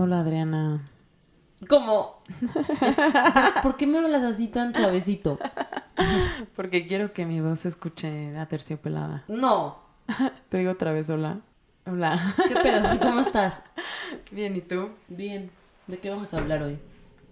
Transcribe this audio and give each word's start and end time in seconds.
Hola 0.04 0.20
Adriana. 0.20 0.82
¿Cómo? 1.70 2.22
¿Por 3.64 3.78
qué 3.78 3.88
me 3.88 4.00
hablas 4.00 4.22
así 4.24 4.50
tan 4.50 4.76
suavecito? 4.76 5.40
Porque 6.58 6.86
quiero 6.86 7.14
que 7.14 7.26
mi 7.26 7.40
voz 7.40 7.62
se 7.62 7.70
escuche 7.70 8.38
aterciopelada. 8.38 9.24
No. 9.30 9.78
Te 10.50 10.58
digo 10.58 10.72
otra 10.72 10.92
vez 10.92 11.10
hola. 11.10 11.40
Hola. 11.86 12.36
¿Qué 12.50 12.54
pedo? 12.54 13.00
¿Cómo 13.00 13.22
estás? 13.22 13.64
Bien, 14.30 14.58
¿y 14.58 14.62
tú? 14.62 14.90
Bien. 15.08 15.50
¿De 15.88 15.98
qué 15.98 16.10
vamos 16.10 16.34
a 16.34 16.40
hablar 16.40 16.64
hoy? 16.64 16.78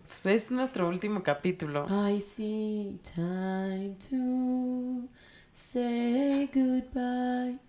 Pues 0.08 0.26
es 0.28 0.50
nuestro 0.50 0.88
último 0.88 1.24
capítulo. 1.24 1.88
I 1.90 2.22
see 2.22 3.02
time 3.04 3.98
to 4.10 5.10
say 5.52 6.50
goodbye. 6.54 7.60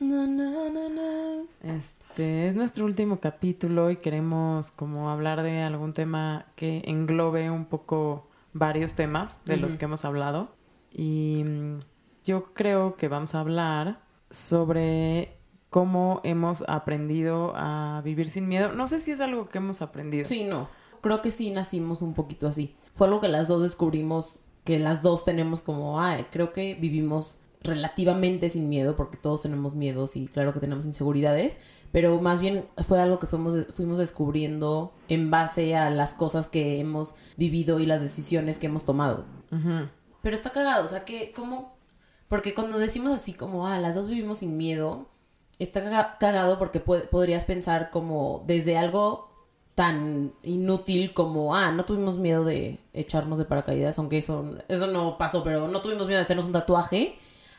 Na, 0.00 0.26
na, 0.26 0.68
na, 0.68 0.88
na. 0.88 1.44
Este 1.62 1.97
es 2.18 2.54
nuestro 2.54 2.84
último 2.84 3.20
capítulo 3.20 3.90
y 3.90 3.96
queremos 3.96 4.70
como 4.70 5.10
hablar 5.10 5.42
de 5.42 5.62
algún 5.62 5.92
tema 5.92 6.46
que 6.56 6.82
englobe 6.86 7.50
un 7.50 7.66
poco 7.66 8.28
varios 8.52 8.94
temas 8.94 9.38
de 9.44 9.56
los 9.56 9.76
que 9.76 9.84
hemos 9.84 10.04
hablado. 10.04 10.50
Y 10.92 11.42
mm, 11.44 11.78
yo 12.24 12.52
creo 12.54 12.96
que 12.96 13.08
vamos 13.08 13.34
a 13.34 13.40
hablar 13.40 14.00
sobre 14.30 15.38
cómo 15.70 16.20
hemos 16.24 16.64
aprendido 16.68 17.52
a 17.56 18.02
vivir 18.04 18.30
sin 18.30 18.48
miedo. 18.48 18.72
No 18.72 18.86
sé 18.86 18.98
si 18.98 19.12
es 19.12 19.20
algo 19.20 19.48
que 19.48 19.58
hemos 19.58 19.82
aprendido. 19.82 20.24
Sí, 20.24 20.44
no. 20.44 20.68
Creo 21.00 21.22
que 21.22 21.30
sí 21.30 21.50
nacimos 21.50 22.02
un 22.02 22.14
poquito 22.14 22.48
así. 22.48 22.76
Fue 22.94 23.06
algo 23.06 23.20
que 23.20 23.28
las 23.28 23.48
dos 23.48 23.62
descubrimos, 23.62 24.40
que 24.64 24.78
las 24.78 25.02
dos 25.02 25.24
tenemos 25.24 25.60
como, 25.60 26.00
ay, 26.00 26.26
creo 26.30 26.52
que 26.52 26.74
vivimos 26.74 27.38
relativamente 27.60 28.48
sin 28.48 28.68
miedo, 28.68 28.96
porque 28.96 29.16
todos 29.16 29.42
tenemos 29.42 29.74
miedos 29.74 30.16
y 30.16 30.26
claro 30.28 30.52
que 30.52 30.60
tenemos 30.60 30.86
inseguridades, 30.86 31.58
pero 31.92 32.20
más 32.20 32.40
bien 32.40 32.66
fue 32.86 33.00
algo 33.00 33.18
que 33.18 33.26
fuimos, 33.26 33.66
fuimos 33.74 33.98
descubriendo 33.98 34.92
en 35.08 35.30
base 35.30 35.74
a 35.76 35.90
las 35.90 36.14
cosas 36.14 36.46
que 36.48 36.80
hemos 36.80 37.14
vivido 37.36 37.80
y 37.80 37.86
las 37.86 38.00
decisiones 38.00 38.58
que 38.58 38.66
hemos 38.66 38.84
tomado. 38.84 39.24
Pero 40.22 40.34
está 40.34 40.50
cagado, 40.50 40.84
o 40.84 40.88
sea 40.88 41.04
que, 41.04 41.32
¿cómo? 41.34 41.76
Porque 42.28 42.54
cuando 42.54 42.78
decimos 42.78 43.12
así 43.12 43.32
como, 43.32 43.66
ah, 43.66 43.78
las 43.78 43.94
dos 43.94 44.06
vivimos 44.06 44.38
sin 44.38 44.56
miedo, 44.56 45.08
está 45.58 45.82
caga- 45.82 46.18
cagado 46.18 46.58
porque 46.58 46.80
podrías 46.80 47.44
pensar 47.44 47.90
como 47.90 48.44
desde 48.46 48.76
algo 48.76 49.28
tan 49.74 50.32
inútil 50.42 51.14
como, 51.14 51.54
ah, 51.56 51.70
no 51.72 51.84
tuvimos 51.84 52.18
miedo 52.18 52.44
de 52.44 52.80
echarnos 52.92 53.38
de 53.38 53.44
paracaídas, 53.44 53.98
aunque 53.98 54.18
eso, 54.18 54.56
eso 54.68 54.88
no 54.88 55.16
pasó, 55.18 55.42
pero 55.44 55.68
no 55.68 55.80
tuvimos 55.80 56.06
miedo 56.06 56.18
de 56.18 56.24
hacernos 56.24 56.46
un 56.46 56.52
tatuaje, 56.52 57.16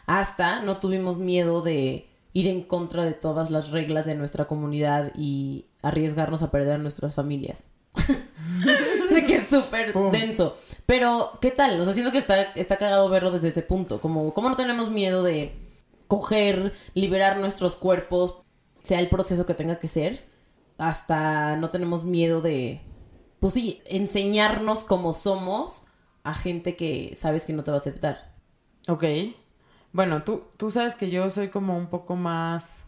hasta 0.09 0.61
no 0.61 0.77
tuvimos 0.77 1.19
miedo 1.19 1.61
de 1.61 2.09
ir 2.33 2.47
en 2.47 2.63
contra 2.63 3.05
de 3.05 3.13
todas 3.13 3.51
las 3.51 3.69
reglas 3.69 4.07
de 4.07 4.15
nuestra 4.15 4.47
comunidad 4.47 5.11
y 5.15 5.67
arriesgarnos 5.83 6.41
a 6.41 6.49
perder 6.49 6.73
a 6.73 6.77
nuestras 6.79 7.13
familias. 7.13 7.67
de 9.13 9.23
que 9.23 9.35
es 9.35 9.47
súper 9.47 9.93
denso. 10.11 10.57
Pero, 10.87 11.37
¿qué 11.39 11.51
tal? 11.51 11.79
O 11.79 11.83
sea, 11.85 11.93
siento 11.93 12.11
que 12.11 12.17
está, 12.17 12.41
está 12.41 12.77
cagado 12.77 13.07
verlo 13.07 13.29
desde 13.29 13.49
ese 13.49 13.61
punto. 13.61 14.01
Como, 14.01 14.33
¿cómo 14.33 14.49
no 14.49 14.55
tenemos 14.55 14.89
miedo 14.89 15.21
de 15.21 15.53
coger, 16.07 16.73
liberar 16.95 17.37
nuestros 17.37 17.75
cuerpos, 17.75 18.37
sea 18.83 19.01
el 19.01 19.09
proceso 19.09 19.45
que 19.45 19.53
tenga 19.53 19.77
que 19.77 19.89
ser? 19.89 20.25
Hasta 20.79 21.55
no 21.55 21.69
tenemos 21.69 22.03
miedo 22.03 22.41
de, 22.41 22.81
pues 23.39 23.53
sí, 23.53 23.83
enseñarnos 23.85 24.83
como 24.85 25.13
somos 25.13 25.83
a 26.23 26.33
gente 26.33 26.75
que 26.75 27.15
sabes 27.15 27.45
que 27.45 27.53
no 27.53 27.63
te 27.63 27.69
va 27.69 27.77
a 27.77 27.81
aceptar. 27.81 28.33
Ok. 28.87 29.03
Bueno, 29.91 30.23
tú, 30.23 30.43
tú 30.57 30.69
sabes 30.71 30.95
que 30.95 31.09
yo 31.09 31.29
soy 31.29 31.49
como 31.49 31.77
un 31.77 31.87
poco 31.87 32.15
más... 32.15 32.83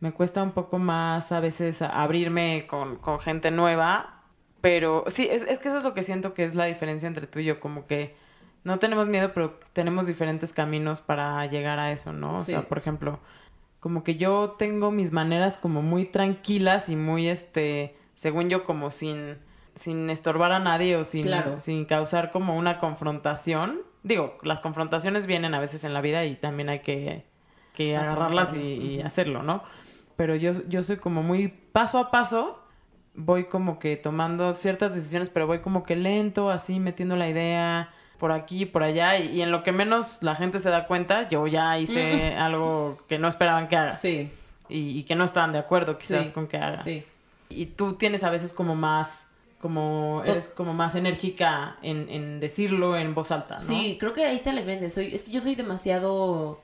Me 0.00 0.12
cuesta 0.12 0.42
un 0.42 0.50
poco 0.50 0.78
más 0.78 1.30
a 1.30 1.38
veces 1.38 1.80
abrirme 1.80 2.66
con, 2.68 2.96
con 2.96 3.20
gente 3.20 3.52
nueva, 3.52 4.22
pero 4.60 5.04
sí, 5.06 5.28
es, 5.30 5.42
es 5.44 5.60
que 5.60 5.68
eso 5.68 5.78
es 5.78 5.84
lo 5.84 5.94
que 5.94 6.02
siento 6.02 6.34
que 6.34 6.44
es 6.44 6.56
la 6.56 6.64
diferencia 6.64 7.06
entre 7.06 7.28
tú 7.28 7.38
y 7.38 7.44
yo, 7.44 7.60
como 7.60 7.86
que 7.86 8.16
no 8.64 8.80
tenemos 8.80 9.06
miedo, 9.06 9.30
pero 9.32 9.60
tenemos 9.72 10.08
diferentes 10.08 10.52
caminos 10.52 11.00
para 11.00 11.46
llegar 11.46 11.78
a 11.78 11.92
eso, 11.92 12.12
¿no? 12.12 12.36
O 12.36 12.40
Sí. 12.40 12.50
sea, 12.50 12.62
por 12.62 12.78
ejemplo, 12.78 13.20
como 13.78 14.02
que 14.02 14.16
yo 14.16 14.56
tengo 14.58 14.90
mis 14.90 15.12
maneras 15.12 15.56
como 15.56 15.82
muy 15.82 16.04
tranquilas 16.04 16.88
y 16.88 16.96
muy, 16.96 17.28
este, 17.28 17.96
según 18.16 18.48
yo, 18.50 18.64
como 18.64 18.90
sin, 18.90 19.38
sin 19.76 20.10
estorbar 20.10 20.50
a 20.50 20.58
nadie 20.58 20.96
o 20.96 21.04
sin, 21.04 21.22
Claro. 21.22 21.60
sin 21.60 21.84
causar 21.84 22.32
como 22.32 22.56
una 22.56 22.78
confrontación. 22.80 23.82
Digo, 24.02 24.38
las 24.42 24.60
confrontaciones 24.60 25.26
vienen 25.26 25.54
a 25.54 25.60
veces 25.60 25.84
en 25.84 25.94
la 25.94 26.00
vida 26.00 26.24
y 26.24 26.34
también 26.36 26.68
hay 26.68 26.80
que, 26.80 27.24
que 27.74 27.96
agarrarlas 27.96 28.54
y, 28.54 28.58
y 28.58 29.00
hacerlo, 29.00 29.42
¿no? 29.42 29.62
Pero 30.16 30.34
yo, 30.34 30.54
yo 30.68 30.82
soy 30.82 30.96
como 30.96 31.22
muy 31.22 31.48
paso 31.48 31.98
a 31.98 32.10
paso, 32.10 32.58
voy 33.14 33.44
como 33.44 33.78
que 33.78 33.96
tomando 33.96 34.54
ciertas 34.54 34.94
decisiones, 34.94 35.30
pero 35.30 35.46
voy 35.46 35.60
como 35.60 35.84
que 35.84 35.96
lento, 35.96 36.50
así 36.50 36.80
metiendo 36.80 37.16
la 37.16 37.28
idea 37.28 37.90
por 38.18 38.30
aquí, 38.32 38.66
por 38.66 38.82
allá, 38.84 39.18
y, 39.18 39.28
y 39.38 39.42
en 39.42 39.50
lo 39.50 39.62
que 39.64 39.72
menos 39.72 40.22
la 40.22 40.36
gente 40.36 40.58
se 40.60 40.70
da 40.70 40.86
cuenta, 40.86 41.28
yo 41.28 41.46
ya 41.46 41.78
hice 41.78 42.34
algo 42.38 42.98
que 43.08 43.18
no 43.18 43.26
esperaban 43.28 43.68
que 43.68 43.76
haga 43.76 43.92
Sí, 43.96 44.30
y, 44.68 44.98
y 44.98 45.02
que 45.04 45.14
no 45.16 45.24
estaban 45.24 45.52
de 45.52 45.58
acuerdo 45.58 45.98
quizás 45.98 46.26
Sí, 46.26 46.32
con 46.32 46.46
que 46.46 46.56
haga. 46.56 46.76
sí. 46.78 47.04
Y 47.48 47.66
tú 47.66 47.94
tienes 47.94 48.22
a 48.24 48.30
veces 48.30 48.52
como 48.52 48.74
más, 48.76 49.26
como, 49.62 50.22
eres 50.26 50.48
como 50.48 50.74
más 50.74 50.94
enérgica 50.96 51.78
en, 51.82 52.10
en 52.10 52.40
decirlo 52.40 52.96
en 52.98 53.14
voz 53.14 53.30
alta, 53.30 53.54
¿no? 53.54 53.64
Sí, 53.64 53.96
creo 53.98 54.12
que 54.12 54.24
ahí 54.26 54.36
está 54.36 54.52
la 54.52 54.58
diferencia. 54.60 54.90
Soy, 54.90 55.14
es 55.14 55.22
que 55.22 55.30
yo 55.30 55.40
soy 55.40 55.54
demasiado. 55.54 56.60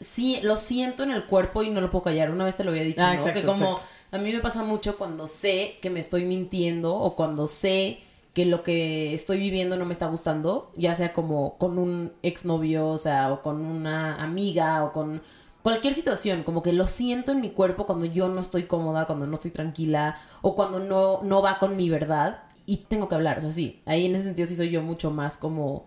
Sí, 0.00 0.38
lo 0.42 0.56
siento 0.56 1.02
en 1.02 1.10
el 1.10 1.24
cuerpo 1.26 1.62
y 1.62 1.70
no 1.70 1.80
lo 1.80 1.90
puedo 1.90 2.04
callar. 2.04 2.30
Una 2.30 2.44
vez 2.44 2.56
te 2.56 2.64
lo 2.64 2.70
había 2.70 2.82
dicho, 2.82 3.02
Ah, 3.02 3.14
¿no? 3.14 3.20
exacto, 3.20 3.40
que 3.40 3.46
como 3.46 3.72
exacto. 3.72 3.88
a 4.12 4.18
mí 4.18 4.32
me 4.32 4.40
pasa 4.40 4.62
mucho 4.64 4.96
cuando 4.96 5.26
sé 5.26 5.76
que 5.82 5.90
me 5.90 6.00
estoy 6.00 6.24
mintiendo 6.24 6.94
o 6.96 7.14
cuando 7.14 7.46
sé 7.46 8.00
que 8.32 8.46
lo 8.46 8.62
que 8.62 9.14
estoy 9.14 9.38
viviendo 9.38 9.76
no 9.76 9.84
me 9.84 9.92
está 9.92 10.06
gustando, 10.06 10.70
ya 10.76 10.94
sea 10.94 11.12
como 11.12 11.58
con 11.58 11.78
un 11.78 12.12
exnovio, 12.22 12.86
o 12.86 12.98
sea, 12.98 13.32
o 13.32 13.42
con 13.42 13.60
una 13.60 14.22
amiga 14.22 14.84
o 14.84 14.92
con 14.92 15.20
cualquier 15.68 15.92
situación, 15.92 16.44
como 16.44 16.62
que 16.62 16.72
lo 16.72 16.86
siento 16.86 17.30
en 17.32 17.42
mi 17.42 17.50
cuerpo 17.50 17.84
cuando 17.84 18.06
yo 18.06 18.28
no 18.28 18.40
estoy 18.40 18.62
cómoda, 18.64 19.04
cuando 19.06 19.26
no 19.26 19.34
estoy 19.34 19.50
tranquila 19.50 20.16
o 20.40 20.54
cuando 20.54 20.78
no 20.78 21.20
no 21.22 21.42
va 21.42 21.58
con 21.58 21.76
mi 21.76 21.90
verdad 21.90 22.44
y 22.64 22.78
tengo 22.88 23.06
que 23.08 23.14
hablar, 23.14 23.36
o 23.36 23.40
sea, 23.42 23.50
sí, 23.52 23.82
ahí 23.84 24.06
en 24.06 24.14
ese 24.14 24.24
sentido 24.24 24.46
sí 24.48 24.56
soy 24.56 24.70
yo 24.70 24.80
mucho 24.82 25.10
más 25.10 25.36
como 25.36 25.84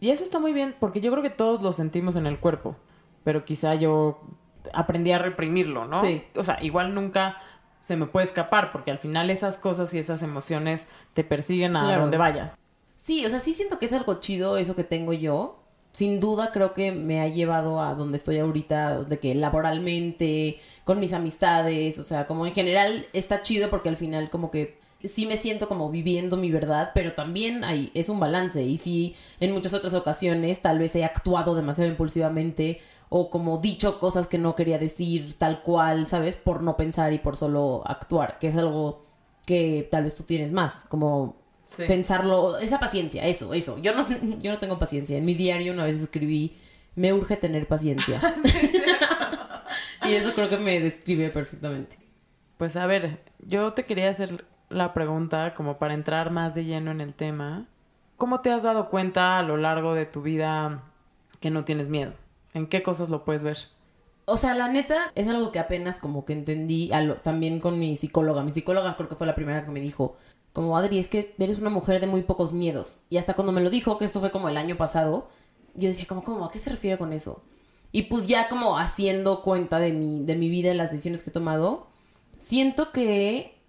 Y 0.00 0.10
eso 0.10 0.22
está 0.22 0.38
muy 0.38 0.52
bien, 0.52 0.76
porque 0.78 1.00
yo 1.00 1.10
creo 1.10 1.22
que 1.24 1.30
todos 1.30 1.60
lo 1.62 1.72
sentimos 1.72 2.14
en 2.16 2.26
el 2.26 2.38
cuerpo, 2.38 2.76
pero 3.24 3.44
quizá 3.44 3.74
yo 3.74 4.20
aprendí 4.72 5.10
a 5.10 5.18
reprimirlo, 5.18 5.86
¿no? 5.86 6.02
Sí. 6.02 6.22
O 6.36 6.44
sea, 6.44 6.58
igual 6.62 6.94
nunca 6.94 7.38
se 7.80 7.96
me 7.96 8.06
puede 8.06 8.26
escapar, 8.26 8.70
porque 8.72 8.90
al 8.92 8.98
final 8.98 9.30
esas 9.30 9.56
cosas 9.58 9.92
y 9.94 9.98
esas 9.98 10.22
emociones 10.22 10.86
te 11.14 11.24
persiguen 11.24 11.76
a 11.76 11.80
Claro. 11.84 12.02
donde 12.02 12.18
vayas. 12.18 12.56
Sí, 12.96 13.24
o 13.26 13.30
sea, 13.30 13.38
sí 13.38 13.54
siento 13.54 13.78
que 13.78 13.86
es 13.86 13.92
algo 13.92 14.20
chido 14.20 14.56
eso 14.58 14.74
que 14.76 14.84
tengo 14.84 15.12
yo. 15.12 15.65
Sin 15.96 16.20
duda 16.20 16.52
creo 16.52 16.74
que 16.74 16.92
me 16.92 17.22
ha 17.22 17.28
llevado 17.28 17.80
a 17.80 17.94
donde 17.94 18.18
estoy 18.18 18.36
ahorita, 18.36 19.04
de 19.04 19.18
que 19.18 19.34
laboralmente, 19.34 20.58
con 20.84 21.00
mis 21.00 21.14
amistades, 21.14 21.98
o 21.98 22.04
sea, 22.04 22.26
como 22.26 22.46
en 22.46 22.52
general 22.52 23.06
está 23.14 23.40
chido 23.40 23.70
porque 23.70 23.88
al 23.88 23.96
final 23.96 24.28
como 24.28 24.50
que 24.50 24.78
sí 25.02 25.24
me 25.24 25.38
siento 25.38 25.68
como 25.68 25.90
viviendo 25.90 26.36
mi 26.36 26.50
verdad, 26.50 26.90
pero 26.92 27.14
también 27.14 27.64
hay, 27.64 27.90
es 27.94 28.10
un 28.10 28.20
balance 28.20 28.62
y 28.62 28.76
sí 28.76 29.16
en 29.40 29.52
muchas 29.52 29.72
otras 29.72 29.94
ocasiones 29.94 30.60
tal 30.60 30.78
vez 30.78 30.94
he 30.96 31.02
actuado 31.02 31.54
demasiado 31.54 31.88
impulsivamente 31.88 32.82
o 33.08 33.30
como 33.30 33.56
dicho 33.56 33.98
cosas 33.98 34.26
que 34.26 34.36
no 34.36 34.54
quería 34.54 34.78
decir 34.78 35.38
tal 35.38 35.62
cual, 35.62 36.04
¿sabes? 36.04 36.34
Por 36.36 36.62
no 36.62 36.76
pensar 36.76 37.14
y 37.14 37.20
por 37.20 37.38
solo 37.38 37.82
actuar, 37.86 38.38
que 38.38 38.48
es 38.48 38.56
algo 38.58 39.06
que 39.46 39.88
tal 39.90 40.04
vez 40.04 40.14
tú 40.14 40.24
tienes 40.24 40.52
más, 40.52 40.84
como 40.90 41.36
pensarlo, 41.76 42.58
esa 42.58 42.78
paciencia, 42.80 43.26
eso, 43.26 43.52
eso. 43.54 43.78
Yo 43.78 43.94
no, 43.94 44.06
yo 44.40 44.50
no 44.52 44.58
tengo 44.58 44.78
paciencia. 44.78 45.16
En 45.18 45.24
mi 45.24 45.34
diario 45.34 45.72
una 45.72 45.84
vez 45.84 46.00
escribí, 46.00 46.56
me 46.94 47.12
urge 47.12 47.36
tener 47.36 47.66
paciencia. 47.66 48.20
y 50.04 50.12
eso 50.14 50.34
creo 50.34 50.48
que 50.48 50.58
me 50.58 50.80
describe 50.80 51.28
perfectamente. 51.30 51.98
Pues 52.58 52.76
a 52.76 52.86
ver, 52.86 53.20
yo 53.40 53.72
te 53.72 53.84
quería 53.84 54.10
hacer 54.10 54.44
la 54.70 54.94
pregunta 54.94 55.54
como 55.54 55.78
para 55.78 55.94
entrar 55.94 56.30
más 56.30 56.54
de 56.54 56.64
lleno 56.64 56.90
en 56.90 57.00
el 57.00 57.14
tema. 57.14 57.66
¿Cómo 58.16 58.40
te 58.40 58.50
has 58.50 58.62
dado 58.62 58.88
cuenta 58.88 59.38
a 59.38 59.42
lo 59.42 59.56
largo 59.58 59.94
de 59.94 60.06
tu 60.06 60.22
vida 60.22 60.82
que 61.40 61.50
no 61.50 61.64
tienes 61.64 61.88
miedo? 61.88 62.12
¿En 62.54 62.66
qué 62.66 62.82
cosas 62.82 63.10
lo 63.10 63.24
puedes 63.24 63.44
ver? 63.44 63.58
O 64.24 64.36
sea, 64.38 64.54
la 64.54 64.68
neta 64.68 65.12
es 65.14 65.28
algo 65.28 65.52
que 65.52 65.58
apenas 65.58 66.00
como 66.00 66.24
que 66.24 66.32
entendí 66.32 66.90
a 66.92 67.00
lo- 67.02 67.16
también 67.16 67.60
con 67.60 67.78
mi 67.78 67.94
psicóloga. 67.96 68.42
Mi 68.42 68.50
psicóloga 68.52 68.96
creo 68.96 69.08
que 69.08 69.14
fue 69.16 69.26
la 69.26 69.34
primera 69.34 69.64
que 69.64 69.70
me 69.70 69.80
dijo, 69.80 70.16
como 70.56 70.78
Adri, 70.78 70.98
es 70.98 71.08
que 71.08 71.34
eres 71.38 71.58
una 71.58 71.68
mujer 71.68 72.00
de 72.00 72.06
muy 72.06 72.22
pocos 72.22 72.54
miedos. 72.54 72.96
Y 73.10 73.18
hasta 73.18 73.34
cuando 73.34 73.52
me 73.52 73.60
lo 73.60 73.68
dijo, 73.68 73.98
que 73.98 74.06
esto 74.06 74.20
fue 74.20 74.30
como 74.30 74.48
el 74.48 74.56
año 74.56 74.78
pasado, 74.78 75.28
yo 75.74 75.86
decía, 75.86 76.06
como, 76.06 76.24
¿cómo? 76.24 76.46
¿A 76.46 76.50
qué 76.50 76.58
se 76.58 76.70
refiere 76.70 76.96
con 76.96 77.12
eso? 77.12 77.42
Y 77.92 78.04
pues 78.04 78.26
ya 78.26 78.48
como 78.48 78.78
haciendo 78.78 79.42
cuenta 79.42 79.78
de 79.78 79.92
mi, 79.92 80.24
de 80.24 80.34
mi 80.34 80.48
vida 80.48 80.72
y 80.72 80.74
las 80.74 80.92
decisiones 80.92 81.22
que 81.22 81.28
he 81.28 81.32
tomado, 81.34 81.88
siento 82.38 82.90
que 82.90 83.60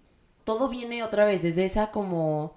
todo 0.44 0.70
viene 0.70 1.02
otra 1.02 1.26
vez 1.26 1.42
desde 1.42 1.66
esa 1.66 1.90
como 1.90 2.56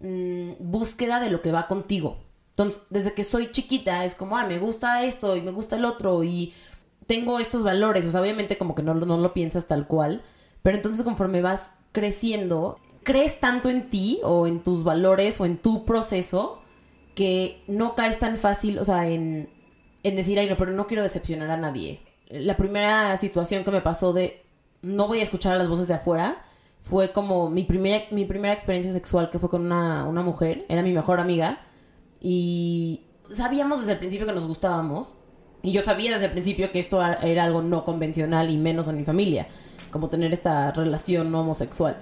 mm, 0.00 0.50
búsqueda 0.58 1.18
de 1.18 1.30
lo 1.30 1.40
que 1.40 1.50
va 1.50 1.66
contigo. 1.66 2.18
Entonces, 2.50 2.82
desde 2.90 3.14
que 3.14 3.24
soy 3.24 3.50
chiquita 3.50 4.04
es 4.04 4.14
como, 4.14 4.36
ah, 4.36 4.44
me 4.44 4.58
gusta 4.58 5.04
esto 5.04 5.36
y 5.36 5.40
me 5.40 5.52
gusta 5.52 5.76
el 5.76 5.86
otro 5.86 6.22
y 6.22 6.52
tengo 7.06 7.38
estos 7.38 7.62
valores. 7.62 8.04
O 8.04 8.10
sea, 8.10 8.20
obviamente 8.20 8.58
como 8.58 8.74
que 8.74 8.82
no, 8.82 8.92
no 8.92 9.16
lo 9.16 9.32
piensas 9.32 9.66
tal 9.66 9.86
cual, 9.86 10.20
pero 10.60 10.76
entonces 10.76 11.02
conforme 11.02 11.40
vas 11.40 11.70
creciendo, 11.92 12.78
crees 13.02 13.40
tanto 13.40 13.68
en 13.68 13.90
ti 13.90 14.20
o 14.22 14.46
en 14.46 14.60
tus 14.60 14.84
valores 14.84 15.40
o 15.40 15.46
en 15.46 15.58
tu 15.58 15.84
proceso 15.84 16.60
que 17.14 17.62
no 17.66 17.94
caes 17.94 18.18
tan 18.18 18.36
fácil, 18.36 18.78
o 18.78 18.84
sea, 18.84 19.08
en, 19.08 19.48
en 20.02 20.16
decir, 20.16 20.38
ay, 20.38 20.48
no, 20.48 20.56
pero 20.56 20.72
no 20.72 20.86
quiero 20.86 21.02
decepcionar 21.02 21.50
a 21.50 21.56
nadie. 21.56 22.00
La 22.30 22.56
primera 22.56 23.16
situación 23.16 23.64
que 23.64 23.70
me 23.70 23.80
pasó 23.80 24.12
de 24.12 24.42
no 24.82 25.08
voy 25.08 25.20
a 25.20 25.22
escuchar 25.22 25.52
a 25.52 25.58
las 25.58 25.68
voces 25.68 25.88
de 25.88 25.94
afuera 25.94 26.44
fue 26.80 27.12
como 27.12 27.50
mi 27.50 27.64
primera, 27.64 28.04
mi 28.10 28.24
primera 28.24 28.54
experiencia 28.54 28.92
sexual 28.92 29.30
que 29.30 29.38
fue 29.38 29.50
con 29.50 29.66
una, 29.66 30.06
una 30.06 30.22
mujer, 30.22 30.64
era 30.68 30.82
mi 30.82 30.92
mejor 30.92 31.20
amiga, 31.20 31.60
y 32.20 33.02
sabíamos 33.32 33.80
desde 33.80 33.92
el 33.92 33.98
principio 33.98 34.26
que 34.26 34.32
nos 34.32 34.46
gustábamos, 34.46 35.14
y 35.62 35.72
yo 35.72 35.82
sabía 35.82 36.12
desde 36.12 36.26
el 36.26 36.32
principio 36.32 36.72
que 36.72 36.78
esto 36.78 37.04
era 37.04 37.44
algo 37.44 37.60
no 37.60 37.84
convencional 37.84 38.50
y 38.50 38.56
menos 38.56 38.88
en 38.88 38.96
mi 38.96 39.04
familia, 39.04 39.48
como 39.90 40.08
tener 40.08 40.32
esta 40.32 40.72
relación 40.72 41.30
no 41.30 41.40
homosexual. 41.40 41.98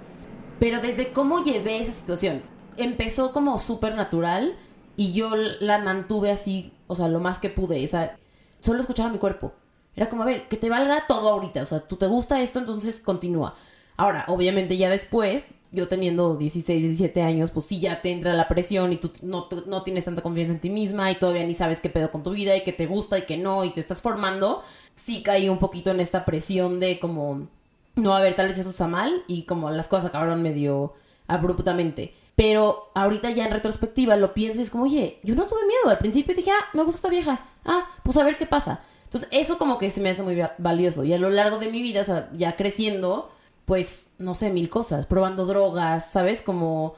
Pero 0.59 0.81
desde 0.81 1.13
cómo 1.13 1.43
llevé 1.43 1.79
esa 1.79 1.91
situación, 1.91 2.41
empezó 2.77 3.31
como 3.31 3.57
súper 3.57 3.95
natural 3.95 4.55
y 4.97 5.13
yo 5.13 5.31
la 5.35 5.79
mantuve 5.79 6.31
así, 6.31 6.73
o 6.87 6.95
sea, 6.95 7.07
lo 7.07 7.19
más 7.19 7.39
que 7.39 7.49
pude, 7.49 7.83
o 7.83 7.87
sea, 7.87 8.17
solo 8.59 8.81
escuchaba 8.81 9.09
mi 9.09 9.17
cuerpo. 9.17 9.53
Era 9.95 10.09
como, 10.09 10.23
a 10.23 10.25
ver, 10.25 10.47
que 10.47 10.57
te 10.57 10.69
valga 10.69 11.05
todo 11.07 11.29
ahorita, 11.29 11.61
o 11.61 11.65
sea, 11.65 11.79
tú 11.81 11.95
te 11.95 12.07
gusta 12.07 12.41
esto, 12.41 12.59
entonces 12.59 12.99
continúa. 12.99 13.55
Ahora, 13.95 14.25
obviamente 14.27 14.77
ya 14.77 14.89
después, 14.89 15.47
yo 15.71 15.87
teniendo 15.87 16.35
16, 16.35 16.81
17 16.81 17.21
años, 17.21 17.51
pues 17.51 17.65
sí 17.65 17.79
ya 17.79 18.01
te 18.01 18.11
entra 18.11 18.33
la 18.33 18.47
presión 18.47 18.91
y 18.93 18.97
tú 18.97 19.11
no, 19.21 19.47
no 19.67 19.83
tienes 19.83 20.05
tanta 20.05 20.21
confianza 20.21 20.53
en 20.53 20.59
ti 20.59 20.69
misma 20.69 21.11
y 21.11 21.15
todavía 21.15 21.45
ni 21.45 21.53
sabes 21.53 21.79
qué 21.79 21.89
pedo 21.89 22.11
con 22.11 22.23
tu 22.23 22.31
vida 22.31 22.55
y 22.55 22.63
que 22.63 22.73
te 22.73 22.85
gusta 22.85 23.17
y 23.19 23.25
que 23.25 23.37
no 23.37 23.63
y 23.65 23.71
te 23.71 23.79
estás 23.79 24.01
formando. 24.01 24.63
Sí 24.95 25.21
caí 25.21 25.49
un 25.49 25.59
poquito 25.59 25.91
en 25.91 25.99
esta 25.99 26.25
presión 26.25 26.79
de 26.79 26.99
como, 26.99 27.47
no, 27.99 28.15
a 28.15 28.21
ver, 28.21 28.35
tal 28.35 28.47
vez 28.47 28.57
eso 28.57 28.69
está 28.69 28.87
mal 28.87 29.23
y 29.27 29.43
como 29.43 29.69
las 29.69 29.87
cosas 29.87 30.05
acabaron 30.09 30.41
medio 30.41 30.93
abruptamente. 31.27 32.13
Pero 32.35 32.89
ahorita 32.95 33.29
ya 33.31 33.45
en 33.45 33.51
retrospectiva 33.51 34.15
lo 34.15 34.33
pienso 34.33 34.59
y 34.59 34.63
es 34.63 34.69
como, 34.71 34.85
oye, 34.85 35.19
yo 35.23 35.35
no 35.35 35.45
tuve 35.45 35.65
miedo. 35.65 35.89
Al 35.89 35.97
principio 35.97 36.33
dije, 36.35 36.51
ah, 36.51 36.65
me 36.73 36.83
gusta 36.83 36.97
esta 36.97 37.09
vieja. 37.09 37.41
Ah, 37.65 37.87
pues 38.03 38.15
a 38.17 38.23
ver 38.23 38.37
qué 38.37 38.45
pasa. 38.45 38.81
Entonces, 39.03 39.27
eso 39.33 39.57
como 39.57 39.77
que 39.77 39.89
se 39.89 39.99
me 40.01 40.09
hace 40.09 40.23
muy 40.23 40.35
va- 40.35 40.53
valioso. 40.57 41.03
Y 41.03 41.13
a 41.13 41.19
lo 41.19 41.29
largo 41.29 41.57
de 41.57 41.69
mi 41.69 41.81
vida, 41.81 42.01
o 42.01 42.03
sea, 42.05 42.29
ya 42.33 42.55
creciendo, 42.55 43.31
pues, 43.65 44.07
no 44.19 44.35
sé, 44.35 44.49
mil 44.51 44.69
cosas. 44.69 45.05
Probando 45.05 45.45
drogas, 45.45 46.11
¿sabes? 46.11 46.41
Como 46.41 46.95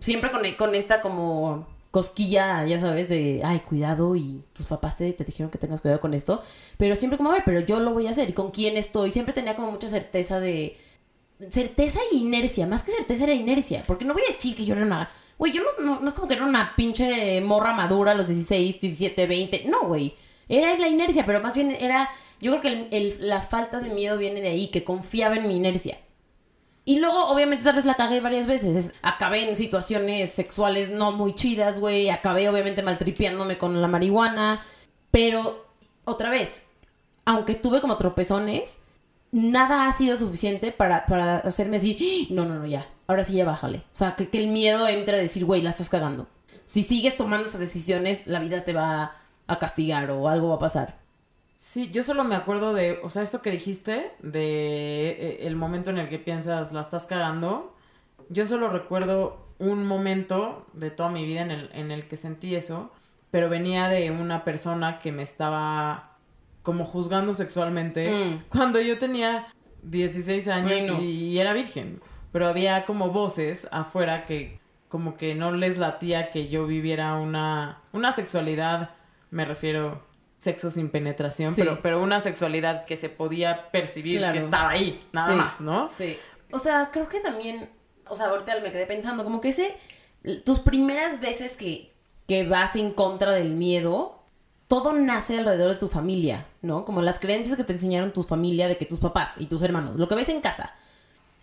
siempre 0.00 0.30
con, 0.30 0.40
con 0.56 0.74
esta 0.74 1.02
como 1.02 1.66
cosquilla, 1.92 2.66
ya 2.66 2.80
sabes, 2.80 3.08
de, 3.08 3.42
ay, 3.44 3.60
cuidado 3.60 4.16
y 4.16 4.42
tus 4.52 4.66
papás 4.66 4.96
te, 4.96 5.12
te 5.12 5.22
dijeron 5.24 5.50
que 5.52 5.58
tengas 5.58 5.80
cuidado 5.80 6.00
con 6.00 6.12
esto. 6.14 6.42
Pero 6.78 6.96
siempre 6.96 7.16
como, 7.18 7.30
a 7.30 7.34
ver, 7.34 7.42
pero 7.44 7.60
yo 7.60 7.78
lo 7.78 7.92
voy 7.92 8.08
a 8.08 8.10
hacer. 8.10 8.28
¿Y 8.30 8.32
con 8.32 8.50
quién 8.50 8.76
estoy? 8.76 9.12
Siempre 9.12 9.32
tenía 9.32 9.54
como 9.54 9.70
mucha 9.70 9.88
certeza 9.88 10.40
de... 10.40 10.76
Certeza 11.50 12.00
e 12.12 12.16
inercia. 12.16 12.66
Más 12.66 12.82
que 12.82 12.92
certeza 12.92 13.24
era 13.24 13.34
inercia. 13.34 13.84
Porque 13.86 14.04
no 14.04 14.14
voy 14.14 14.22
a 14.28 14.32
decir 14.32 14.56
que 14.56 14.64
yo 14.64 14.74
era 14.74 14.84
una... 14.84 15.10
Güey, 15.38 15.52
yo 15.52 15.62
no, 15.80 16.00
no, 16.00 16.08
es 16.08 16.14
como 16.14 16.28
que 16.28 16.34
era 16.34 16.44
una 16.46 16.74
pinche 16.76 17.40
morra 17.40 17.72
madura 17.72 18.12
a 18.12 18.14
los 18.14 18.28
16, 18.28 18.80
17, 18.80 19.26
20. 19.26 19.64
No, 19.68 19.86
güey. 19.88 20.14
Era 20.48 20.76
la 20.78 20.88
inercia, 20.88 21.24
pero 21.26 21.40
más 21.40 21.54
bien 21.54 21.76
era... 21.78 22.08
Yo 22.40 22.52
creo 22.52 22.60
que 22.62 22.68
el- 22.68 22.88
el- 22.90 23.28
la 23.28 23.40
falta 23.40 23.80
de 23.80 23.90
miedo 23.90 24.18
viene 24.18 24.40
de 24.40 24.48
ahí, 24.48 24.68
que 24.68 24.82
confiaba 24.84 25.36
en 25.36 25.46
mi 25.46 25.56
inercia. 25.56 25.98
Y 26.84 26.98
luego, 26.98 27.26
obviamente, 27.28 27.64
tal 27.64 27.76
vez 27.76 27.84
la 27.84 27.94
cagué 27.94 28.20
varias 28.20 28.46
veces. 28.46 28.76
Es- 28.76 28.94
Acabé 29.02 29.48
en 29.48 29.54
situaciones 29.56 30.30
sexuales 30.32 30.90
no 30.90 31.12
muy 31.12 31.34
chidas, 31.34 31.78
güey. 31.78 32.10
Acabé, 32.10 32.48
obviamente, 32.48 32.82
maltripeándome 32.82 33.56
con 33.58 33.80
la 33.80 33.88
marihuana. 33.88 34.62
Pero, 35.10 35.66
otra 36.04 36.30
vez, 36.30 36.62
aunque 37.24 37.54
tuve 37.54 37.80
como 37.80 37.96
tropezones, 37.98 38.78
nada 39.30 39.86
ha 39.86 39.92
sido 39.92 40.16
suficiente 40.16 40.72
para, 40.72 41.06
para 41.06 41.36
hacerme 41.38 41.78
decir, 41.78 41.96
"Ah, 42.00 42.26
no, 42.30 42.44
no, 42.44 42.56
no, 42.58 42.66
ya. 42.66 42.88
Ahora 43.06 43.22
sí 43.24 43.34
ya 43.34 43.44
bájale. 43.44 43.78
O 43.78 43.94
sea, 43.94 44.16
que, 44.16 44.28
que 44.28 44.38
el 44.38 44.48
miedo 44.48 44.88
entre 44.88 45.16
a 45.16 45.20
decir, 45.20 45.44
güey, 45.44 45.62
la 45.62 45.70
estás 45.70 45.88
cagando. 45.88 46.26
Si 46.64 46.82
sigues 46.82 47.16
tomando 47.16 47.46
esas 47.48 47.60
decisiones, 47.60 48.26
la 48.26 48.40
vida 48.40 48.64
te 48.64 48.72
va 48.72 49.16
a 49.46 49.58
castigar 49.58 50.10
o 50.10 50.28
algo 50.28 50.48
va 50.48 50.54
a 50.56 50.58
pasar. 50.60 50.98
Sí, 51.64 51.92
yo 51.92 52.02
solo 52.02 52.24
me 52.24 52.34
acuerdo 52.34 52.74
de, 52.74 52.98
o 53.04 53.08
sea, 53.08 53.22
esto 53.22 53.40
que 53.40 53.52
dijiste, 53.52 54.10
de 54.20 55.10
eh, 55.10 55.38
el 55.46 55.54
momento 55.54 55.90
en 55.90 55.98
el 55.98 56.08
que 56.08 56.18
piensas, 56.18 56.72
la 56.72 56.80
estás 56.80 57.06
cagando. 57.06 57.72
Yo 58.30 58.48
solo 58.48 58.68
recuerdo 58.68 59.46
un 59.60 59.86
momento 59.86 60.66
de 60.72 60.90
toda 60.90 61.10
mi 61.10 61.24
vida 61.24 61.42
en 61.42 61.52
el, 61.52 61.70
en 61.72 61.92
el 61.92 62.08
que 62.08 62.16
sentí 62.16 62.56
eso, 62.56 62.90
pero 63.30 63.48
venía 63.48 63.86
de 63.86 64.10
una 64.10 64.42
persona 64.42 64.98
que 64.98 65.12
me 65.12 65.22
estaba 65.22 66.16
como 66.64 66.84
juzgando 66.84 67.32
sexualmente 67.32 68.10
Mm. 68.10 68.42
cuando 68.48 68.80
yo 68.80 68.98
tenía 68.98 69.46
16 69.84 70.48
años 70.48 70.90
y 71.00 71.38
era 71.38 71.52
virgen. 71.52 72.00
Pero 72.32 72.48
había 72.48 72.84
como 72.86 73.10
voces 73.10 73.68
afuera 73.70 74.24
que 74.24 74.58
como 74.88 75.16
que 75.16 75.36
no 75.36 75.52
les 75.52 75.78
latía 75.78 76.32
que 76.32 76.48
yo 76.48 76.66
viviera 76.66 77.14
una, 77.14 77.82
una 77.92 78.10
sexualidad, 78.10 78.90
me 79.30 79.44
refiero 79.44 80.10
sexo 80.42 80.70
sin 80.72 80.90
penetración, 80.90 81.52
Sí. 81.54 81.60
pero, 81.62 81.80
pero 81.82 82.02
una 82.02 82.20
sexualidad 82.20 82.84
que 82.84 82.96
se 82.96 83.08
podía 83.08 83.70
percibir 83.70 84.18
Claro. 84.18 84.32
que 84.32 84.38
estaba 84.40 84.70
ahí, 84.70 85.00
nada 85.12 85.28
Sí. 85.30 85.34
más, 85.36 85.60
¿no? 85.60 85.88
Sí. 85.88 86.16
O 86.50 86.58
sea, 86.58 86.90
creo 86.92 87.08
que 87.08 87.20
también, 87.20 87.70
o 88.08 88.16
sea, 88.16 88.26
ahorita 88.26 88.58
me 88.60 88.72
quedé 88.72 88.86
pensando, 88.86 89.22
como 89.22 89.40
que 89.40 89.50
ese, 89.50 89.76
tus 90.44 90.58
primeras 90.58 91.20
veces 91.20 91.56
que, 91.56 91.92
que 92.26 92.46
vas 92.48 92.74
en 92.76 92.90
contra 92.90 93.30
del 93.30 93.52
miedo, 93.54 94.18
todo 94.66 94.92
nace 94.94 95.38
alrededor 95.38 95.70
de 95.70 95.76
tu 95.76 95.88
familia, 95.88 96.46
¿no? 96.60 96.84
Como 96.84 97.02
las 97.02 97.20
creencias 97.20 97.56
que 97.56 97.62
te 97.64 97.74
enseñaron 97.74 98.12
tus 98.12 98.26
familia 98.26 98.66
de 98.68 98.76
que 98.76 98.84
tus 98.86 98.98
papás 98.98 99.34
y 99.38 99.46
tus 99.46 99.62
hermanos, 99.62 99.96
lo 99.96 100.08
que 100.08 100.14
ves 100.16 100.28
en 100.28 100.40
casa. 100.40 100.74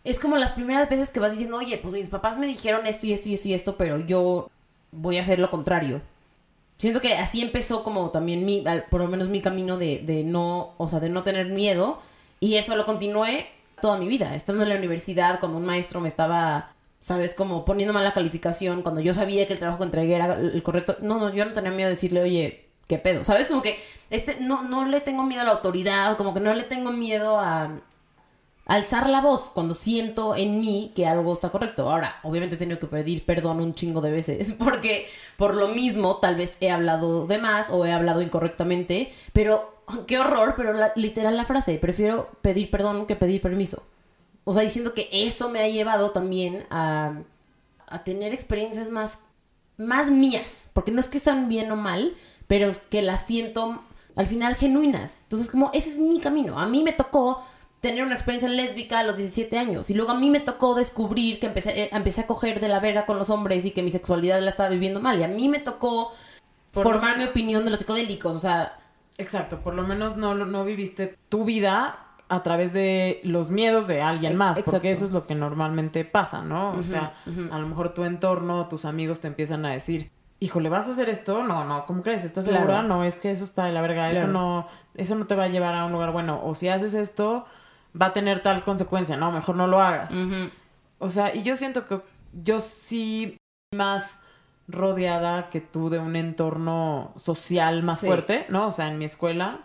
Es 0.04 0.19
como 0.19 0.36
las 0.38 0.51
primeras 0.51 0.90
veces 0.90 1.10
que 1.10 1.19
vas 1.22 1.31
diciendo, 1.31 1.57
oye, 1.57 1.78
pues 1.78 1.94
mis 1.94 2.07
papás 2.10 2.38
me 2.38 2.48
dijeron 2.48 2.86
esto 2.86 3.06
y 3.08 3.13
esto 3.13 3.29
y 3.29 3.34
esto 3.36 3.48
y 3.48 3.53
esto, 3.53 3.75
pero 3.77 3.98
yo 4.00 4.50
voy 4.91 5.18
a 5.18 5.22
hacer 5.22 5.39
lo 5.39 5.50
contrario. 5.50 6.01
Siento 6.79 7.01
que 7.01 7.13
así 7.15 7.41
empezó 7.41 7.83
como 7.83 8.09
también 8.09 8.45
mi, 8.45 8.63
por 8.89 9.01
lo 9.01 9.07
menos 9.09 9.27
mi 9.27 9.41
camino 9.41 9.77
de, 9.77 10.00
de 10.00 10.24
no, 10.24 10.74
o 10.77 10.88
sea, 10.88 11.01
de 11.01 11.09
no 11.09 11.24
tener 11.24 11.48
miedo. 11.48 12.01
Y 12.39 12.55
eso 12.55 12.74
lo 12.77 12.86
continué 12.86 13.48
toda 13.81 13.98
mi 13.98 14.07
vida. 14.07 14.33
Estando 14.33 14.63
en 14.63 14.69
la 14.69 14.75
universidad, 14.75 15.41
cuando 15.41 15.57
un 15.57 15.65
maestro 15.65 16.00
me 16.00 16.07
estaba, 16.07 16.71
sabes, 17.01 17.33
como 17.33 17.65
poniendo 17.65 17.93
mala 17.93 18.13
calificación, 18.13 18.81
cuando 18.81 19.01
yo 19.01 19.13
sabía 19.13 19.45
que 19.45 19.53
el 19.53 19.59
trabajo 19.59 19.79
que 19.79 19.86
entregué 19.86 20.15
era 20.15 20.36
el 20.36 20.63
correcto. 20.63 20.95
No, 21.01 21.19
no, 21.19 21.33
yo 21.33 21.43
no 21.43 21.51
tenía 21.51 21.71
miedo 21.71 21.89
de 21.89 21.95
decirle, 21.95 22.21
oye, 22.21 22.65
¿qué 22.88 22.98
pedo? 22.98 23.25
¿Sabes? 23.25 23.48
Como 23.48 23.62
que 23.62 23.77
este, 24.09 24.38
no, 24.39 24.63
no 24.63 24.86
le 24.86 25.01
tengo 25.01 25.24
miedo 25.24 25.41
a 25.41 25.45
la 25.45 25.51
autoridad, 25.51 26.15
como 26.15 26.33
que 26.33 26.39
no 26.39 26.53
le 26.53 26.63
tengo 26.63 26.91
miedo 26.91 27.39
a 27.41 27.81
alzar 28.70 29.10
la 29.10 29.20
voz 29.20 29.50
cuando 29.52 29.74
siento 29.74 30.36
en 30.36 30.62
mí 30.62 30.94
que 30.96 31.08
algo 31.08 31.34
está 31.34 31.50
correcto. 31.50 31.90
Ahora, 31.90 32.20
obviamente 32.22 32.56
he 32.56 32.60
tenido 32.60 32.80
que 32.80 32.86
pedir 32.86 33.26
perdón 33.26 33.60
un 33.60 33.74
chingo 33.74 34.00
de 34.00 34.12
veces 34.12 34.54
porque 34.60 35.08
por 35.38 35.56
lo 35.56 35.70
mismo 35.70 36.18
tal 36.18 36.36
vez 36.36 36.56
he 36.62 36.70
hablado 36.70 37.26
de 37.26 37.40
más 37.40 37.72
o 37.72 37.86
he 37.86 37.92
hablado 37.92 38.22
incorrectamente, 38.22 39.12
pero 39.34 39.74
qué 40.06 40.20
horror, 40.20 40.54
pero 40.56 40.74
la- 40.74 40.94
literal 40.96 41.36
la 41.36 41.46
frase, 41.46 41.80
prefiero 41.80 42.30
pedir 42.42 42.70
perdón 42.70 43.08
que 43.08 43.16
pedir 43.16 43.42
permiso. 43.42 43.84
O 44.44 44.54
sea, 44.54 44.62
diciendo 44.62 44.94
que 44.94 45.10
eso 45.12 45.50
me 45.50 45.60
ha 45.60 45.68
llevado 45.68 46.12
también 46.12 46.66
a, 46.70 47.22
tener 48.06 48.34
experiencias 48.34 48.88
más, 48.90 49.18
más 49.78 50.12
mías, 50.12 50.70
porque 50.74 50.92
no 50.92 51.00
es 51.00 51.08
que 51.08 51.18
están 51.18 51.50
bien 51.50 51.72
o 51.72 51.76
mal, 51.76 52.16
pero 52.46 52.68
es 52.68 52.78
que 52.78 53.02
las 53.02 53.26
siento 53.26 53.82
al 54.16 54.28
final 54.28 54.56
genuinas. 54.56 55.22
Entonces, 55.24 55.50
como 55.50 55.72
ese 55.74 55.90
es 55.90 55.98
mi 55.98 56.20
camino. 56.20 56.60
A 56.60 56.68
mí 56.68 56.84
me 56.84 56.94
tocó 56.94 57.44
tener 57.81 58.03
una 58.03 58.13
experiencia 58.15 58.50
lésbica 58.50 59.00
a 59.00 59.03
los 59.03 59.17
17 59.17 59.57
años 59.57 59.89
y 59.89 59.93
luego 59.93 60.12
a 60.12 60.15
mí 60.19 60.29
me 60.29 60.39
tocó 60.41 60.75
descubrir 60.75 61.39
que 61.39 61.48
empecé, 61.48 61.83
eh, 61.83 61.89
empecé 61.93 62.21
a 62.21 62.27
coger 62.27 62.59
de 62.59 62.67
la 62.67 62.79
verga 62.79 63.05
con 63.05 63.17
los 63.17 63.29
hombres 63.29 63.63
y 63.65 63.71
que 63.71 63.83
mi 63.83 63.89
sexualidad 63.91 64.41
la 64.41 64.50
estaba 64.50 64.69
viviendo 64.69 65.00
mal 65.00 65.17
y 65.19 65.24
a 65.24 65.27
mí 65.29 65.48
me 65.48 65.59
tocó 65.59 66.12
Por- 66.71 66.83
formar 66.83 67.17
mi 67.17 67.24
opinión 67.24 67.63
de 67.65 67.71
los 67.71 67.79
psicodélicos, 67.79 68.36
o 68.36 68.39
sea, 68.39 68.75
Exacto, 69.17 69.59
por 69.59 69.74
lo 69.74 69.83
menos 69.83 70.15
no, 70.15 70.33
no 70.33 70.63
viviste 70.63 71.17
tu 71.27 71.43
vida 71.43 72.05
a 72.29 72.41
través 72.43 72.71
de 72.74 73.19
los 73.24 73.50
miedos 73.50 73.86
de 73.88 74.01
alguien 74.01 74.36
más, 74.38 74.51
exacto. 74.57 74.71
porque 74.71 74.91
eso 74.91 75.03
es 75.05 75.12
lo 75.12 75.25
que 75.27 75.36
normalmente 75.36 76.05
pasa, 76.05 76.41
¿no? 76.41 76.71
O 76.71 76.83
sea, 76.83 77.13
a 77.51 77.59
lo 77.59 77.67
mejor 77.67 77.93
tu 77.93 78.03
entorno, 78.05 78.67
tus 78.69 78.86
amigos 78.86 79.19
te 79.19 79.27
empiezan 79.27 79.65
a 79.65 79.71
decir, 79.71 80.09
híjole, 80.39 80.69
¿vas 80.69 80.88
a 80.88 80.91
hacer 80.91 81.09
esto? 81.09 81.43
No, 81.43 81.65
no, 81.65 81.86
¿cómo 81.86 82.01
crees? 82.01 82.24
¿Estás 82.24 82.45
Claro. 82.45 82.59
segura? 82.62 82.81
No, 82.83 83.03
es 83.03 83.17
que 83.17 83.31
eso 83.31 83.43
está 83.43 83.65
de 83.65 83.74
la 83.74 83.81
verga, 83.81 84.09
eso 84.12 84.27
no, 84.27 84.67
eso 84.95 85.15
no 85.15 85.27
te 85.27 85.36
va 85.36 85.45
a 85.45 85.48
llevar 85.50 85.75
a 85.75 85.83
un 85.86 85.91
lugar 85.91 86.12
bueno. 86.12 86.39
O 86.45 86.55
si 86.55 86.69
haces 86.69 86.93
esto, 86.93 87.45
va 88.00 88.08
a 88.08 88.13
tener 88.13 88.41
tal 88.43 88.63
consecuencia. 88.63 89.15
No, 89.17 89.31
mejor 89.31 89.55
no 89.55 89.67
lo 89.67 89.81
hagas. 89.81 90.12
O 91.00 91.10
sea, 91.10 91.34
y 91.36 91.43
yo 91.43 91.55
siento 91.55 91.88
que 91.88 92.01
yo 92.43 92.60
sí 92.60 93.38
más 93.74 94.19
rodeada 94.67 95.50
que 95.50 95.62
tú 95.62 95.89
de 95.89 96.00
un 96.00 96.15
entorno 96.15 97.13
social 97.15 97.84
más 97.84 98.00
Sí. 98.00 98.05
fuerte, 98.08 98.46
¿no? 98.50 98.67
O 98.67 98.72
sea, 98.72 98.88
en 98.88 98.98
mi 98.98 99.05
escuela 99.05 99.60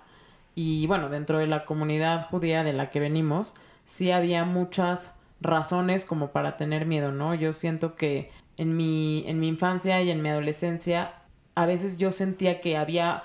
y 0.54 0.86
bueno, 0.86 1.08
dentro 1.08 1.38
de 1.38 1.46
la 1.46 1.64
comunidad 1.64 2.26
judía 2.28 2.64
de 2.64 2.72
la 2.72 2.90
que 2.90 3.00
venimos, 3.00 3.54
sí 3.84 4.10
había 4.12 4.44
muchas 4.44 5.12
razones 5.40 6.04
como 6.04 6.28
para 6.28 6.56
tener 6.56 6.86
miedo, 6.86 7.12
¿no? 7.12 7.34
Yo 7.34 7.52
siento 7.52 7.96
que 7.96 8.30
en 8.56 8.76
mi, 8.76 9.24
en 9.26 9.40
mi 9.40 9.48
infancia 9.48 10.00
y 10.00 10.10
en 10.10 10.22
mi 10.22 10.28
adolescencia, 10.30 11.12
a 11.54 11.66
veces 11.66 11.98
yo 11.98 12.12
sentía 12.12 12.60
que 12.60 12.76
había 12.78 13.24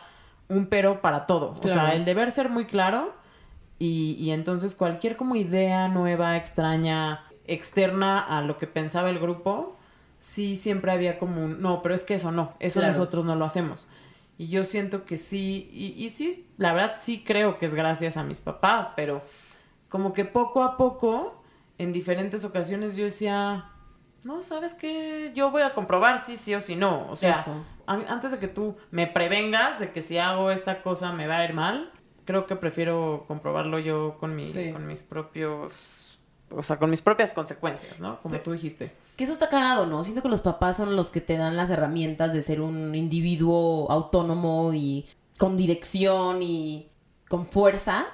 un 0.50 0.66
pero 0.66 1.02
para 1.02 1.28
todo. 1.28 1.56
O 1.64 1.68
sea, 1.68 1.94
el 1.94 2.04
deber 2.04 2.32
ser 2.32 2.50
muy 2.50 2.66
claro 2.66 3.14
y, 3.80 4.12
y 4.20 4.32
entonces 4.32 4.76
cualquier 4.76 5.16
como 5.18 5.36
idea 5.36 5.88
nueva, 5.88 6.36
extraña, 6.38 7.24
externa 7.46 8.20
a 8.20 8.42
lo 8.42 8.58
que 8.58 8.68
pensaba 8.68 9.10
el 9.10 9.20
grupo, 9.20 9.76
sí 10.20 10.56
siempre 10.56 10.92
había 10.92 11.18
como 11.18 11.44
un, 11.44 11.62
no, 11.62 11.82
pero 11.82 11.96
es 11.96 12.04
que 12.04 12.16
eso 12.16 12.32
no, 12.32 12.54
eso 12.60 12.80
Claro. 12.80 12.94
nosotros 12.98 13.26
no 13.26 13.36
lo 13.36 13.46
hacemos. 13.46 13.88
Y 14.38 14.48
yo 14.48 14.64
siento 14.64 15.04
que 15.06 15.18
sí, 15.18 15.70
y, 15.74 15.88
y 16.04 16.10
sí, 16.10 16.48
la 16.58 16.74
verdad 16.74 16.96
sí 17.00 17.24
creo 17.26 17.58
que 17.58 17.66
es 17.66 17.74
gracias 17.76 18.16
a 18.18 18.24
mis 18.24 18.40
papás, 18.40 18.90
pero 18.96 19.22
como 19.90 20.14
que 20.14 20.24
poco 20.26 20.64
a 20.64 20.78
poco, 20.78 21.42
en 21.78 21.92
diferentes 21.94 22.44
ocasiones 22.46 22.96
yo 22.96 23.04
decía, 23.06 23.66
no, 24.24 24.44
¿sabes 24.44 24.74
qué? 24.76 25.32
Yo 25.36 25.52
voy 25.52 25.62
a 25.62 25.74
comprobar 25.74 26.24
si 26.26 26.38
sí 26.38 26.54
o 26.54 26.62
si 26.62 26.76
no. 26.76 27.10
O 27.10 27.16
sea, 27.16 27.32
Eso. 27.32 27.64
antes 27.88 28.32
de 28.32 28.38
que 28.40 28.48
tú 28.50 28.76
me 28.92 29.08
prevengas 29.08 29.80
de 29.80 29.92
que 29.92 30.02
si 30.02 30.18
hago 30.18 30.52
esta 30.52 30.82
cosa 30.82 31.12
me 31.14 31.26
va 31.28 31.38
a 31.38 31.46
ir 31.46 31.54
mal, 31.54 31.92
creo 32.30 32.46
que 32.46 32.56
prefiero 32.56 33.26
comprobarlo 33.28 33.80
yo 33.80 34.18
con, 34.20 34.36
mi, 34.36 34.48
Sí. 34.48 34.72
con 34.72 34.86
mis 34.86 35.02
propios, 35.02 36.20
o 36.52 36.62
sea, 36.62 36.78
con 36.78 36.92
mis 36.92 37.02
propias 37.02 37.34
consecuencias, 37.34 38.00
¿no? 38.00 38.22
Como 38.22 38.38
tú 38.42 38.52
dijiste. 38.52 38.92
Que 39.18 39.24
eso 39.24 39.34
está 39.34 39.50
cagado, 39.50 39.88
¿no? 39.88 40.04
Siento 40.04 40.22
que 40.22 40.30
los 40.30 40.42
papás 40.42 40.78
son 40.78 40.96
los 40.96 41.10
que 41.10 41.22
te 41.22 41.38
dan 41.38 41.58
las 41.58 41.72
herramientas 41.72 42.32
de 42.32 42.42
ser 42.44 42.62
un 42.62 42.94
individuo 42.94 43.90
autónomo 43.90 44.76
y 44.76 45.08
con 45.40 45.58
dirección 45.58 46.44
y 46.44 46.92
con 47.28 47.48
fuerza. 47.48 48.06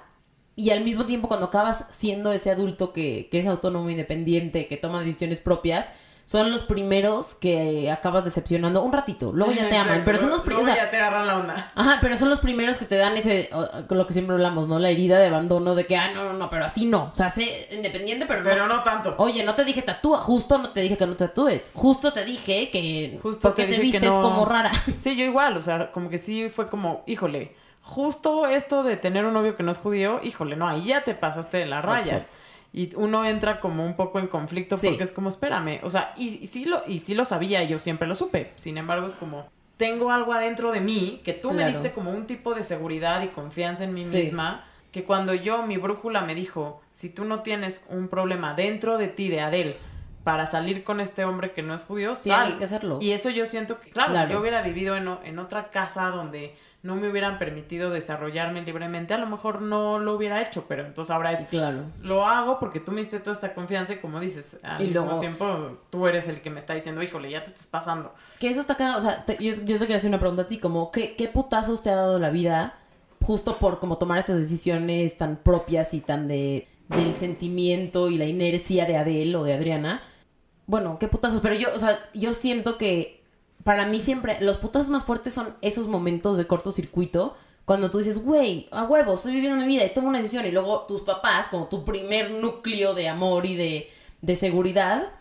Y 0.55 0.69
al 0.69 0.85
mismo 0.85 1.05
tiempo, 1.05 1.27
cuando 1.27 1.47
acabas 1.47 1.83
siendo 1.89 2.31
ese 2.31 2.51
adulto 2.51 2.93
que, 2.93 3.27
que 3.29 3.39
es 3.39 3.47
autónomo, 3.47 3.89
independiente, 3.89 4.67
que 4.67 4.77
toma 4.77 5.01
decisiones 5.01 5.41
propias, 5.41 5.89
son 6.25 6.51
los 6.51 6.63
primeros 6.63 7.35
que 7.35 7.91
acabas 7.91 8.25
decepcionando 8.25 8.81
un 8.81 8.91
ratito. 8.91 9.31
Luego 9.31 9.53
ya 9.53 9.69
te 9.69 9.77
aman, 9.77 10.01
pero 10.03 10.17
son 10.17 10.29
los 10.29 10.43
Luego 10.43 10.61
primeros. 10.61 10.75
ya 10.75 10.89
te 10.89 10.97
agarran 10.97 11.27
la 11.27 11.37
onda. 11.37 11.71
Ajá, 11.75 11.99
pero 12.01 12.17
son 12.17 12.31
los 12.31 12.39
primeros 12.39 12.77
que 12.77 12.85
te 12.85 12.95
dan 12.95 13.15
ese, 13.15 13.49
con 13.87 13.97
lo 13.97 14.07
que 14.07 14.13
siempre 14.13 14.33
hablamos, 14.33 14.67
¿no? 14.67 14.79
La 14.79 14.89
herida 14.89 15.19
de 15.19 15.27
abandono 15.27 15.75
de 15.75 15.85
que, 15.85 15.95
ah, 15.97 16.11
no, 16.13 16.23
no, 16.23 16.33
no, 16.33 16.49
pero 16.49 16.65
así 16.65 16.85
no. 16.85 17.11
O 17.11 17.15
sea, 17.15 17.29
sé 17.29 17.69
independiente, 17.71 18.25
pero 18.25 18.41
no. 18.43 18.49
Pero 18.49 18.67
no 18.67 18.81
tanto. 18.81 19.13
Oye, 19.19 19.43
no 19.43 19.53
te 19.53 19.63
dije 19.65 19.83
tatúa, 19.83 20.17
justo 20.17 20.57
no 20.57 20.69
te 20.69 20.81
dije 20.81 20.97
que 20.97 21.05
no 21.05 21.15
te 21.15 21.27
tatúes. 21.27 21.69
Justo 21.75 22.11
te 22.11 22.25
dije 22.25 22.69
que 22.71 23.19
Justo 23.21 23.41
porque 23.41 23.65
te 23.65 23.75
te, 23.75 23.81
vistes 23.81 24.03
no. 24.03 24.21
como 24.21 24.45
rara. 24.45 24.71
Sí, 24.99 25.15
yo 25.15 25.25
igual, 25.25 25.55
o 25.57 25.61
sea, 25.61 25.91
como 25.91 26.09
que 26.09 26.17
sí 26.17 26.49
fue 26.49 26.69
como, 26.69 27.03
híjole, 27.05 27.55
justo 27.81 28.47
esto 28.47 28.81
de 28.81 28.97
tener 28.97 29.25
un 29.25 29.33
novio 29.33 29.55
que 29.55 29.61
no 29.61 29.71
es 29.71 29.77
judío, 29.77 30.19
híjole, 30.23 30.55
no, 30.55 30.67
ahí 30.67 30.85
ya 30.85 31.03
te 31.03 31.13
pasaste 31.13 31.57
de 31.57 31.65
la 31.67 31.81
raya. 31.81 32.17
Exacto. 32.17 32.37
Y 32.77 32.93
uno 32.95 33.23
entra 33.25 33.61
como 33.61 33.85
un 33.85 33.95
poco 33.95 34.19
en 34.19 34.27
conflicto 34.27 34.75
Sí. 34.75 34.87
porque 34.89 35.03
es 35.05 35.11
como, 35.11 35.29
espérame, 35.29 35.79
o 35.83 35.89
sea, 35.89 36.13
y, 36.17 36.39
y 36.43 36.47
sí 36.47 36.65
lo, 36.65 36.83
y 36.85 36.99
sí 36.99 37.13
lo 37.15 37.23
sabía, 37.23 37.63
yo 37.63 37.79
siempre 37.79 38.05
lo 38.07 38.15
supe. 38.15 38.51
Sin 38.57 38.77
embargo, 38.77 39.07
es 39.07 39.15
como, 39.15 39.47
tengo 39.77 40.11
algo 40.11 40.33
adentro 40.33 40.71
de 40.73 40.81
mí 40.81 41.21
que 41.23 41.31
tú 41.33 41.51
me 41.53 41.65
diste 41.67 41.91
como 41.93 42.11
un 42.11 42.27
tipo 42.27 42.53
de 42.53 42.63
seguridad 42.65 43.23
y 43.23 43.29
confianza 43.29 43.85
en 43.85 43.93
mí 43.93 44.03
Sí. 44.03 44.17
misma, 44.17 44.65
que 44.91 45.03
cuando 45.05 45.33
yo, 45.33 45.65
mi 45.65 45.77
brújula 45.77 46.21
me 46.21 46.35
dijo, 46.35 46.81
si 46.93 47.09
tú 47.09 47.23
no 47.23 47.41
tienes 47.43 47.85
un 47.89 48.07
problema 48.09 48.53
dentro 48.55 48.97
de 48.97 49.07
ti, 49.07 49.29
de 49.29 49.39
Adel, 49.41 49.77
para 50.25 50.45
salir 50.47 50.83
con 50.83 50.99
este 51.01 51.23
hombre 51.23 51.51
que 51.53 51.61
no 51.61 51.75
es 51.75 51.83
judío, 51.83 52.13
Tienes 52.15 52.49
sal. 52.49 52.57
que 52.57 52.65
hacerlo. 52.65 52.97
Y 52.99 53.11
eso 53.11 53.29
yo 53.29 53.45
siento 53.45 53.79
que, 53.79 53.89
claro, 53.91 54.11
Claro. 54.11 54.27
si 54.27 54.33
yo 54.33 54.39
hubiera 54.41 54.61
vivido 54.63 54.95
en, 54.97 55.07
en 55.23 55.39
otra 55.39 55.69
casa 55.69 56.07
donde 56.07 56.55
no 56.85 56.95
me 56.95 57.09
hubieran 57.09 57.39
permitido 57.39 57.89
desarrollarme 57.89 58.61
libremente, 58.61 59.13
a 59.13 59.17
lo 59.17 59.25
mejor 59.25 59.61
no 59.61 59.97
lo 59.99 60.15
hubiera 60.15 60.41
hecho, 60.41 60.65
pero 60.67 60.85
entonces 60.85 61.13
ahora 61.13 61.31
es, 61.33 61.45
Claro. 61.47 61.79
lo 62.01 62.25
hago 62.25 62.59
porque 62.59 62.79
tú 62.79 62.91
me 62.91 62.99
diste 63.01 63.19
toda 63.19 63.33
esta 63.33 63.53
confianza 63.55 63.93
y 63.93 63.97
como 63.97 64.19
dices, 64.19 64.59
al 64.63 64.81
Y 64.81 64.87
mismo 64.89 65.03
luego- 65.05 65.19
tiempo 65.19 65.77
tú 65.89 66.05
eres 66.07 66.27
el 66.27 66.41
que 66.41 66.49
me 66.51 66.59
está 66.59 66.73
diciendo, 66.75 67.01
híjole, 67.01 67.31
ya 67.31 67.43
te 67.43 67.49
estás 67.51 67.67
pasando. 67.67 68.13
Que 68.39 68.49
eso 68.49 68.61
está 68.61 68.75
cagado. 68.75 68.99
O 68.99 69.01
sea, 69.01 69.25
te- 69.25 69.43
yo, 69.43 69.55
yo 69.55 69.73
te 69.77 69.79
quería 69.79 69.97
hacer 69.97 70.09
una 70.09 70.19
pregunta 70.19 70.43
a 70.43 70.47
ti, 70.47 70.59
como, 70.59 70.91
¿qué, 70.91 71.15
¿qué 71.15 71.27
putazos 71.27 71.81
te 71.83 71.89
ha 71.89 71.95
dado 71.95 72.19
la 72.19 72.29
vida 72.29 72.75
justo 73.21 73.57
por 73.57 73.79
como 73.79 73.97
tomar 73.97 74.19
estas 74.19 74.37
decisiones 74.37 75.17
tan 75.17 75.37
propias 75.37 75.93
y 75.93 75.99
tan 76.01 76.27
de 76.27 76.67
del 76.87 77.15
sentimiento 77.15 78.11
y 78.11 78.19
la 78.19 78.25
inercia 78.25 78.85
de 78.85 78.95
Adele 78.97 79.35
o 79.35 79.43
de 79.43 79.53
Adriana? 79.55 80.03
Bueno, 80.67 80.97
qué 80.99 81.07
putazos, 81.07 81.41
pero 81.41 81.55
yo, 81.55 81.69
o 81.73 81.79
sea, 81.79 81.99
yo 82.13 82.33
siento 82.35 82.77
que 82.77 83.14
para 83.65 83.87
mí 83.87 83.99
siempre 83.99 84.37
los 84.41 84.59
putazos 84.59 84.89
más 84.89 85.03
fuertes 85.03 85.33
son 85.33 85.55
esos 85.61 85.87
momentos 85.87 86.37
de 86.37 86.45
cortocircuito 86.45 87.35
cuando 87.65 87.89
tú 87.89 87.97
dices, 87.97 88.23
güey, 88.23 88.69
a 88.69 88.83
huevo, 88.83 89.15
estoy 89.15 89.33
viviendo 89.33 89.57
mi 89.57 89.65
vida 89.65 89.83
y 89.83 89.91
tomo 89.91 90.07
una 90.07 90.19
decisión 90.19 90.45
y 90.45 90.51
luego 90.51 90.81
tus 90.81 91.01
papás, 91.01 91.47
como 91.47 91.65
tu 91.65 91.83
primer 91.83 92.29
núcleo 92.29 92.93
de 92.93 93.09
amor 93.09 93.47
y 93.47 93.55
de, 93.55 93.89
de 94.21 94.35
seguridad, 94.35 95.13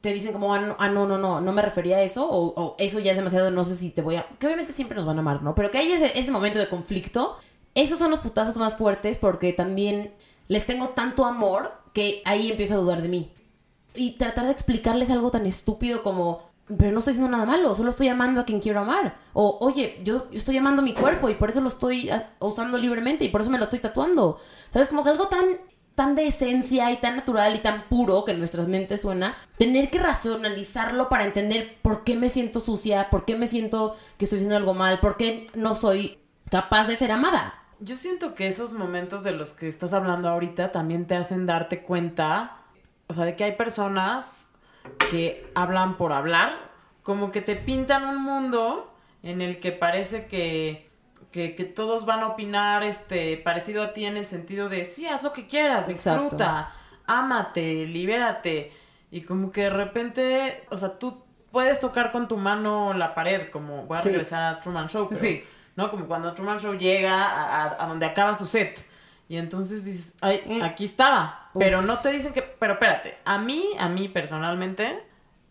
te 0.00 0.10
dicen 0.10 0.32
como, 0.32 0.54
ah 0.54 0.60
no, 0.60 0.76
ah, 0.78 0.88
no, 0.88 1.06
no, 1.06 1.42
no, 1.42 1.52
me 1.52 1.60
refería 1.60 1.98
a 1.98 2.02
eso, 2.02 2.26
o, 2.26 2.54
o 2.58 2.76
eso 2.78 2.98
ya 2.98 3.10
es 3.10 3.18
demasiado, 3.18 3.50
no 3.50 3.62
sé 3.62 3.76
si 3.76 3.90
te 3.90 4.00
voy 4.00 4.16
a... 4.16 4.26
Que 4.38 4.46
obviamente 4.46 4.72
siempre 4.72 4.96
nos 4.96 5.04
van 5.04 5.18
a 5.18 5.20
amar, 5.20 5.42
¿no? 5.42 5.54
Pero 5.54 5.70
que 5.70 5.76
hay 5.76 5.92
ese, 5.92 6.18
ese 6.18 6.30
momento 6.30 6.58
de 6.58 6.70
conflicto, 6.70 7.36
esos 7.74 7.98
son 7.98 8.10
los 8.10 8.20
putazos 8.20 8.56
más 8.56 8.74
fuertes 8.74 9.18
porque 9.18 9.52
también 9.52 10.14
les 10.48 10.64
tengo 10.64 10.88
tanto 10.88 11.26
amor 11.26 11.74
que 11.92 12.22
ahí 12.24 12.50
empiezo 12.50 12.72
a 12.72 12.78
dudar 12.78 13.02
de 13.02 13.08
mí. 13.08 13.32
Y 13.94 14.12
tratar 14.12 14.46
de 14.46 14.52
explicarles 14.52 15.10
algo 15.10 15.30
tan 15.30 15.44
estúpido 15.44 16.02
como, 16.02 16.51
pero 16.66 16.92
no 16.92 16.98
estoy 16.98 17.12
haciendo 17.12 17.30
nada 17.30 17.44
malo, 17.44 17.74
solo 17.74 17.90
estoy 17.90 18.08
amando 18.08 18.40
a 18.40 18.44
quien 18.44 18.60
quiero 18.60 18.80
amar. 18.80 19.18
O, 19.32 19.58
oye, 19.60 20.00
yo, 20.04 20.30
yo 20.30 20.38
estoy 20.38 20.56
amando 20.56 20.82
mi 20.82 20.94
cuerpo 20.94 21.28
y 21.28 21.34
por 21.34 21.50
eso 21.50 21.60
lo 21.60 21.68
estoy 21.68 22.10
usando 22.38 22.78
libremente 22.78 23.24
y 23.24 23.28
por 23.28 23.40
eso 23.40 23.50
me 23.50 23.58
lo 23.58 23.64
estoy 23.64 23.80
tatuando. 23.80 24.40
¿Sabes? 24.70 24.88
Como 24.88 25.02
que 25.02 25.10
algo 25.10 25.28
tan, 25.28 25.44
tan 25.94 26.14
de 26.14 26.26
esencia 26.26 26.90
y 26.92 26.98
tan 26.98 27.16
natural 27.16 27.56
y 27.56 27.58
tan 27.58 27.88
puro 27.88 28.24
que 28.24 28.32
en 28.32 28.38
nuestras 28.38 28.68
mentes 28.68 29.00
suena, 29.00 29.36
tener 29.58 29.90
que 29.90 29.98
racionalizarlo 29.98 31.08
para 31.08 31.24
entender 31.24 31.78
por 31.82 32.04
qué 32.04 32.16
me 32.16 32.28
siento 32.28 32.60
sucia, 32.60 33.10
por 33.10 33.24
qué 33.24 33.36
me 33.36 33.48
siento 33.48 33.96
que 34.16 34.24
estoy 34.24 34.38
haciendo 34.38 34.56
algo 34.56 34.74
mal, 34.74 35.00
por 35.00 35.16
qué 35.16 35.48
no 35.54 35.74
soy 35.74 36.18
capaz 36.50 36.86
de 36.86 36.96
ser 36.96 37.10
amada. 37.12 37.54
Yo 37.80 37.96
siento 37.96 38.36
que 38.36 38.46
esos 38.46 38.72
momentos 38.72 39.24
de 39.24 39.32
los 39.32 39.52
que 39.52 39.66
estás 39.66 39.92
hablando 39.92 40.28
ahorita 40.28 40.70
también 40.70 41.06
te 41.08 41.16
hacen 41.16 41.46
darte 41.46 41.82
cuenta, 41.82 42.58
o 43.08 43.14
sea, 43.14 43.24
de 43.24 43.34
que 43.34 43.42
hay 43.42 43.56
personas 43.56 44.51
que 45.10 45.50
hablan 45.54 45.96
por 45.96 46.12
hablar, 46.12 46.52
como 47.02 47.32
que 47.32 47.40
te 47.42 47.56
pintan 47.56 48.06
un 48.06 48.22
mundo 48.22 48.92
en 49.22 49.40
el 49.42 49.60
que 49.60 49.72
parece 49.72 50.26
que, 50.26 50.90
que, 51.30 51.54
que 51.54 51.64
todos 51.64 52.06
van 52.06 52.20
a 52.20 52.28
opinar 52.28 52.82
este 52.82 53.36
parecido 53.38 53.82
a 53.82 53.92
ti 53.92 54.04
en 54.06 54.16
el 54.16 54.26
sentido 54.26 54.68
de, 54.68 54.84
sí, 54.84 55.06
haz 55.06 55.22
lo 55.22 55.32
que 55.32 55.46
quieras, 55.46 55.88
Exacto. 55.88 56.22
disfruta, 56.22 56.72
ámate, 57.06 57.86
libérate. 57.86 58.72
Y 59.10 59.22
como 59.22 59.52
que 59.52 59.62
de 59.62 59.70
repente, 59.70 60.64
o 60.70 60.78
sea, 60.78 60.98
tú 60.98 61.22
puedes 61.50 61.80
tocar 61.80 62.12
con 62.12 62.28
tu 62.28 62.36
mano 62.38 62.94
la 62.94 63.14
pared, 63.14 63.48
como 63.50 63.84
voy 63.86 63.98
a 63.98 64.00
Sí. 64.00 64.08
regresar 64.08 64.42
a 64.42 64.60
Truman 64.60 64.88
Show, 64.88 65.06
pero, 65.08 65.20
Sí. 65.20 65.44
¿no? 65.76 65.90
Como 65.90 66.06
cuando 66.06 66.32
Truman 66.34 66.58
Show 66.60 66.74
llega 66.74 67.14
a, 67.26 67.64
a- 67.64 67.84
a 67.84 67.86
donde 67.88 68.06
acaba 68.06 68.34
su 68.34 68.46
set. 68.46 68.86
Y 69.32 69.38
entonces 69.38 69.86
dices, 69.86 70.14
ay, 70.20 70.42
Mm. 70.44 70.62
aquí 70.62 70.84
estaba. 70.84 71.48
Uf. 71.54 71.62
Pero 71.62 71.80
no 71.80 71.96
te 72.00 72.10
dicen 72.12 72.34
que, 72.34 72.42
pero 72.42 72.74
espérate, 72.74 73.16
a 73.24 73.38
mí, 73.38 73.64
a 73.78 73.88
mí 73.88 74.08
personalmente, 74.08 75.02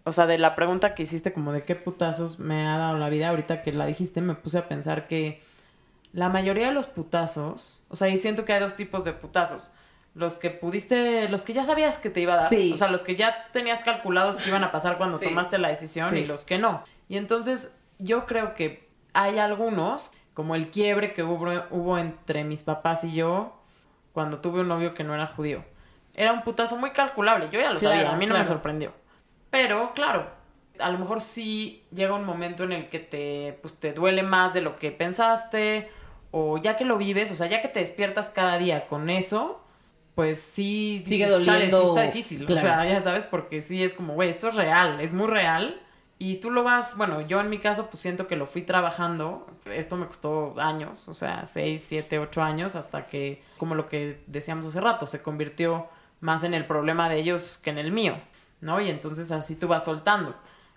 o 0.03 0.11
sea, 0.11 0.27
de 0.27 0.37
la 0.37 0.53
pregunta 0.55 0.93
que 0.93 1.01
hiciste 1.01 1.33
como 1.33 1.51
de 1.51 1.63
qué 1.63 1.75
putazos 1.75 2.37
me 2.37 2.67
ha 2.67 2.77
dado 2.77 2.99
la 2.99 3.09
vida, 3.09 3.29
ahorita 3.29 3.63
que 3.63 3.73
la 3.73 3.87
dijiste, 3.87 4.21
me 4.21 4.35
puse 4.35 4.59
a 4.59 4.67
pensar 4.67 5.07
que 5.07 5.41
la 6.13 6.29
mayoría 6.29 6.67
de 6.67 6.73
los 6.75 6.85
putazos, 6.85 7.81
o 7.89 7.95
sea, 7.95 8.07
y 8.09 8.19
siento 8.19 8.45
que 8.45 8.53
hay 8.53 8.59
dos 8.59 8.75
tipos 8.75 9.03
de 9.03 9.13
putazos. 9.13 9.71
Los 10.13 10.35
que 10.37 10.51
pudiste, 10.51 11.27
los 11.29 11.41
que 11.41 11.53
ya 11.53 11.65
sabías 11.65 11.97
que 11.97 12.11
te 12.11 12.19
iba 12.21 12.33
a 12.33 12.37
dar. 12.37 12.49
Sí. 12.49 12.71
O 12.73 12.77
sea, 12.77 12.87
los 12.89 13.01
que 13.01 13.15
ya 13.15 13.47
tenías 13.51 13.83
calculados 13.83 14.37
que 14.37 14.49
iban 14.49 14.63
a 14.63 14.71
pasar 14.71 14.99
cuando 14.99 15.17
Sí. 15.17 15.25
tomaste 15.25 15.57
la 15.57 15.69
decisión 15.69 16.11
Sí. 16.11 16.17
y 16.17 16.25
los 16.27 16.45
que 16.45 16.59
no. 16.59 16.83
Y 17.09 17.17
entonces, 17.17 17.75
yo 17.97 18.27
creo 18.27 18.53
que 18.53 18.87
hay 19.13 19.39
algunos, 19.39 20.11
como 20.35 20.53
el 20.53 20.69
quiebre 20.69 21.13
que 21.13 21.23
hubo, 21.23 21.49
hubo 21.71 21.97
entre 21.97 22.43
mis 22.43 22.61
papás 22.61 23.03
y 23.05 23.13
yo 23.13 23.57
cuando 24.13 24.39
tuve 24.39 24.61
un 24.61 24.67
novio 24.67 24.93
que 24.93 25.03
no 25.03 25.13
era 25.13 25.27
judío. 25.27 25.63
Era 26.13 26.33
un 26.33 26.41
putazo 26.43 26.77
muy 26.77 26.91
calculable, 26.91 27.47
yo 27.51 27.59
ya 27.59 27.71
lo 27.71 27.79
Claro, 27.79 27.95
sabía, 27.95 28.11
a 28.11 28.17
mí 28.17 28.25
no 28.25 28.37
me 28.37 28.45
sorprendió. 28.45 28.91
Pero, 29.49 29.93
claro, 29.93 30.27
a 30.79 30.89
lo 30.89 30.97
mejor 30.97 31.21
sí 31.21 31.83
llega 31.93 32.13
un 32.15 32.25
momento 32.25 32.63
en 32.63 32.73
el 32.73 32.89
que 32.89 32.99
te, 32.99 33.57
pues, 33.61 33.73
te 33.75 33.93
duele 33.93 34.23
más 34.23 34.53
de 34.53 34.61
lo 34.61 34.77
que 34.77 34.91
pensaste, 34.91 35.89
o 36.31 36.57
ya 36.57 36.75
que 36.77 36.85
lo 36.85 36.97
vives, 36.97 37.31
o 37.31 37.35
sea, 37.35 37.47
ya 37.47 37.61
que 37.61 37.67
te 37.67 37.79
despiertas 37.79 38.29
cada 38.29 38.57
día 38.57 38.87
con 38.87 39.09
eso, 39.09 39.63
pues 40.15 40.39
sí, 40.41 41.03
Sigue 41.05 41.27
dices, 41.27 41.45
"Chale, 41.45 41.65
sí 41.65 41.71
doliendo". 41.71 41.87
está 41.97 42.01
difícil. 42.03 42.45
Claro. 42.45 42.59
O 42.59 42.63
sea, 42.63 42.85
ya 42.85 43.01
sabes, 43.01 43.23
porque 43.23 43.61
sí 43.61 43.83
es 43.83 43.93
como, 43.93 44.13
güey, 44.13 44.29
esto 44.29 44.49
es 44.49 44.55
real, 44.55 44.99
es 44.99 45.13
muy 45.13 45.27
real. 45.27 45.79
Y 46.23 46.35
tú 46.35 46.51
lo 46.51 46.63
vas, 46.63 46.95
bueno, 46.97 47.21
yo 47.21 47.41
en 47.41 47.49
mi 47.49 47.57
caso 47.57 47.87
pues 47.89 47.99
siento 47.99 48.27
que 48.27 48.35
lo 48.35 48.45
fui 48.45 48.61
trabajando, 48.61 49.47
esto 49.65 49.95
me 49.95 50.05
costó 50.05 50.53
años, 50.59 51.07
o 51.07 51.15
sea, 51.15 51.47
seis, 51.47 51.83
siete, 51.83 52.19
ocho 52.19 52.43
años, 52.43 52.75
hasta 52.75 53.07
que, 53.07 53.41
como 53.57 53.73
lo 53.73 53.89
que 53.89 54.21
decíamos 54.27 54.67
hace 54.67 54.79
rato, 54.81 55.07
se 55.07 55.23
convirtió 55.23 55.87
más 56.19 56.43
en 56.43 56.53
el 56.53 56.67
problema 56.67 57.09
de 57.09 57.17
ellos 57.17 57.59
que 57.63 57.71
en 57.71 57.79
el 57.79 57.91
mío, 57.91 58.17
¿no? 58.59 58.79
Y 58.79 58.91
entonces 58.91 59.31
así 59.31 59.55
tú 59.55 59.67
vas 59.67 59.85
soltando. 59.85 60.35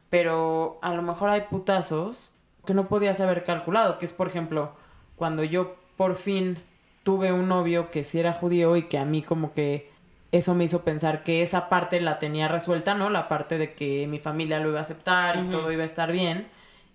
Pero 0.08 0.78
a 0.80 0.94
lo 0.94 1.02
mejor 1.02 1.28
hay 1.28 1.42
putazos 1.42 2.34
que 2.64 2.72
no 2.72 2.88
podías 2.88 3.20
haber 3.20 3.44
calculado, 3.44 3.98
que 3.98 4.06
es, 4.06 4.14
por 4.14 4.28
ejemplo, 4.28 4.72
cuando 5.14 5.44
yo 5.44 5.76
por 5.98 6.14
fin 6.14 6.56
tuve 7.02 7.32
un 7.32 7.48
novio 7.48 7.90
que 7.90 8.04
sí 8.04 8.18
era 8.18 8.32
judío 8.32 8.76
y 8.76 8.84
que 8.88 8.96
a 8.96 9.04
mí 9.04 9.20
como 9.20 9.52
que 9.52 9.92
eso 10.36 10.54
me 10.54 10.64
hizo 10.64 10.82
pensar 10.82 11.22
que 11.22 11.42
esa 11.42 11.68
parte 11.68 12.00
la 12.00 12.18
tenía 12.18 12.48
resuelta, 12.48 12.94
¿no? 12.94 13.08
La 13.08 13.28
parte 13.28 13.56
de 13.56 13.74
que 13.74 14.06
mi 14.08 14.18
familia 14.18 14.58
lo 14.58 14.70
iba 14.70 14.80
a 14.80 14.82
aceptar 14.82 15.36
y 15.36 15.48
todo 15.48 15.70
iba 15.70 15.82
a 15.84 15.86
estar 15.86 16.10
bien. 16.10 16.48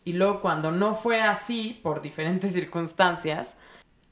Y 0.03 0.13
luego 0.13 0.41
cuando 0.41 0.71
no 0.71 0.95
fue 0.95 1.21
así, 1.21 1.79
por 1.81 2.01
diferentes 2.01 2.51
circunstancias, 2.59 3.55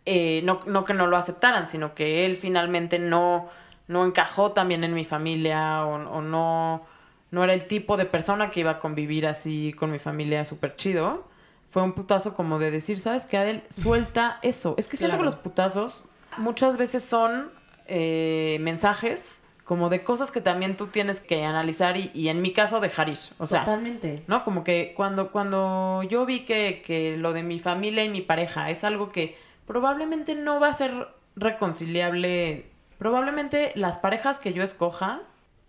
eh, 0.06 0.42
no, 0.46 0.62
no 0.66 0.86
que 0.86 0.94
no 0.94 1.08
lo 1.08 1.18
aceptaran, 1.18 1.68
sino 1.68 1.94
que 1.94 2.26
él 2.26 2.38
finalmente 2.38 3.00
no, 3.00 3.50
no 3.90 4.06
encajó 4.06 4.54
también 4.54 4.86
en 4.86 4.94
mi 4.94 5.04
familia 5.04 5.86
o, 5.86 5.96
o 5.96 6.22
no, 6.22 6.86
no 7.32 7.44
era 7.44 7.54
el 7.54 7.68
tipo 7.68 7.98
de 7.98 8.06
persona 8.06 8.50
que 8.50 8.62
iba 8.62 8.72
a 8.72 8.80
convivir 8.80 9.28
así 9.28 9.74
con 9.78 9.92
mi 9.92 10.00
familia 10.00 10.46
súper 10.46 10.78
chido. 10.78 11.28
Fue 11.70 11.82
un 11.84 11.92
putazo 11.92 12.34
como 12.34 12.60
de 12.60 12.72
decir, 12.72 12.98
¿sabes 12.98 13.26
qué, 13.26 13.38
Adel? 13.38 13.64
Suelta 13.70 14.40
eso. 14.42 14.76
Es 14.78 14.88
que 14.88 14.96
siento 14.96 15.18
Claro. 15.18 15.24
que 15.24 15.26
los 15.26 15.36
putazos 15.36 16.08
muchas 16.38 16.78
veces 16.78 17.04
son 17.04 17.52
eh, 17.88 18.58
mensajes 18.62 19.42
como 19.66 19.90
de 19.90 20.02
cosas 20.04 20.32
que 20.32 20.40
también 20.40 20.78
tú 20.78 20.88
tienes 20.88 21.20
que 21.20 21.44
analizar 21.44 21.98
y, 21.98 22.10
y 22.14 22.30
en 22.30 22.42
mi 22.42 22.54
caso 22.54 22.80
dejar 22.80 23.10
ir. 23.10 23.20
O 23.38 23.46
sea, 23.46 23.66
Totalmente. 23.66 24.24
¿no? 24.28 24.46
Como 24.46 24.64
que 24.64 24.94
cuando, 24.96 25.30
cuando 25.32 26.04
yo 26.04 26.26
vi 26.26 26.46
que, 26.46 26.82
que 26.86 27.18
lo 27.18 27.34
de 27.34 27.44
mi 27.44 27.60
familia 27.60 28.06
y 28.06 28.10
mi 28.10 28.22
pareja 28.22 28.70
es 28.70 28.86
algo 28.86 29.12
que 29.12 29.38
probablemente 29.66 30.36
no 30.36 30.62
va 30.62 30.70
a 30.70 30.74
ser 30.74 31.10
reconciliable, 31.36 32.66
probablemente 32.98 33.72
las 33.76 33.98
parejas 33.98 34.40
que 34.40 34.54
yo 34.54 34.64
escoja 34.64 35.20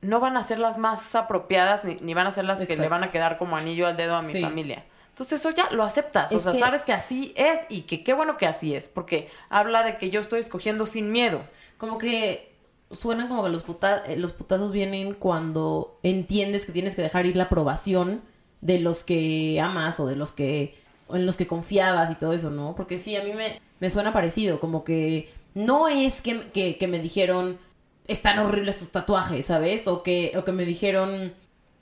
no 0.00 0.20
van 0.20 0.36
a 0.36 0.44
ser 0.44 0.58
las 0.60 0.78
más 0.78 1.14
apropiadas 1.16 1.82
ni, 1.84 1.96
ni 1.96 2.14
van 2.14 2.26
a 2.28 2.32
ser 2.32 2.44
las 2.44 2.64
que 2.64 2.76
le 2.76 2.88
van 2.88 3.02
a 3.02 3.10
quedar 3.10 3.36
como 3.36 3.56
anillo 3.56 3.86
al 3.88 3.96
dedo 3.96 4.14
a 4.16 4.22
mi 4.22 4.32
Sí. 4.32 4.42
familia. 4.42 4.84
Entonces 5.10 5.40
eso 5.40 5.50
ya 5.50 5.68
lo 5.72 5.82
aceptas, 5.82 6.30
o 6.30 6.38
sea, 6.38 6.52
que- 6.52 6.60
sabes 6.60 6.82
que 6.82 6.92
así 6.92 7.32
es 7.36 7.58
y 7.68 7.82
que 7.82 8.04
qué 8.04 8.14
bueno 8.14 8.36
que 8.36 8.46
así 8.46 8.76
es, 8.76 8.86
porque 8.86 9.28
habla 9.50 9.82
de 9.82 9.96
que 9.96 10.10
yo 10.10 10.20
estoy 10.20 10.38
escogiendo 10.38 10.86
sin 10.86 11.10
miedo. 11.10 11.42
Como 11.78 11.96
que 11.98 12.52
suenan 12.90 13.28
como 13.28 13.44
que 13.44 13.50
los, 13.50 13.62
puta- 13.62 14.04
eh, 14.06 14.16
los 14.16 14.32
putazos 14.32 14.72
vienen 14.72 15.14
cuando 15.14 15.98
entiendes 16.02 16.66
que 16.66 16.72
tienes 16.72 16.94
que 16.94 17.02
dejar 17.02 17.26
ir 17.26 17.36
la 17.36 17.44
aprobación 17.44 18.22
de 18.60 18.80
los 18.80 19.04
que 19.04 19.60
amas 19.60 20.00
o 20.00 20.06
de 20.06 20.16
los 20.16 20.32
que 20.32 20.76
en 21.10 21.24
los 21.24 21.36
que 21.38 21.46
confiabas 21.46 22.10
y 22.10 22.16
todo 22.16 22.34
eso, 22.34 22.50
¿no? 22.50 22.74
Porque 22.76 22.98
sí, 22.98 23.16
a 23.16 23.22
mí 23.24 23.32
me, 23.32 23.60
me 23.80 23.88
suena 23.90 24.12
parecido, 24.12 24.60
como 24.60 24.84
que 24.84 25.30
no 25.54 25.88
es 25.88 26.20
que, 26.20 26.50
que, 26.50 26.76
que 26.76 26.86
me 26.86 26.98
dijeron 26.98 27.58
están 28.06 28.38
horribles 28.38 28.78
tus 28.78 28.90
tatuajes, 28.90 29.46
¿sabes? 29.46 29.86
O 29.86 30.02
que, 30.02 30.32
o 30.36 30.44
que 30.44 30.52
me 30.52 30.64
dijeron, 30.64 31.32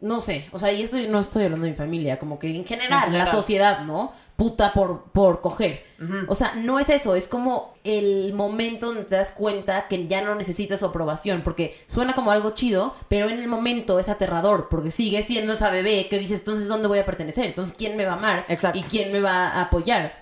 no 0.00 0.21
sé, 0.21 0.47
o 0.53 0.59
sea, 0.59 0.73
y 0.73 0.83
esto 0.83 0.97
no 1.09 1.19
estoy 1.21 1.45
hablando 1.45 1.65
de 1.65 1.71
mi 1.71 1.76
familia, 1.76 2.19
como 2.19 2.38
que 2.38 2.55
en 2.55 2.65
general, 2.65 3.09
En 3.09 3.19
la 3.19 3.25
sociedad, 3.37 3.85
¿no? 3.85 4.12
Puta 4.37 4.73
por, 4.75 5.05
por 5.12 5.40
coger. 5.40 5.83
O 6.28 6.35
sea, 6.35 6.55
no 6.55 6.78
es 6.78 6.90
eso, 6.90 7.14
es 7.14 7.26
como 7.26 7.75
el 7.83 8.35
momento 8.35 8.88
donde 8.88 9.05
te 9.05 9.14
das 9.14 9.31
cuenta 9.31 9.88
que 9.88 10.07
ya 10.07 10.21
no 10.21 10.35
necesitas 10.35 10.81
su 10.81 10.87
aprobación, 10.87 11.40
porque 11.43 11.75
suena 11.87 12.14
como 12.14 12.31
algo 12.31 12.50
chido, 12.50 12.95
pero 13.09 13.31
en 13.31 13.38
el 13.38 13.49
momento 13.49 13.99
es 13.99 14.11
aterrador, 14.11 14.69
porque 14.69 14.90
sigue 14.90 15.23
siendo 15.23 15.55
esa 15.55 15.71
bebé 15.71 16.09
que 16.11 16.19
dices, 16.19 16.40
entonces, 16.40 16.69
¿dónde 16.69 16.88
voy 16.88 16.99
a 16.99 17.07
pertenecer? 17.07 17.47
Entonces, 17.47 17.75
¿quién 17.76 17.97
me 17.97 18.05
va 18.05 18.12
a 18.12 18.16
amar? 18.16 18.45
Exacto. 18.49 18.78
¿Y 18.78 18.83
quién 18.83 19.11
me 19.11 19.21
va 19.21 19.49
a 19.49 19.62
apoyar? 19.62 20.14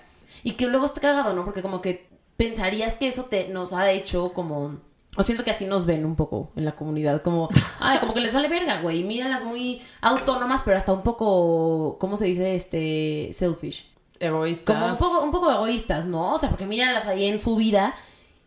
Y 0.43 0.53
que 0.53 0.67
luego 0.67 0.85
está 0.85 1.01
cagado, 1.01 1.33
¿no? 1.33 1.43
Porque 1.43 1.61
como 1.61 1.81
que 1.81 2.07
pensarías 2.37 2.93
que 2.93 3.07
eso 3.07 3.25
te 3.25 3.49
nos 3.49 3.73
ha 3.73 3.91
hecho 3.91 4.31
como... 4.31 4.79
O 5.17 5.23
siento 5.23 5.43
que 5.43 5.51
así 5.51 5.65
nos 5.65 5.85
ven 5.85 6.05
un 6.05 6.15
poco 6.15 6.51
en 6.55 6.65
la 6.65 6.75
comunidad, 6.75 7.21
como, 7.21 7.49
ay, 7.79 7.99
como 7.99 8.13
que 8.13 8.19
les 8.19 8.33
vale 8.33 8.47
verga, 8.47 8.81
güey, 8.81 9.03
míralas 9.03 9.43
muy 9.43 9.81
autónomas, 10.01 10.61
pero 10.63 10.77
hasta 10.77 10.93
un 10.93 11.03
poco, 11.03 11.97
¿cómo 11.99 12.15
se 12.17 12.25
dice? 12.25 12.55
Este, 12.55 13.31
selfish. 13.33 13.94
Egoístas. 14.19 14.75
Como 14.75 14.91
un 14.91 14.97
poco, 14.97 15.21
un 15.23 15.31
poco 15.31 15.51
egoístas, 15.51 16.05
¿no? 16.05 16.33
O 16.33 16.37
sea, 16.37 16.49
porque 16.49 16.65
míralas 16.65 17.07
ahí 17.07 17.25
en 17.25 17.39
su 17.39 17.55
vida 17.55 17.93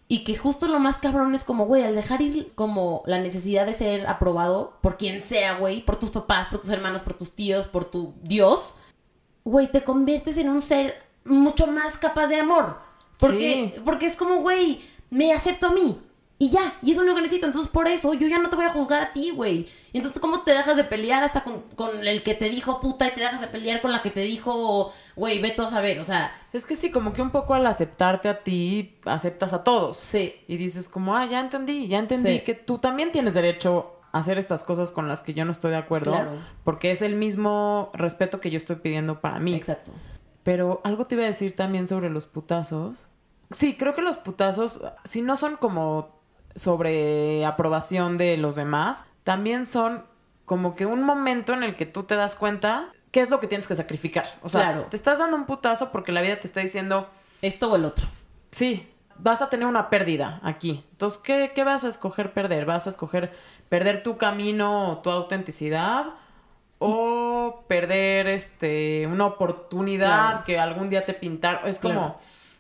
y 0.09 0.25
que 0.25 0.37
justo 0.37 0.69
lo 0.69 0.79
más 0.79 0.97
cabrón 0.97 1.35
es 1.35 1.45
como, 1.45 1.67
güey, 1.67 1.83
al 1.83 1.95
dejar 1.95 2.23
ir 2.23 2.53
como 2.55 3.03
la 3.07 3.19
necesidad 3.19 3.67
de 3.67 3.75
ser 3.75 4.07
aprobado 4.07 4.79
por 4.81 4.97
quien 4.97 5.23
sea, 5.23 5.59
güey, 5.59 5.85
por 5.85 5.97
tus 5.97 6.11
papás, 6.11 6.49
por 6.49 6.61
tus 6.61 6.71
hermanos, 6.71 7.03
por 7.03 7.15
tus 7.15 7.37
tíos, 7.37 7.67
por 7.67 7.85
tu 7.85 8.15
Dios, 8.23 8.75
güey, 9.45 9.71
te 9.71 9.85
conviertes 9.85 10.39
en 10.39 10.49
un 10.49 10.63
ser 10.63 11.03
mucho 11.25 11.67
más 11.67 11.99
capaz 11.99 12.29
de 12.29 12.41
amor. 12.41 12.79
Porque, 13.19 13.73
Sí. 13.75 13.81
porque 13.85 14.07
es 14.07 14.17
como, 14.17 14.37
güey, 14.41 14.81
me 15.11 15.33
acepto 15.33 15.67
a 15.67 15.73
mí. 15.73 16.01
Y 16.41 16.51
ya, 16.51 16.75
y 16.83 16.91
es 16.93 16.97
lo 16.97 17.03
único 17.03 17.17
que 17.17 17.23
necesito. 17.23 17.47
Entonces, 17.47 17.71
por 17.71 17.89
eso, 17.89 18.15
yo 18.15 18.29
ya 18.29 18.39
no 18.39 18.49
te 18.49 18.55
voy 18.55 18.65
a 18.67 18.71
juzgar 18.71 19.01
a 19.03 19.13
ti, 19.13 19.33
güey. 19.35 19.67
Entonces, 19.93 20.21
¿cómo 20.21 20.43
te 20.43 20.53
dejas 20.53 20.77
de 20.77 20.85
pelear 20.85 21.25
hasta 21.25 21.43
con, 21.43 21.63
con 21.75 22.07
el 22.07 22.23
que 22.23 22.35
te 22.35 22.49
dijo 22.49 22.81
puta 22.81 23.09
y 23.09 23.11
te 23.13 23.21
dejas 23.21 23.41
de 23.41 23.49
pelear 23.49 23.81
con 23.81 23.91
la 23.91 24.03
que 24.03 24.11
te 24.11 24.21
dijo, 24.21 24.93
güey, 25.17 25.41
ve 25.43 25.51
tú 25.51 25.63
a 25.63 25.69
saber? 25.69 25.99
O 25.99 26.05
sea, 26.05 26.33
Es 26.53 26.65
que 26.65 26.77
sí, 26.77 26.93
como 26.93 27.13
que 27.13 27.23
un 27.23 27.31
poco 27.31 27.55
al 27.55 27.67
aceptarte 27.67 28.29
a 28.29 28.45
ti, 28.45 28.99
aceptas 29.05 29.53
a 29.53 29.65
todos. 29.65 29.97
sí. 29.97 30.35
Y 30.47 30.59
dices 30.59 30.89
como, 30.89 31.17
ah, 31.17 31.27
ya 31.27 31.41
entendí, 31.41 31.89
ya 31.89 31.99
entendí 31.99 32.35
Sí. 32.39 32.41
que 32.45 32.55
tú 32.55 32.79
también 32.79 33.11
tienes 33.11 33.35
derecho 33.35 33.97
a 34.13 34.21
hacer 34.21 34.39
estas 34.39 34.63
cosas 34.63 34.93
con 34.93 35.09
las 35.09 35.23
que 35.23 35.35
yo 35.35 35.45
no 35.45 35.51
estoy 35.51 35.73
de 35.73 35.77
acuerdo. 35.79 36.13
Claro. 36.13 36.31
Porque 36.63 36.93
es 36.93 37.03
el 37.03 37.17
mismo 37.17 37.91
respeto 37.95 38.41
que 38.41 38.51
yo 38.51 38.59
estoy 38.59 38.77
pidiendo 38.77 39.21
para 39.21 39.41
mí. 39.41 39.57
Exacto. 39.57 39.91
Pero 40.45 40.81
algo 40.85 41.05
te 41.07 41.17
iba 41.17 41.25
a 41.25 41.27
decir 41.27 41.57
también 41.57 41.89
sobre 41.89 42.11
los 42.11 42.27
putazos. 42.27 43.09
Sí, 43.51 43.75
creo 43.77 43.95
que 43.95 44.03
los 44.03 44.17
putazos, 44.19 44.81
si 45.05 45.21
no 45.21 45.37
son 45.37 45.57
como 45.57 46.18
sobre 46.59 47.47
aprobación 47.47 48.19
de 48.19 48.37
los 48.37 48.57
demás, 48.57 49.05
también 49.25 49.67
son 49.67 50.05
como 50.45 50.75
que 50.75 50.87
un 50.87 51.03
momento 51.05 51.53
en 51.55 51.63
el 51.63 51.77
que 51.77 51.87
tú 51.87 52.03
te 52.03 52.15
das 52.17 52.35
cuenta 52.35 52.89
qué 53.11 53.21
es 53.21 53.31
lo 53.31 53.39
que 53.41 53.47
tienes 53.47 53.67
que 53.69 53.75
sacrificar. 53.75 54.27
O 54.43 54.49
sea, 54.49 54.63
Claro. 54.73 54.83
te 54.91 54.97
estás 54.97 55.19
dando 55.19 55.37
un 55.37 55.47
putazo 55.47 55.93
porque 55.93 56.13
la 56.13 56.21
vida 56.23 56.41
te 56.41 56.47
está 56.47 56.61
diciendo, 56.61 57.09
Esto 57.43 57.71
o 57.71 57.77
el 57.77 57.85
otro. 57.85 58.07
Sí, 58.51 58.89
vas 59.19 59.41
a 59.43 59.49
tener 59.49 59.67
una 59.67 59.89
pérdida 59.91 60.41
aquí. 60.43 60.85
Entonces, 60.93 61.19
¿qué, 61.23 61.53
qué 61.55 61.63
vas 61.65 61.85
a 61.85 61.89
escoger 61.89 62.33
perder? 62.33 62.65
¿Vas 62.67 62.87
a 62.87 62.91
escoger 62.91 63.33
perder 63.69 64.03
tu 64.03 64.17
camino 64.17 64.91
o 64.91 64.99
tu 64.99 65.11
autenticidad? 65.11 66.07
¿O 66.81 67.65
perder 67.67 68.29
este 68.29 69.07
una 69.07 69.27
oportunidad 69.27 70.29
Claro. 70.31 70.45
que 70.45 70.59
algún 70.59 70.91
día 70.91 71.05
te 71.05 71.13
pintaron? 71.15 71.69
Es 71.69 71.79
como, 71.79 71.95
Claro. 71.95 72.19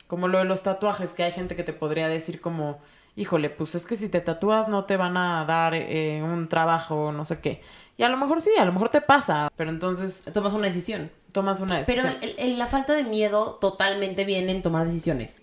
como 0.08 0.28
lo 0.28 0.38
de 0.38 0.44
los 0.44 0.62
tatuajes, 0.62 1.12
que 1.12 1.22
hay 1.24 1.32
gente 1.32 1.54
que 1.56 1.62
te 1.64 1.72
podría 1.72 2.08
decir 2.08 2.40
como, 2.40 2.78
híjole, 3.20 3.50
pues 3.50 3.74
es 3.74 3.84
que 3.84 3.96
si 3.96 4.08
te 4.08 4.20
tatúas 4.20 4.68
no 4.68 4.84
te 4.84 4.96
van 4.96 5.16
a 5.16 5.44
dar 5.44 5.74
eh, 5.74 6.20
un 6.22 6.48
trabajo, 6.48 7.12
no 7.12 7.24
sé 7.24 7.40
qué. 7.40 7.60
Y 7.96 8.04
a 8.04 8.08
lo 8.08 8.16
mejor 8.16 8.40
sí, 8.40 8.50
a 8.58 8.64
lo 8.64 8.72
mejor 8.72 8.88
te 8.90 9.00
pasa, 9.00 9.50
pero 9.56 9.70
entonces 9.70 10.24
Tomas 10.32 10.52
una 10.52 10.68
decisión. 10.68 11.10
tomas 11.32 11.60
una 11.60 11.82
Pero 11.84 12.04
decisión. 12.04 12.22
el- 12.38 12.52
el- 12.52 12.58
la 12.58 12.66
falta 12.68 12.92
de 12.92 13.02
miedo 13.04 13.56
totalmente 13.60 14.24
viene 14.24 14.52
en 14.52 14.62
tomar 14.62 14.86
decisiones. 14.86 15.40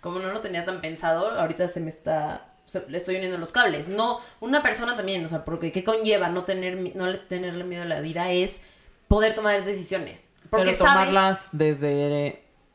Como 0.00 0.18
no 0.18 0.30
lo 0.32 0.40
tenía 0.40 0.64
tan 0.66 0.80
pensado, 0.82 1.30
ahorita 1.40 1.66
se 1.68 1.80
me 1.80 1.88
está... 1.88 2.52
se- 2.66 2.84
le 2.88 2.98
estoy 2.98 3.16
uniendo 3.16 3.38
los 3.38 3.52
cables. 3.52 3.88
No, 3.88 4.20
una 4.40 4.62
persona 4.62 4.94
también, 4.94 5.24
o 5.24 5.28
sea, 5.30 5.46
porque 5.46 5.72
¿qué 5.72 5.82
conlleva 5.82 6.28
no, 6.28 6.44
tener, 6.44 6.94
no 6.94 7.06
le- 7.06 7.18
tenerle 7.18 7.64
miedo 7.64 7.82
a 7.84 7.86
la 7.86 8.00
vida? 8.00 8.30
Es 8.30 8.60
poder 9.08 9.34
tomar 9.34 9.64
decisiones. 9.64 10.28
Porque 10.50 10.72
pero 10.72 10.76
sabes... 10.76 10.92
tomarlas 11.08 11.48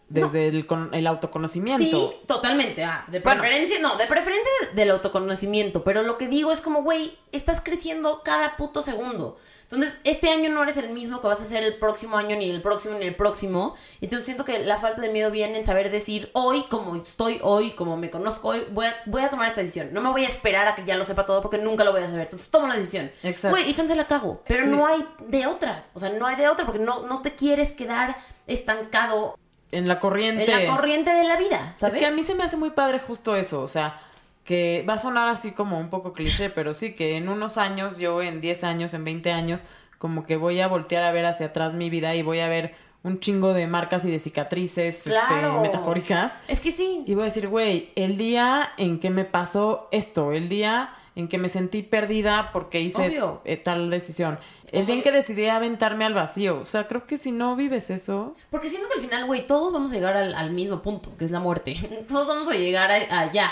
desde, 0.10 0.52
desde 0.52 0.58
el, 0.60 0.68
el 0.94 1.08
autoconocimiento. 1.08 2.12
Sí, 2.12 2.18
totalmente. 2.28 2.84
Ah, 2.84 3.06
de 3.08 3.20
Bueno. 3.20 3.42
preferencia, 3.42 3.80
no, 3.80 3.96
de 3.98 4.08
preferencia 4.08 4.52
del 4.74 4.92
autoconocimiento. 4.92 5.84
Pero 5.84 6.04
lo 6.04 6.18
que 6.18 6.28
digo 6.28 6.52
es 6.52 6.62
como, 6.62 6.84
güey, 6.84 7.18
estás 7.32 7.62
creciendo 7.62 8.22
cada 8.24 8.58
puto 8.58 8.82
segundo. 8.82 9.38
Entonces, 9.72 10.00
este 10.04 10.30
año 10.32 10.50
no 10.50 10.64
eres 10.64 10.78
el 10.78 10.90
mismo 10.90 11.22
que 11.22 11.28
vas 11.28 11.40
a 11.42 11.46
ser 11.46 11.62
el 11.62 11.76
próximo 11.78 12.18
año, 12.18 12.36
ni 12.36 12.50
el 12.50 12.60
próximo, 12.60 12.98
ni 12.98 13.06
el 13.06 13.14
próximo. 13.16 13.76
Entonces, 14.02 14.26
siento 14.26 14.44
que 14.44 14.58
la 14.58 14.78
falta 14.78 15.00
de 15.00 15.10
miedo 15.10 15.30
viene 15.30 15.60
en 15.60 15.64
saber 15.66 15.92
decir, 15.92 16.32
hoy, 16.34 16.64
como 16.72 16.96
estoy 16.96 17.40
hoy, 17.44 17.70
como 17.72 17.96
me 17.96 18.10
conozco 18.10 18.48
hoy, 18.48 18.66
voy 18.72 18.88
a, 18.88 18.96
voy 19.06 19.22
a 19.22 19.30
tomar 19.30 19.48
esta 19.48 19.62
decisión. 19.62 19.90
No 19.94 20.02
me 20.02 20.10
voy 20.10 20.26
a 20.26 20.28
esperar 20.28 20.68
a 20.68 20.74
que 20.74 20.86
ya 20.86 20.96
lo 20.98 21.06
sepa 21.06 21.24
todo 21.24 21.44
porque 21.44 21.60
nunca 21.60 21.84
lo 21.84 21.92
voy 21.92 22.02
a 22.02 22.08
saber. 22.08 22.22
Entonces, 22.24 22.50
tomo 22.50 22.66
la 22.68 22.78
decisión. 22.78 23.12
Exacto. 23.22 23.50
Güey, 23.56 23.70
y 23.70 23.76
chance 23.76 23.96
la 23.96 24.08
cago. 24.08 24.42
Pero 24.48 24.64
Sí. 24.64 24.72
no 24.72 24.88
hay 24.88 25.06
de 25.28 25.46
otra. 25.46 25.86
O 25.94 26.00
sea, 26.00 26.10
no 26.10 26.26
hay 26.26 26.36
de 26.36 26.50
otra 26.50 26.66
porque 26.66 26.80
no, 26.82 27.04
no 27.06 27.22
te 27.22 27.36
quieres 27.36 27.72
quedar 27.72 28.18
estancado 28.48 29.38
En 29.72 29.88
la 29.88 30.00
corriente. 30.00 30.52
en 30.52 30.66
la 30.68 30.76
corriente 30.76 31.12
de 31.12 31.24
la 31.26 31.38
vida, 31.38 31.74
¿sabes? 31.78 31.96
Es 31.96 32.00
que 32.02 32.06
a 32.08 32.12
mí 32.12 32.24
se 32.24 32.36
me 32.36 32.44
hace 32.44 32.58
muy 32.58 32.72
padre 32.72 33.00
justo 33.00 33.36
eso, 33.36 33.62
o 33.62 33.68
sea, 33.68 34.00
que 34.44 34.84
va 34.90 34.94
a 34.96 35.00
sonar 35.00 35.30
así 35.30 35.52
como 35.52 35.80
un 35.80 35.90
poco 35.90 36.14
cliché, 36.14 36.50
pero 36.50 36.74
sí 36.74 36.96
que 36.96 37.18
en 37.18 37.30
unos 37.30 37.58
años, 37.58 37.98
yo 37.98 38.22
en 38.24 38.42
10 38.42 38.64
años, 38.64 38.94
en 38.96 39.04
20 39.04 39.32
años, 39.32 39.62
como 40.00 40.26
que 40.26 40.38
voy 40.38 40.60
a 40.62 40.68
voltear 40.68 41.04
a 41.04 41.12
ver 41.12 41.26
hacia 41.26 41.48
atrás 41.48 41.74
mi 41.76 41.90
vida 41.90 42.16
y 42.16 42.24
voy 42.24 42.40
a 42.40 42.48
ver 42.50 42.74
un 43.04 43.20
chingo 43.20 43.54
de 43.54 43.68
marcas 43.68 44.04
y 44.06 44.12
de 44.12 44.20
cicatrices 44.20 44.98
este, 44.98 45.12
Claro. 45.12 45.62
metafóricas. 45.62 46.34
Es 46.48 46.60
que 46.60 46.72
sí. 46.72 47.04
Y 47.06 47.14
voy 47.14 47.24
a 47.24 47.26
decir, 47.26 47.48
güey, 47.48 47.92
el 47.96 48.18
día 48.18 48.72
en 48.78 49.00
que 49.00 49.10
me 49.10 49.24
pasó 49.24 49.88
esto, 49.92 50.32
el 50.34 50.50
día 50.50 50.90
en 51.16 51.28
que 51.28 51.38
me 51.38 51.50
sentí 51.50 51.82
perdida 51.84 52.52
porque 52.54 52.82
hice 52.82 53.20
eh, 53.46 53.58
tal 53.58 53.90
decisión. 53.90 54.40
El 54.72 54.86
día 54.86 54.96
en 54.96 55.02
que 55.02 55.12
decidí 55.12 55.48
aventarme 55.48 56.06
al 56.06 56.14
vacío. 56.14 56.60
O 56.60 56.66
sea, 56.66 56.88
creo 56.88 57.08
que 57.08 57.18
si 57.18 57.32
no 57.32 57.56
vives 57.56 57.90
eso... 57.90 58.36
Porque 58.52 58.70
siento 58.70 58.88
que 58.88 58.96
al 58.96 59.02
final, 59.02 59.26
güey, 59.26 59.48
todos 59.48 59.74
vamos 59.74 59.92
a 59.92 59.96
llegar 59.96 60.16
al, 60.16 60.36
al 60.36 60.52
mismo 60.52 60.82
punto, 60.82 61.18
que 61.18 61.26
es 61.26 61.32
la 61.32 61.40
muerte. 61.40 61.76
Todos 62.08 62.28
vamos 62.28 62.48
a 62.50 62.54
llegar 62.54 62.92
a- 62.92 63.20
allá. 63.20 63.52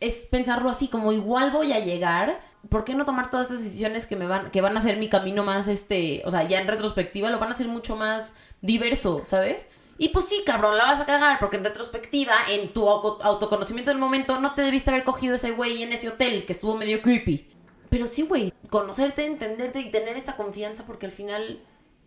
Es 0.00 0.16
pensarlo 0.30 0.68
así, 0.68 0.88
como 0.88 1.12
igual 1.12 1.50
voy 1.50 1.72
a 1.72 1.80
llegar. 1.80 2.40
¿Por 2.68 2.84
qué 2.84 2.94
no 2.94 3.04
tomar 3.04 3.30
todas 3.30 3.46
estas 3.50 3.64
decisiones 3.64 4.06
que 4.06 4.16
me 4.16 4.26
van, 4.26 4.50
que 4.50 4.60
van 4.60 4.76
a 4.76 4.80
hacer 4.80 4.96
mi 4.98 5.08
camino 5.08 5.42
más, 5.44 5.66
este, 5.66 6.22
o 6.26 6.30
sea, 6.30 6.46
ya 6.46 6.60
en 6.60 6.68
retrospectiva 6.68 7.30
lo 7.30 7.38
van 7.38 7.50
a 7.50 7.54
hacer 7.54 7.66
mucho 7.68 7.96
más 7.96 8.34
diverso, 8.60 9.22
¿sabes? 9.24 9.68
Y 10.02 10.08
pues 10.08 10.24
sí, 10.24 10.42
cabrón, 10.44 10.76
la 10.76 10.84
vas 10.86 11.00
a 11.00 11.06
cagar, 11.06 11.38
porque 11.38 11.56
en 11.58 11.64
retrospectiva, 11.64 12.34
en 12.50 12.70
tu 12.72 12.88
auto- 12.88 13.18
autoconocimiento 13.22 13.90
del 13.90 14.00
momento, 14.00 14.40
no 14.40 14.52
te 14.54 14.62
debiste 14.62 14.90
haber 14.90 15.04
cogido 15.04 15.36
ese 15.36 15.52
güey 15.52 15.82
en 15.84 15.92
ese 15.92 16.08
hotel 16.08 16.44
que 16.44 16.52
estuvo 16.54 16.74
medio 16.76 17.00
creepy. 17.02 17.48
Pero 17.88 18.08
sí, 18.08 18.22
güey, 18.22 18.52
conocerte, 18.68 19.24
entenderte 19.26 19.78
y 19.80 19.90
tener 19.92 20.16
esta 20.16 20.34
confianza, 20.36 20.84
porque 20.86 21.06
al 21.06 21.12
final, 21.12 21.60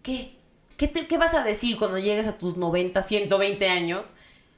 ¿qué? 0.03 0.35
¿Qué, 0.75 0.89
te- 0.89 1.07
qué 1.07 1.17
vas 1.17 1.33
a 1.33 1.43
decir 1.43 1.77
cuando 1.77 1.97
llegues 1.97 2.27
a 2.27 2.37
tus 2.37 2.57
90, 2.57 3.01
120 3.01 3.69
años? 3.69 4.07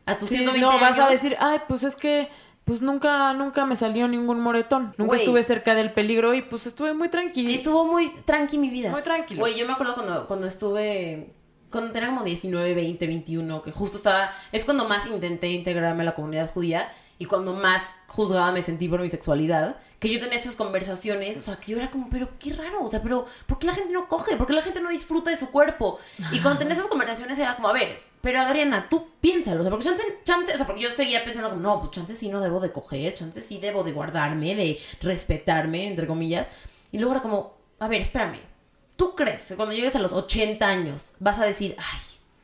A 0.08 0.18
tus 0.18 0.30
Sí, 0.30 0.38
120 0.38 0.60
no, 0.66 0.72
años. 0.72 0.98
vas 0.98 1.00
a 1.08 1.12
decir, 1.12 1.38
ay, 1.40 1.60
pues 1.68 1.84
es 1.84 1.96
que 1.96 2.30
pues 2.66 2.82
nunca, 2.82 3.34
nunca 3.34 3.66
me 3.68 3.76
salió 3.76 4.08
ningún 4.08 4.40
moretón. 4.40 4.96
Nunca 4.98 5.16
estuve 5.18 5.44
cerca 5.44 5.76
del 5.76 5.94
peligro 5.94 6.34
y 6.34 6.42
pues 6.42 6.66
estuve 6.66 6.94
muy 6.94 7.08
tranquila. 7.10 7.52
Estuvo 7.54 7.86
muy 7.86 8.10
tranqui 8.26 8.58
mi 8.58 8.70
vida. 8.72 8.90
Muy 8.90 9.04
tranquilo. 9.04 9.42
Güey, 9.42 9.56
yo 9.60 9.68
me 9.68 9.74
acuerdo 9.74 9.94
cuando, 9.94 10.26
cuando 10.28 10.48
estuve. 10.48 11.34
Cuando 11.70 11.92
tenía 11.92 12.10
como 12.10 12.24
19, 12.24 12.74
20, 12.74 13.08
21, 13.08 13.62
que 13.62 13.72
justo 13.72 13.98
estaba. 13.98 14.32
Es 14.52 14.66
cuando 14.66 14.88
más 14.88 15.06
intenté 15.06 15.50
integrarme 15.50 16.04
a 16.04 16.06
la 16.06 16.16
comunidad 16.16 16.50
judía 16.50 16.92
y 17.20 17.26
cuando 17.26 17.54
más 17.54 17.96
juzgada 18.08 18.52
me 18.52 18.62
sentí 18.62 18.88
por 18.88 19.02
mi 19.02 19.10
sexualidad. 19.10 19.78
Que 20.00 20.10
yo 20.10 20.20
tenía 20.20 20.36
estas 20.36 20.56
conversaciones, 20.56 21.38
o 21.38 21.42
sea, 21.42 21.58
que 21.58 21.72
yo 21.72 21.78
era 21.78 21.90
como, 21.90 22.10
pero 22.10 22.30
qué 22.40 22.54
raro, 22.54 22.84
o 22.84 22.92
sea, 22.92 23.02
pero 23.02 23.26
¿por 23.48 23.58
qué 23.58 23.68
la 23.68 23.74
gente 23.74 23.92
no 23.92 24.08
coge? 24.08 24.38
¿Por 24.38 24.48
qué 24.48 24.54
la 24.54 24.62
gente 24.62 24.80
no 24.80 24.90
disfruta 24.90 25.32
de 25.32 25.38
su 25.38 25.50
cuerpo? 25.50 26.00
Y 26.32 26.40
cuando 26.40 26.60
tenía 26.60 26.74
esas 26.74 26.88
conversaciones 26.88 27.40
era 27.40 27.56
como, 27.56 27.70
a 27.70 27.74
ver, 27.74 28.00
pero 28.22 28.40
Adriana, 28.40 28.88
tú 28.90 29.08
piénsalo, 29.20 29.62
o 29.62 29.64
sea, 29.64 29.72
porque 29.72 29.86
chance, 29.86 30.04
chance, 30.24 30.54
o 30.54 30.56
sea, 30.56 30.68
porque 30.68 30.82
yo 30.82 30.92
seguía 30.92 31.24
pensando 31.24 31.50
como, 31.50 31.62
no, 31.62 31.80
pues 31.80 31.92
chance 31.92 32.14
sí 32.14 32.30
no 32.30 32.40
debo 32.42 32.60
de 32.60 32.72
coger, 32.72 33.14
chance 33.14 33.42
sí 33.42 33.58
debo 33.58 33.84
de 33.84 33.92
guardarme, 33.92 34.56
de 34.56 34.80
respetarme, 35.02 35.88
entre 35.88 36.06
comillas. 36.06 36.50
Y 36.92 37.00
luego 37.00 37.14
era 37.14 37.22
como, 37.22 37.58
a 37.80 37.88
ver, 37.88 38.02
espérame, 38.02 38.40
¿tú 38.98 39.16
crees 39.16 39.46
que 39.46 39.56
cuando 39.56 39.74
llegues 39.74 39.96
a 39.96 40.00
los 40.00 40.12
80 40.12 40.68
años 40.68 41.14
vas 41.20 41.40
a 41.40 41.46
decir, 41.46 41.76
ay, 41.78 42.00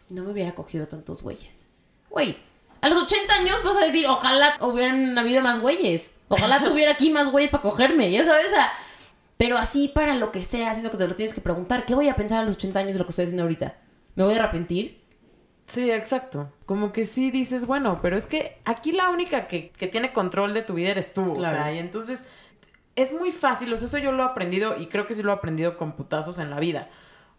no 0.10 0.24
me 0.24 0.32
hubiera 0.32 0.56
cogido 0.56 0.86
tantos 0.88 1.22
güeyes? 1.22 1.68
Güey, 2.10 2.38
a 2.80 2.90
los 2.90 3.04
80 3.04 3.34
años 3.34 3.64
vas 3.64 3.76
a 3.76 3.86
decir, 3.86 4.06
ojalá 4.08 4.58
hubieran 4.62 5.18
habido 5.18 5.42
más 5.42 5.60
güeyes, 5.60 6.12
ojalá 6.30 6.64
tuviera 6.64 6.94
aquí 6.94 7.10
más 7.10 7.32
güeyes 7.32 7.52
para 7.52 7.64
cogerme, 7.64 8.10
ya 8.12 8.24
sabes, 8.24 8.48
o 8.48 8.52
sea, 8.52 8.72
pero 9.38 9.58
así 9.58 9.90
para 9.90 10.16
lo 10.16 10.32
que 10.32 10.44
sea, 10.44 10.70
haciendo 10.70 10.92
que 10.92 10.98
te 10.98 11.08
lo 11.08 11.16
tienes 11.16 11.34
que 11.34 11.42
preguntar, 11.42 11.86
¿qué 11.86 11.96
voy 11.96 12.08
a 12.08 12.16
pensar 12.16 12.42
a 12.42 12.46
los 12.46 12.56
80 12.56 12.80
años 12.80 12.94
de 12.94 13.00
lo 13.00 13.06
que 13.06 13.10
estoy 13.10 13.24
haciendo 13.24 13.44
ahorita? 13.44 13.76
¿Me 14.16 14.24
voy 14.24 14.36
a 14.36 14.44
arrepentir? 14.44 15.02
Sí, 15.66 15.90
exacto. 15.90 16.52
Como 16.66 16.92
que 16.92 17.06
sí 17.06 17.32
dices, 17.32 17.66
bueno, 17.66 18.00
pero 18.02 18.16
es 18.16 18.26
que 18.26 18.58
aquí 18.66 18.92
la 18.92 19.10
única 19.10 19.48
que, 19.48 19.72
que 19.72 19.88
tiene 19.88 20.14
control 20.14 20.54
de 20.54 20.62
tu 20.62 20.76
vida 20.76 20.92
eres 20.92 21.14
tú. 21.14 21.36
Claro. 21.36 21.58
O 21.58 21.60
sea, 21.60 21.74
y 21.74 21.80
entonces 21.80 22.26
es 22.96 23.12
muy 23.14 23.32
fácil. 23.32 23.74
O 23.74 23.78
sea, 23.78 23.88
eso 23.88 23.98
yo 23.98 24.12
lo 24.12 24.24
he 24.24 24.26
aprendido 24.28 24.78
y 24.78 24.88
creo 24.88 25.08
que 25.08 25.16
sí 25.16 25.24
lo 25.24 25.32
he 25.32 25.36
aprendido 25.36 25.78
con 25.78 25.94
putazos 25.94 26.40
en 26.40 26.50
la 26.50 26.60
vida. 26.60 26.90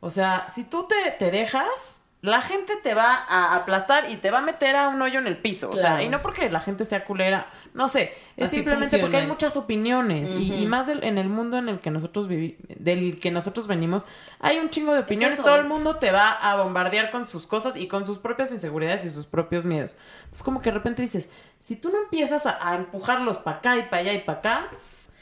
O 0.01 0.11
sea, 0.11 0.47
si 0.55 0.65
tú 0.65 0.87
te, 0.87 1.13
te 1.13 1.31
dejas, 1.31 2.01
la 2.21 2.41
gente 2.43 2.75
te 2.83 2.95
va 2.95 3.15
a 3.29 3.55
aplastar 3.55 4.11
y 4.11 4.17
te 4.17 4.31
va 4.31 4.39
a 4.39 4.43
meter 4.43 4.77
a 4.77 4.89
un 4.89 5.01
hoyo 5.03 5.19
en 5.19 5.27
el 5.27 5.37
piso. 5.39 5.71
O 5.71 5.77
sea, 5.77 6.03
y 6.03 6.09
no 6.09 6.23
porque 6.23 6.49
la 6.51 6.61
gente 6.61 6.85
sea 6.87 7.05
culera, 7.05 7.49
no 7.75 7.87
sé, 7.89 8.15
es 8.37 8.47
Así 8.49 8.57
simplemente 8.57 8.99
porque 8.99 9.17
hay 9.19 9.27
muchas 9.27 9.57
opiniones. 9.59 10.31
y, 10.31 10.67
más 10.67 10.87
del- 10.87 11.05
en 11.05 11.19
el 11.19 11.29
mundo 11.29 11.59
en 11.59 11.69
el 11.69 11.81
que 11.81 11.91
nosotros 11.91 12.27
vivimos, 12.29 12.59
del 12.69 13.19
que 13.21 13.31
nosotros 13.31 13.67
venimos, 13.67 14.07
hay 14.41 14.59
un 14.59 14.71
chingo 14.71 14.93
de 14.95 15.01
opiniones. 15.01 15.39
Todo 15.43 15.57
el 15.57 15.67
mundo 15.67 15.97
te 15.97 16.13
va 16.13 16.31
a 16.33 16.57
bombardear 16.57 17.11
con 17.11 17.27
sus 17.27 17.47
cosas 17.47 17.77
y 17.77 17.89
con 17.89 18.07
sus 18.07 18.19
propias 18.19 18.51
inseguridades 18.53 19.05
y 19.05 19.11
sus 19.11 19.27
propios 19.27 19.65
miedos. 19.67 19.95
Entonces, 20.21 20.43
como 20.43 20.63
que 20.63 20.71
de 20.71 20.77
repente 20.77 21.03
dices, 21.03 21.29
si 21.61 21.77
tú 21.77 21.91
no 21.91 21.99
empiezas 21.99 22.47
a, 22.47 22.59
a 22.67 22.75
empujarlos 22.75 23.37
para 23.39 23.59
acá 23.59 23.77
y 23.77 23.83
para 23.83 23.99
allá 23.99 24.13
y 24.15 24.21
para 24.21 24.39
acá, 24.39 24.69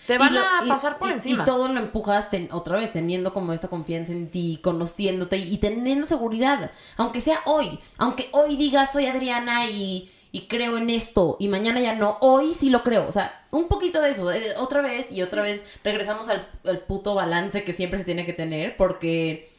te 0.06 0.18
van 0.18 0.34
lo- 0.34 0.40
a 0.40 0.64
y- 0.64 0.68
pasar 0.68 0.98
por 0.98 1.08
y- 1.08 1.12
encima. 1.12 1.42
Y 1.42 1.46
todo 1.46 1.68
lo 1.68 1.78
empujas 1.80 2.30
ten- 2.30 2.48
otra 2.52 2.76
vez, 2.78 2.92
teniendo 2.92 3.32
como 3.32 3.52
esta 3.52 3.68
confianza 3.68 4.12
en 4.12 4.30
ti, 4.30 4.58
conociéndote 4.62 5.36
y, 5.38 5.54
y 5.54 5.58
teniendo 5.58 6.06
seguridad. 6.06 6.70
Aunque 6.96 7.20
sea 7.20 7.40
hoy. 7.46 7.78
Aunque 7.98 8.28
hoy 8.32 8.56
digas 8.56 8.92
soy 8.92 9.06
Adriana 9.06 9.66
y, 9.68 10.10
creo 10.48 10.78
en 10.78 10.88
esto 10.90 11.36
y 11.38 11.48
mañana 11.48 11.80
ya 11.80 11.94
no. 11.94 12.16
Hoy 12.20 12.54
sí 12.54 12.70
lo 12.70 12.82
creo. 12.82 13.06
O 13.06 13.12
sea, 13.12 13.44
un 13.50 13.68
poquito 13.68 14.00
de 14.00 14.10
eso. 14.10 14.30
eh, 14.32 14.54
otra 14.58 14.80
vez 14.80 15.12
y 15.12 15.22
otra 15.22 15.42
vez 15.42 15.64
regresamos 15.84 16.28
al, 16.28 16.48
al 16.64 16.78
puto 16.80 17.14
balance 17.14 17.64
que 17.64 17.72
siempre 17.72 17.98
se 17.98 18.04
tiene 18.06 18.24
que 18.26 18.32
tener. 18.32 18.76
Porque 18.76 19.50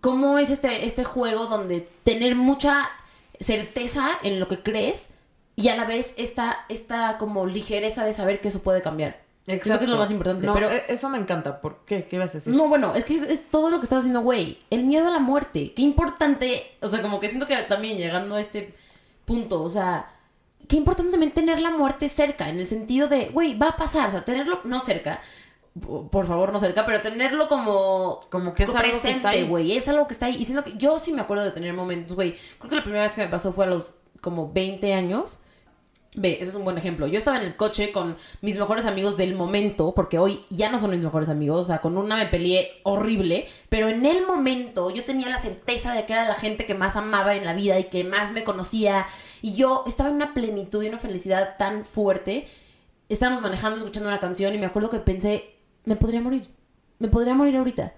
cómo 0.00 0.38
es 0.38 0.50
este, 0.50 0.84
este 0.86 1.04
juego 1.04 1.46
donde 1.46 1.80
tener 2.04 2.34
mucha 2.36 2.88
certeza 3.40 4.10
en 4.22 4.40
lo 4.40 4.48
que 4.48 4.60
crees 4.60 5.08
y 5.56 5.68
a 5.68 5.76
la 5.76 5.84
vez 5.84 6.14
esta, 6.16 6.64
esta 6.68 7.18
como 7.18 7.46
ligereza 7.46 8.04
de 8.04 8.12
saber 8.12 8.40
que 8.40 8.48
eso 8.48 8.62
puede 8.62 8.82
cambiar. 8.82 9.20
Creo 9.46 9.78
que 9.78 9.84
es 9.84 9.90
lo 9.90 9.96
más 9.96 10.10
importante. 10.10 10.44
No, 10.44 10.54
pero 10.54 10.70
e- 10.70 10.84
eso 10.88 11.08
me 11.08 11.18
encanta. 11.18 11.60
¿Por 11.60 11.84
qué? 11.86 12.04
¿Qué 12.04 12.16
ibas 12.16 12.30
a 12.30 12.34
decir? 12.34 12.52
no, 12.52 12.68
bueno, 12.68 12.94
es 12.96 13.04
que 13.04 13.14
es, 13.14 13.22
es 13.22 13.48
todo 13.48 13.70
lo 13.70 13.78
que 13.78 13.84
estás 13.84 14.00
haciendo, 14.00 14.20
güey. 14.22 14.58
El 14.70 14.84
miedo 14.84 15.06
a 15.06 15.10
la 15.10 15.20
muerte. 15.20 15.72
Qué 15.74 15.82
importante. 15.82 16.76
O 16.80 16.88
sea, 16.88 17.00
como 17.00 17.20
que 17.20 17.28
siento 17.28 17.46
que 17.46 17.56
también 17.62 17.96
llegando 17.96 18.34
a 18.34 18.40
este 18.40 18.74
punto, 19.24 19.62
o 19.62 19.70
sea, 19.70 20.10
qué 20.66 20.76
importante 20.76 21.12
también 21.12 21.30
tener 21.32 21.60
la 21.60 21.70
muerte 21.70 22.08
cerca, 22.08 22.48
en 22.48 22.58
el 22.58 22.66
sentido 22.66 23.06
de, 23.06 23.26
güey, 23.26 23.56
va 23.56 23.68
a 23.68 23.76
pasar. 23.76 24.08
O 24.08 24.10
sea, 24.10 24.24
tenerlo 24.24 24.60
no 24.64 24.80
cerca. 24.80 25.20
Por 26.10 26.26
favor, 26.26 26.52
no 26.52 26.58
cerca, 26.58 26.84
pero 26.86 27.00
tenerlo 27.00 27.48
como. 27.48 28.22
Como 28.30 28.52
que 28.54 28.64
es 28.64 28.70
algo 28.70 28.80
que 28.82 28.88
está 28.96 29.02
presente, 29.20 29.44
güey. 29.44 29.76
Es 29.76 29.86
algo 29.88 30.06
que 30.08 30.14
está 30.14 30.26
ahí. 30.26 30.36
Y 30.40 30.44
siento 30.44 30.64
que 30.64 30.76
yo 30.76 30.98
sí 30.98 31.12
me 31.12 31.20
acuerdo 31.20 31.44
de 31.44 31.50
tener 31.52 31.72
momentos, 31.72 32.16
güey. 32.16 32.34
Creo 32.58 32.70
que 32.70 32.76
la 32.76 32.82
primera 32.82 33.02
vez 33.02 33.12
que 33.12 33.20
me 33.20 33.28
pasó 33.28 33.52
fue 33.52 33.66
a 33.66 33.68
los 33.68 33.94
como 34.20 34.50
20 34.52 34.92
años. 34.94 35.38
Ve, 36.18 36.38
ese 36.40 36.48
es 36.48 36.54
un 36.54 36.64
buen 36.64 36.78
ejemplo. 36.78 37.06
Yo 37.06 37.18
estaba 37.18 37.36
en 37.36 37.44
el 37.44 37.56
coche 37.56 37.92
con 37.92 38.16
mis 38.40 38.56
mejores 38.56 38.86
amigos 38.86 39.18
del 39.18 39.34
momento, 39.34 39.92
porque 39.94 40.18
hoy 40.18 40.46
ya 40.48 40.70
no 40.70 40.78
son 40.78 40.90
mis 40.92 41.00
mejores 41.00 41.28
amigos, 41.28 41.60
o 41.60 41.64
sea, 41.66 41.82
con 41.82 41.98
una 41.98 42.16
me 42.16 42.24
peleé 42.24 42.80
horrible, 42.84 43.46
pero 43.68 43.88
en 43.88 44.06
el 44.06 44.26
momento 44.26 44.88
yo 44.90 45.04
tenía 45.04 45.28
la 45.28 45.36
certeza 45.36 45.92
de 45.92 46.06
que 46.06 46.14
era 46.14 46.26
la 46.26 46.34
gente 46.34 46.64
que 46.64 46.74
más 46.74 46.96
amaba 46.96 47.34
en 47.34 47.44
la 47.44 47.52
vida 47.52 47.78
y 47.78 47.84
que 47.84 48.02
más 48.02 48.32
me 48.32 48.44
conocía, 48.44 49.06
y 49.42 49.56
yo 49.56 49.84
estaba 49.86 50.08
en 50.08 50.16
una 50.16 50.32
plenitud 50.32 50.82
y 50.82 50.88
una 50.88 50.98
felicidad 50.98 51.56
tan 51.58 51.84
fuerte. 51.84 52.48
Estábamos 53.10 53.42
manejando, 53.42 53.76
escuchando 53.76 54.08
una 54.08 54.18
canción, 54.18 54.54
y 54.54 54.58
me 54.58 54.66
acuerdo 54.66 54.88
que 54.88 55.00
pensé, 55.00 55.54
me 55.84 55.96
podría 55.96 56.22
morir, 56.22 56.48
me 56.98 57.08
podría 57.08 57.34
morir 57.34 57.58
ahorita. 57.58 57.92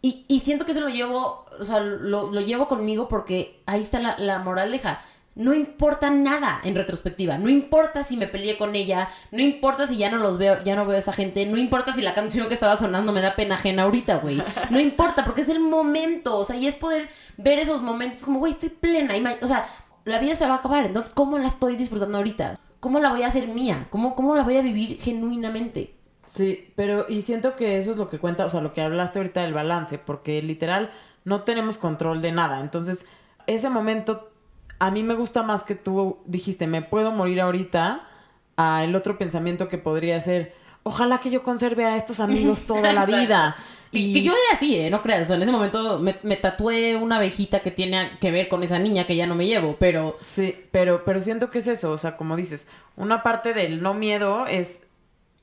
Y, 0.00 0.24
y 0.28 0.40
siento 0.40 0.64
que 0.64 0.72
eso 0.72 0.80
lo 0.80 0.88
llevo, 0.88 1.44
o 1.60 1.64
sea, 1.64 1.80
lo, 1.80 2.30
lo 2.32 2.40
llevo 2.40 2.68
conmigo 2.68 3.06
porque 3.06 3.60
ahí 3.66 3.82
está 3.82 4.00
la, 4.00 4.16
la 4.18 4.38
moraleja. 4.38 5.02
No 5.36 5.52
importa 5.52 6.10
nada 6.10 6.60
en 6.62 6.76
retrospectiva. 6.76 7.38
No 7.38 7.48
importa 7.48 8.04
si 8.04 8.16
me 8.16 8.28
peleé 8.28 8.56
con 8.56 8.76
ella. 8.76 9.08
No 9.32 9.42
importa 9.42 9.86
si 9.86 9.96
ya 9.96 10.10
no 10.10 10.18
los 10.18 10.38
veo, 10.38 10.62
ya 10.62 10.76
no 10.76 10.86
veo 10.86 10.96
a 10.96 11.00
esa 11.00 11.12
gente. 11.12 11.44
No 11.46 11.56
importa 11.56 11.92
si 11.92 12.02
la 12.02 12.14
canción 12.14 12.46
que 12.48 12.54
estaba 12.54 12.76
sonando 12.76 13.12
me 13.12 13.20
da 13.20 13.34
pena 13.34 13.56
ajena 13.56 13.82
ahorita, 13.82 14.18
güey. 14.18 14.42
No 14.70 14.78
importa, 14.78 15.24
porque 15.24 15.40
es 15.40 15.48
el 15.48 15.60
momento. 15.60 16.38
O 16.38 16.44
sea, 16.44 16.56
y 16.56 16.66
es 16.66 16.74
poder 16.74 17.08
ver 17.36 17.58
esos 17.58 17.82
momentos 17.82 18.20
como, 18.24 18.38
güey, 18.38 18.52
estoy 18.52 18.68
plena. 18.68 19.16
Y 19.16 19.24
o 19.42 19.46
sea, 19.46 19.66
la 20.04 20.20
vida 20.20 20.36
se 20.36 20.46
va 20.46 20.54
a 20.54 20.58
acabar. 20.58 20.86
Entonces, 20.86 21.12
¿cómo 21.12 21.38
la 21.38 21.48
estoy 21.48 21.74
disfrutando 21.76 22.18
ahorita? 22.18 22.54
¿Cómo 22.78 23.00
la 23.00 23.10
voy 23.10 23.22
a 23.22 23.28
hacer 23.28 23.48
mía? 23.48 23.88
¿Cómo, 23.90 24.14
cómo 24.14 24.36
la 24.36 24.42
voy 24.42 24.56
a 24.56 24.62
vivir 24.62 25.00
genuinamente? 25.00 25.94
Sí, 26.26 26.72
pero 26.76 27.06
y 27.08 27.22
siento 27.22 27.56
que 27.56 27.78
eso 27.78 27.90
es 27.90 27.96
lo 27.96 28.08
que 28.08 28.18
cuenta, 28.18 28.46
o 28.46 28.50
sea, 28.50 28.60
lo 28.60 28.72
que 28.72 28.82
hablaste 28.82 29.18
ahorita 29.18 29.42
del 29.42 29.52
balance, 29.52 29.98
porque 29.98 30.40
literal 30.42 30.90
no 31.24 31.42
tenemos 31.42 31.76
control 31.78 32.22
de 32.22 32.32
nada. 32.32 32.60
Entonces, 32.60 33.04
ese 33.46 33.68
momento 33.68 34.30
a 34.78 34.90
mí 34.90 35.02
me 35.02 35.14
gusta 35.14 35.42
más 35.42 35.62
que 35.62 35.74
tú 35.74 36.18
dijiste, 36.26 36.66
me 36.66 36.82
puedo 36.82 37.12
morir 37.12 37.40
ahorita, 37.40 38.08
a 38.56 38.84
el 38.84 38.94
otro 38.94 39.18
pensamiento 39.18 39.68
que 39.68 39.78
podría 39.78 40.20
ser, 40.20 40.54
ojalá 40.82 41.20
que 41.20 41.30
yo 41.30 41.42
conserve 41.42 41.84
a 41.84 41.96
estos 41.96 42.20
amigos 42.20 42.62
toda 42.66 42.92
la 42.92 43.06
vida. 43.06 43.56
Que, 43.90 43.98
Y 43.98 44.12
que 44.12 44.22
yo 44.22 44.32
era 44.32 44.56
así, 44.56 44.76
¿eh? 44.76 44.90
No 44.90 45.02
creas. 45.02 45.22
O 45.22 45.24
sea, 45.26 45.36
en 45.36 45.42
ese 45.42 45.52
momento 45.52 45.98
me, 46.00 46.16
me 46.22 46.36
tatué 46.36 46.96
una 46.96 47.16
abejita 47.16 47.60
que 47.60 47.70
tiene 47.70 48.18
que 48.20 48.30
ver 48.30 48.48
con 48.48 48.62
esa 48.62 48.78
niña 48.78 49.06
que 49.06 49.14
ya 49.16 49.26
no 49.26 49.36
me 49.36 49.46
llevo, 49.46 49.76
pero... 49.78 50.16
Sí, 50.22 50.56
pero, 50.72 51.04
pero 51.04 51.20
siento 51.20 51.50
que 51.50 51.60
es 51.60 51.68
eso, 51.68 51.92
o 51.92 51.98
sea, 51.98 52.16
como 52.16 52.36
dices, 52.36 52.68
una 52.96 53.22
parte 53.22 53.54
del 53.54 53.82
no 53.82 53.94
miedo 53.94 54.46
es 54.46 54.84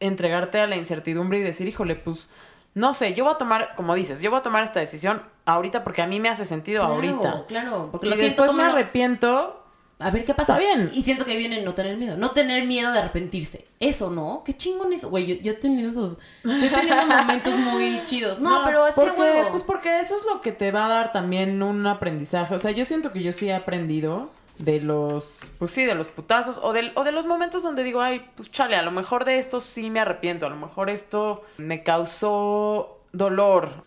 entregarte 0.01 0.59
a 0.59 0.67
la 0.67 0.75
incertidumbre 0.75 1.37
y 1.37 1.41
decir, 1.41 1.67
híjole, 1.67 1.95
pues, 1.95 2.27
no 2.73 2.93
sé, 2.93 3.13
yo 3.13 3.23
voy 3.23 3.33
a 3.33 3.37
tomar, 3.37 3.75
como 3.75 3.95
dices, 3.95 4.21
yo 4.21 4.31
voy 4.31 4.39
a 4.39 4.43
tomar 4.43 4.63
esta 4.63 4.79
decisión 4.79 5.21
ahorita 5.45 5.83
porque 5.83 6.01
a 6.01 6.07
mí 6.07 6.19
me 6.19 6.29
hace 6.29 6.45
sentido 6.45 6.81
Claro, 6.81 6.95
ahorita. 6.95 7.45
Claro, 7.47 7.89
porque 7.91 8.07
Si 8.07 8.11
lo 8.11 8.17
después 8.17 8.47
como... 8.51 8.63
me 8.63 8.69
arrepiento, 8.69 9.63
A 9.99 10.09
ver 10.09 10.25
qué 10.25 10.33
pasa. 10.33 10.57
Está 10.57 10.75
bien. 10.75 10.89
Y 10.93 11.03
siento 11.03 11.25
que 11.25 11.37
viene 11.37 11.61
no 11.61 11.73
tener 11.73 11.95
miedo. 11.97 12.17
No 12.17 12.31
tener 12.31 12.65
miedo 12.65 12.91
de 12.91 12.99
arrepentirse. 12.99 13.67
Eso, 13.79 14.09
¿no? 14.09 14.41
Qué 14.43 14.57
chingón 14.57 14.91
eso. 14.93 15.09
Güey, 15.09 15.27
yo, 15.27 15.35
yo 15.35 15.51
he 15.51 15.55
tenido 15.55 15.89
esos... 15.89 16.17
He 16.43 16.69
tenido 16.69 17.05
momentos 17.07 17.55
muy 17.55 18.01
chidos. 18.05 18.39
No, 18.39 18.63
pero 18.65 18.87
es 18.87 18.95
porque, 18.95 19.15
que 19.15 19.21
huevo. 19.21 19.49
Pues 19.51 19.63
porque 19.63 19.99
eso 19.99 20.15
es 20.17 20.25
lo 20.25 20.41
que 20.41 20.51
te 20.51 20.71
va 20.71 20.85
a 20.87 20.89
dar 20.89 21.11
también 21.11 21.61
un 21.61 21.85
aprendizaje. 21.85 22.55
O 22.55 22.59
sea, 22.59 22.71
yo 22.71 22.83
siento 22.85 23.11
que 23.11 23.21
yo 23.21 23.31
sí 23.31 23.49
he 23.49 23.53
aprendido 23.53 24.31
de 24.57 24.79
los, 24.79 25.41
pues 25.57 25.71
sí, 25.71 25.85
de 25.85 25.95
los 25.95 26.07
putazos 26.07 26.59
o, 26.61 26.73
del, 26.73 26.91
o 26.95 27.03
de 27.03 27.11
los 27.11 27.25
momentos 27.25 27.63
donde 27.63 27.83
digo, 27.83 28.01
ay, 28.01 28.25
pues 28.35 28.51
chale, 28.51 28.75
a 28.75 28.81
lo 28.83 28.91
mejor 28.91 29.25
de 29.25 29.39
esto 29.39 29.59
sí 29.59 29.89
me 29.89 29.99
arrepiento, 29.99 30.45
a 30.45 30.49
lo 30.49 30.55
mejor 30.55 30.89
esto 30.89 31.43
me 31.57 31.83
causó 31.83 32.99
dolor. 33.11 33.83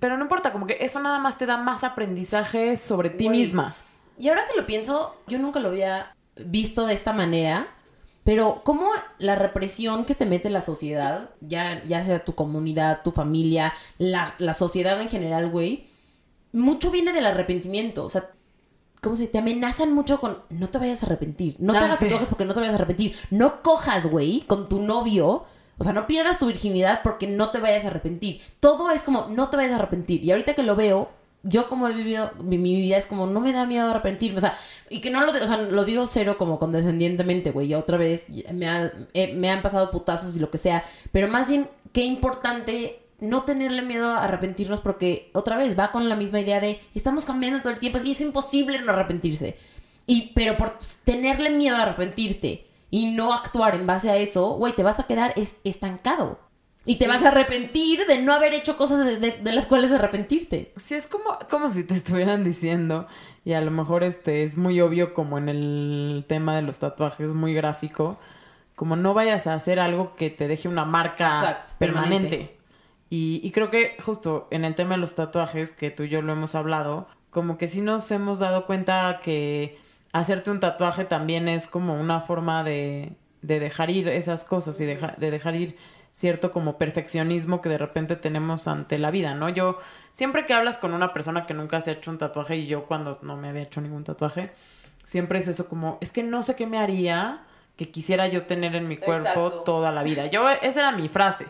Pero 0.00 0.16
no 0.16 0.24
importa, 0.24 0.52
como 0.52 0.66
que 0.66 0.78
eso 0.80 1.00
nada 1.00 1.18
más 1.18 1.38
te 1.38 1.46
da 1.46 1.56
más 1.56 1.84
aprendizaje 1.84 2.76
sobre 2.76 3.10
ti 3.10 3.24
Güey. 3.26 3.38
misma. 3.38 3.74
Y 4.18 4.28
ahora 4.28 4.46
que 4.50 4.56
lo 4.60 4.66
pienso, 4.66 5.14
yo 5.26 5.38
nunca 5.38 5.60
lo 5.60 5.68
había 5.68 6.14
visto 6.36 6.86
de 6.86 6.94
esta 6.94 7.12
manera, 7.12 7.68
pero 8.24 8.62
como 8.64 8.88
la 9.18 9.34
represión 9.36 10.04
que 10.04 10.14
te 10.14 10.26
mete 10.26 10.50
la 10.50 10.60
sociedad, 10.60 11.30
ya, 11.40 11.82
ya 11.84 12.04
sea 12.04 12.24
tu 12.24 12.34
comunidad, 12.34 13.02
tu 13.02 13.10
familia, 13.12 13.72
la, 13.98 14.34
la 14.38 14.54
sociedad 14.54 15.00
en 15.00 15.08
general, 15.08 15.48
güey, 15.50 15.86
mucho 16.52 16.90
viene 16.90 17.12
del 17.12 17.26
arrepentimiento. 17.26 18.04
O 18.04 18.08
sea, 18.08 18.30
como 19.02 19.16
si 19.16 19.26
te 19.28 19.38
amenazan 19.38 19.92
mucho 19.92 20.18
con 20.20 20.38
no 20.50 20.68
te 20.70 20.78
vayas 20.78 21.02
a 21.02 21.06
arrepentir, 21.06 21.56
no 21.58 21.72
te 21.72 21.78
Ah, 21.80 21.84
hagas 21.84 21.98
sí. 21.98 22.06
porque 22.30 22.44
no 22.44 22.54
te 22.54 22.60
vayas 22.60 22.72
a 22.74 22.76
arrepentir, 22.78 23.14
no 23.30 23.62
cojas, 23.62 24.06
güey, 24.06 24.42
con 24.42 24.68
tu 24.68 24.80
novio. 24.80 25.44
O 25.78 25.84
sea, 25.84 25.92
no 25.92 26.06
pierdas 26.06 26.38
tu 26.38 26.46
virginidad 26.46 27.00
porque 27.02 27.26
no 27.26 27.50
te 27.50 27.58
vayas 27.58 27.84
a 27.84 27.88
arrepentir. 27.88 28.40
Todo 28.60 28.90
es 28.90 29.02
como, 29.02 29.26
no 29.28 29.48
te 29.48 29.56
vayas 29.56 29.72
a 29.72 29.76
arrepentir. 29.76 30.22
Y 30.22 30.30
ahorita 30.30 30.54
que 30.54 30.62
lo 30.62 30.76
veo, 30.76 31.10
yo 31.42 31.68
como 31.68 31.88
he 31.88 31.92
vivido 31.92 32.30
mi, 32.42 32.56
vida 32.58 32.96
es 32.96 33.06
como, 33.06 33.26
no 33.26 33.40
me 33.40 33.52
da 33.52 33.66
miedo 33.66 33.90
arrepentirme. 33.90 34.38
O 34.38 34.40
sea, 34.40 34.56
y 34.88 35.00
que 35.00 35.10
no 35.10 35.24
lo, 35.24 35.32
o 35.32 35.46
sea, 35.46 35.58
lo 35.58 35.84
digo 35.84 36.06
cero 36.06 36.36
como 36.38 36.58
condescendientemente, 36.58 37.50
güey. 37.50 37.68
Y 37.68 37.74
otra 37.74 37.96
vez 37.98 38.26
me, 38.52 38.90
me 39.34 39.50
han 39.50 39.62
pasado 39.62 39.90
putazos 39.90 40.36
y 40.36 40.38
lo 40.40 40.50
que 40.50 40.58
sea. 40.58 40.84
Pero 41.12 41.28
más 41.28 41.48
bien, 41.48 41.68
qué 41.92 42.02
importante 42.04 43.00
no 43.20 43.44
tenerle 43.44 43.82
miedo 43.82 44.10
a 44.10 44.24
arrepentirnos 44.24 44.80
porque 44.80 45.30
otra 45.32 45.56
vez 45.56 45.78
va 45.78 45.90
con 45.92 46.08
la 46.08 46.16
misma 46.16 46.40
idea 46.40 46.60
de 46.60 46.80
estamos 46.94 47.24
cambiando 47.24 47.60
todo 47.60 47.72
el 47.72 47.78
tiempo 47.78 47.98
y 48.02 48.12
es 48.12 48.20
imposible 48.20 48.80
no 48.80 48.92
arrepentirse. 48.92 49.56
Y, 50.06 50.32
pero 50.34 50.56
por 50.56 50.76
tenerle 51.04 51.50
miedo 51.50 51.76
a 51.76 51.82
arrepentirte 51.82 52.66
y 52.94 53.06
no 53.16 53.32
actuar 53.32 53.74
en 53.74 53.86
base 53.88 54.08
a 54.08 54.16
eso, 54.16 54.50
güey, 54.56 54.72
te 54.72 54.84
vas 54.84 55.00
a 55.00 55.06
quedar 55.08 55.32
es- 55.34 55.56
estancado. 55.64 56.38
Y 56.86 56.96
te 56.96 57.08
vas 57.08 57.24
a 57.24 57.28
arrepentir 57.28 58.06
de 58.06 58.20
no 58.22 58.32
haber 58.32 58.54
hecho 58.54 58.76
cosas 58.76 59.04
de, 59.04 59.18
de- 59.18 59.38
de 59.42 59.52
las 59.52 59.66
cuales 59.66 59.90
arrepentirte. 59.90 60.72
Sí, 60.76 60.94
es 60.94 61.06
como, 61.08 61.38
como 61.50 61.70
si 61.72 61.82
te 61.82 61.94
estuvieran 61.94 62.44
diciendo, 62.44 63.08
y 63.44 63.54
a 63.54 63.60
lo 63.62 63.72
mejor 63.72 64.04
este 64.04 64.44
es 64.44 64.56
muy 64.56 64.80
obvio 64.80 65.12
como 65.12 65.38
en 65.38 65.48
el 65.48 66.24
tema 66.28 66.54
de 66.54 66.62
los 66.62 66.78
tatuajes, 66.78 67.34
muy 67.34 67.52
gráfico, 67.52 68.16
como 68.76 68.94
no 68.96 69.12
vayas 69.12 69.46
a 69.48 69.54
hacer 69.54 69.80
algo 69.80 70.14
que 70.14 70.30
te 70.30 70.46
deje 70.46 70.68
una 70.68 70.84
marca 70.84 71.38
Exacto, 71.38 71.72
permanente. 71.78 72.28
permanente. 72.28 72.58
Y, 73.10 73.40
y 73.42 73.50
creo 73.50 73.70
que 73.70 73.96
justo 74.04 74.46
en 74.52 74.64
el 74.64 74.74
tema 74.76 74.94
de 74.94 75.00
los 75.00 75.14
tatuajes, 75.16 75.70
que 75.72 75.90
tú 75.90 76.04
y 76.04 76.10
yo 76.10 76.22
lo 76.22 76.32
hemos 76.32 76.54
hablado, 76.54 77.08
como 77.30 77.58
que 77.58 77.66
sí 77.66 77.80
nos 77.80 78.08
hemos 78.12 78.38
dado 78.38 78.66
cuenta 78.66 79.20
que 79.24 79.78
hacerte 80.14 80.50
un 80.50 80.60
tatuaje 80.60 81.04
también 81.04 81.48
es 81.48 81.66
como 81.66 81.94
una 82.00 82.20
forma 82.20 82.64
de, 82.64 83.12
de 83.42 83.60
dejar 83.60 83.90
ir 83.90 84.08
esas 84.08 84.44
cosas 84.44 84.80
y 84.80 84.84
deja- 84.86 85.14
de 85.18 85.30
dejar 85.30 85.54
ir 85.56 85.76
cierto 86.12 86.52
como 86.52 86.78
perfeccionismo 86.78 87.60
que 87.60 87.68
de 87.68 87.76
repente 87.78 88.14
tenemos 88.16 88.68
ante 88.68 88.98
la 88.98 89.10
vida, 89.10 89.34
¿no? 89.34 89.48
Yo 89.48 89.78
siempre 90.12 90.46
que 90.46 90.54
hablas 90.54 90.78
con 90.78 90.94
una 90.94 91.12
persona 91.12 91.46
que 91.46 91.54
nunca 91.54 91.80
se 91.80 91.90
ha 91.90 91.94
hecho 91.94 92.10
un 92.12 92.18
tatuaje 92.18 92.56
y 92.56 92.66
yo 92.66 92.84
cuando 92.86 93.18
no 93.22 93.36
me 93.36 93.48
había 93.48 93.62
hecho 93.62 93.80
ningún 93.80 94.04
tatuaje, 94.04 94.52
siempre 95.04 95.40
es 95.40 95.48
eso 95.48 95.68
como, 95.68 95.98
es 96.00 96.12
que 96.12 96.22
no 96.22 96.44
sé 96.44 96.54
qué 96.54 96.66
me 96.68 96.78
haría 96.78 97.40
que 97.76 97.90
quisiera 97.90 98.28
yo 98.28 98.44
tener 98.44 98.76
en 98.76 98.86
mi 98.86 98.96
cuerpo 98.98 99.26
Exacto. 99.28 99.62
toda 99.64 99.90
la 99.90 100.04
vida. 100.04 100.26
Yo, 100.26 100.48
esa 100.48 100.78
era 100.80 100.92
mi 100.92 101.08
frase. 101.08 101.48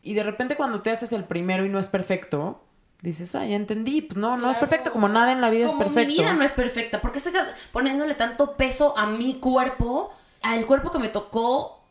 Y 0.00 0.14
de 0.14 0.22
repente 0.22 0.54
cuando 0.54 0.80
te 0.80 0.90
haces 0.92 1.12
el 1.12 1.24
primero 1.24 1.66
y 1.66 1.68
no 1.68 1.80
es 1.80 1.88
perfecto, 1.88 2.64
dices, 3.02 3.34
ah, 3.34 3.44
ya 3.46 3.56
entendí, 3.56 4.00
pues 4.02 4.16
no, 4.16 4.36
no 4.36 4.50
es 4.50 4.56
perfecto, 4.56 4.90
como 4.92 5.08
nada 5.08 5.32
en 5.32 5.40
la 5.40 5.50
vida 5.50 5.66
Como 5.66 5.82
es 5.82 5.88
perfecto. 5.88 6.08
mi 6.10 6.18
vida 6.18 6.32
no 6.34 6.42
es 6.42 6.52
perfecta. 6.52 7.00
¿Por 7.00 7.12
qué 7.12 7.18
estoy 7.18 7.32
poniéndole 7.72 8.14
tanto 8.14 8.56
peso 8.56 8.96
a 8.98 9.06
mi 9.06 9.34
cuerpo, 9.34 10.12
al 10.42 10.66
cuerpo 10.66 10.90
que 10.90 10.98
me 10.98 11.08
tocó 11.08 11.84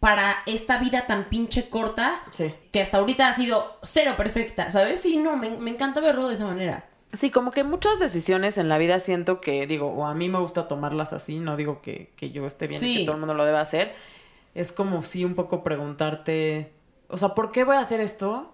para 0.00 0.36
esta 0.46 0.78
vida 0.78 1.06
tan 1.06 1.24
pinche 1.28 1.68
corta? 1.68 2.22
Sí. 2.30 2.52
Que 2.72 2.80
hasta 2.80 2.98
ahorita 2.98 3.28
ha 3.28 3.34
sido 3.34 3.78
cero 3.82 4.14
perfecta, 4.16 4.70
¿sabes? 4.70 5.00
Sí, 5.00 5.16
no, 5.16 5.36
me, 5.36 5.50
me 5.50 5.70
encanta 5.70 6.00
verlo 6.00 6.28
de 6.28 6.34
esa 6.34 6.46
manera. 6.46 6.84
Sí, 7.12 7.30
como 7.30 7.50
que 7.50 7.62
muchas 7.62 7.98
decisiones 7.98 8.56
en 8.56 8.70
la 8.70 8.78
vida 8.78 8.98
siento 8.98 9.40
que, 9.42 9.66
digo, 9.66 9.88
o 9.88 10.06
a 10.06 10.14
mí 10.14 10.30
me 10.30 10.38
gusta 10.38 10.66
tomarlas 10.66 11.12
así, 11.12 11.40
no 11.40 11.56
digo 11.58 11.82
que, 11.82 12.10
que 12.16 12.30
yo 12.30 12.46
esté 12.46 12.66
bien 12.68 12.78
y 12.82 12.84
Sí. 12.84 12.98
que 13.00 13.04
todo 13.04 13.16
el 13.16 13.20
mundo 13.20 13.34
lo 13.34 13.44
deba 13.44 13.60
hacer. 13.60 13.94
Es 14.54 14.72
como 14.72 15.02
sí 15.02 15.24
un 15.24 15.34
poco 15.34 15.62
preguntarte, 15.62 16.72
o 17.08 17.18
sea, 17.18 17.30
¿por 17.34 17.52
qué 17.52 17.64
voy 17.64 17.76
a 17.76 17.80
hacer 17.80 18.00
esto? 18.00 18.50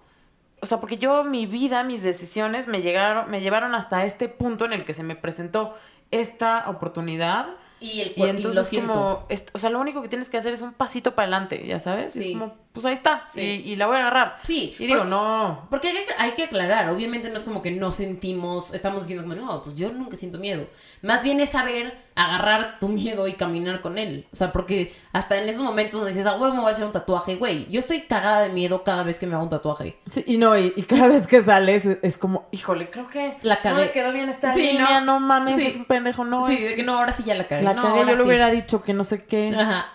O 0.60 0.66
sea, 0.66 0.80
porque 0.80 0.98
yo, 0.98 1.24
mi 1.24 1.46
vida, 1.46 1.84
mis 1.84 2.02
decisiones 2.02 2.66
me 2.66 2.82
llegaron, 2.82 3.30
me 3.30 3.40
llevaron 3.40 3.74
hasta 3.74 4.04
este 4.04 4.28
punto 4.28 4.64
en 4.64 4.72
el 4.72 4.84
que 4.84 4.94
se 4.94 5.02
me 5.02 5.14
presentó 5.16 5.76
esta 6.10 6.68
oportunidad. 6.68 7.46
Y 7.80 8.00
el 8.00 8.08
Y 8.08 8.14
cuerpo, 8.14 8.38
y 8.38 8.42
lo 8.42 8.48
entonces 8.48 8.80
como, 8.80 9.24
es- 9.28 9.46
o 9.52 9.58
sea, 9.60 9.70
lo 9.70 9.78
único 9.78 10.02
que 10.02 10.08
tienes 10.08 10.28
que 10.28 10.36
hacer 10.36 10.52
es 10.52 10.62
un 10.62 10.72
pasito 10.72 11.14
para 11.14 11.28
adelante, 11.28 11.64
ya 11.64 11.78
sabes. 11.78 12.12
Sí. 12.12 12.32
Es 12.32 12.36
como, 12.36 12.56
pues 12.72 12.84
ahí 12.84 12.92
está, 12.94 13.24
Sí. 13.28 13.40
y, 13.40 13.72
y 13.72 13.76
la 13.76 13.86
voy 13.86 13.98
a 13.98 14.00
agarrar. 14.00 14.38
Sí, 14.42 14.74
Y 14.80 14.86
digo, 14.86 14.98
porque- 14.98 15.10
no, 15.10 15.66
Porque 15.70 15.88
hay 15.88 15.94
que, 15.94 16.06
hay 16.18 16.30
que 16.32 16.42
aclarar, 16.44 16.88
obviamente 16.88 17.28
no 17.30 17.36
es 17.36 17.44
como 17.44 17.62
que 17.62 17.70
no 17.70 17.92
sentimos, 17.92 18.74
estamos 18.74 19.02
diciendo 19.02 19.22
como, 19.22 19.40
no, 19.40 19.62
pues 19.62 19.76
yo 19.76 19.92
nunca 19.92 20.16
siento 20.16 20.38
miedo. 20.40 20.66
Más 21.02 21.22
bien 21.22 21.38
es 21.38 21.50
saber 21.50 21.96
agarrar 22.20 22.78
tu 22.80 22.88
miedo 22.88 23.28
y 23.28 23.34
caminar 23.34 23.80
con 23.80 23.96
él. 23.96 24.26
O 24.32 24.36
sea, 24.36 24.50
porque 24.52 24.92
hasta 25.12 25.38
en 25.40 25.48
esos 25.48 25.62
momentos 25.62 25.92
donde 26.00 26.10
dices, 26.10 26.26
ah, 26.26 26.36
güey, 26.36 26.50
me 26.52 26.58
voy 26.58 26.68
a 26.68 26.72
hacer 26.72 26.84
un 26.84 26.90
tatuaje, 26.92 27.36
güey, 27.36 27.70
yo 27.70 27.78
estoy 27.78 28.00
cagada 28.02 28.40
de 28.40 28.48
miedo 28.48 28.82
cada 28.82 29.04
vez 29.04 29.18
que 29.18 29.26
me 29.26 29.34
hago 29.34 29.44
un 29.44 29.50
tatuaje. 29.50 29.96
Sí, 30.08 30.24
y 30.26 30.36
no, 30.36 30.58
y, 30.58 30.72
y 30.76 30.82
cada 30.82 31.06
vez 31.08 31.26
que 31.28 31.40
sales 31.42 31.86
es, 31.86 31.98
es 32.02 32.18
como, 32.18 32.48
híjole, 32.50 32.90
creo 32.90 33.08
que 33.08 33.36
La 33.42 33.54
no 33.56 33.62
cagué. 33.62 33.82
me 33.86 33.90
quedó 33.92 34.12
bien 34.12 34.28
esta 34.28 34.52
Sí, 34.52 34.62
línea, 34.62 35.00
no. 35.00 35.18
no, 35.18 35.20
mames, 35.20 35.56
Sí. 35.60 35.66
es 35.68 35.76
un 35.76 35.84
pendejo, 35.84 36.24
no, 36.24 36.46
sí, 36.48 36.54
es- 36.56 36.62
de 36.70 36.74
que 36.76 36.82
no, 36.82 36.98
ahora 36.98 37.12
sí 37.12 37.22
ya 37.24 37.34
la 37.36 37.46
cagué. 37.46 37.62
la 37.62 37.72
no, 37.74 37.82
cagué, 37.82 38.00
yo 38.06 38.16
le 38.16 38.22
hubiera 38.24 38.50
dicho 38.50 38.82
que 38.82 38.92
no 38.94 39.04
sé 39.04 39.24
qué. 39.24 39.54
Ajá. 39.56 39.86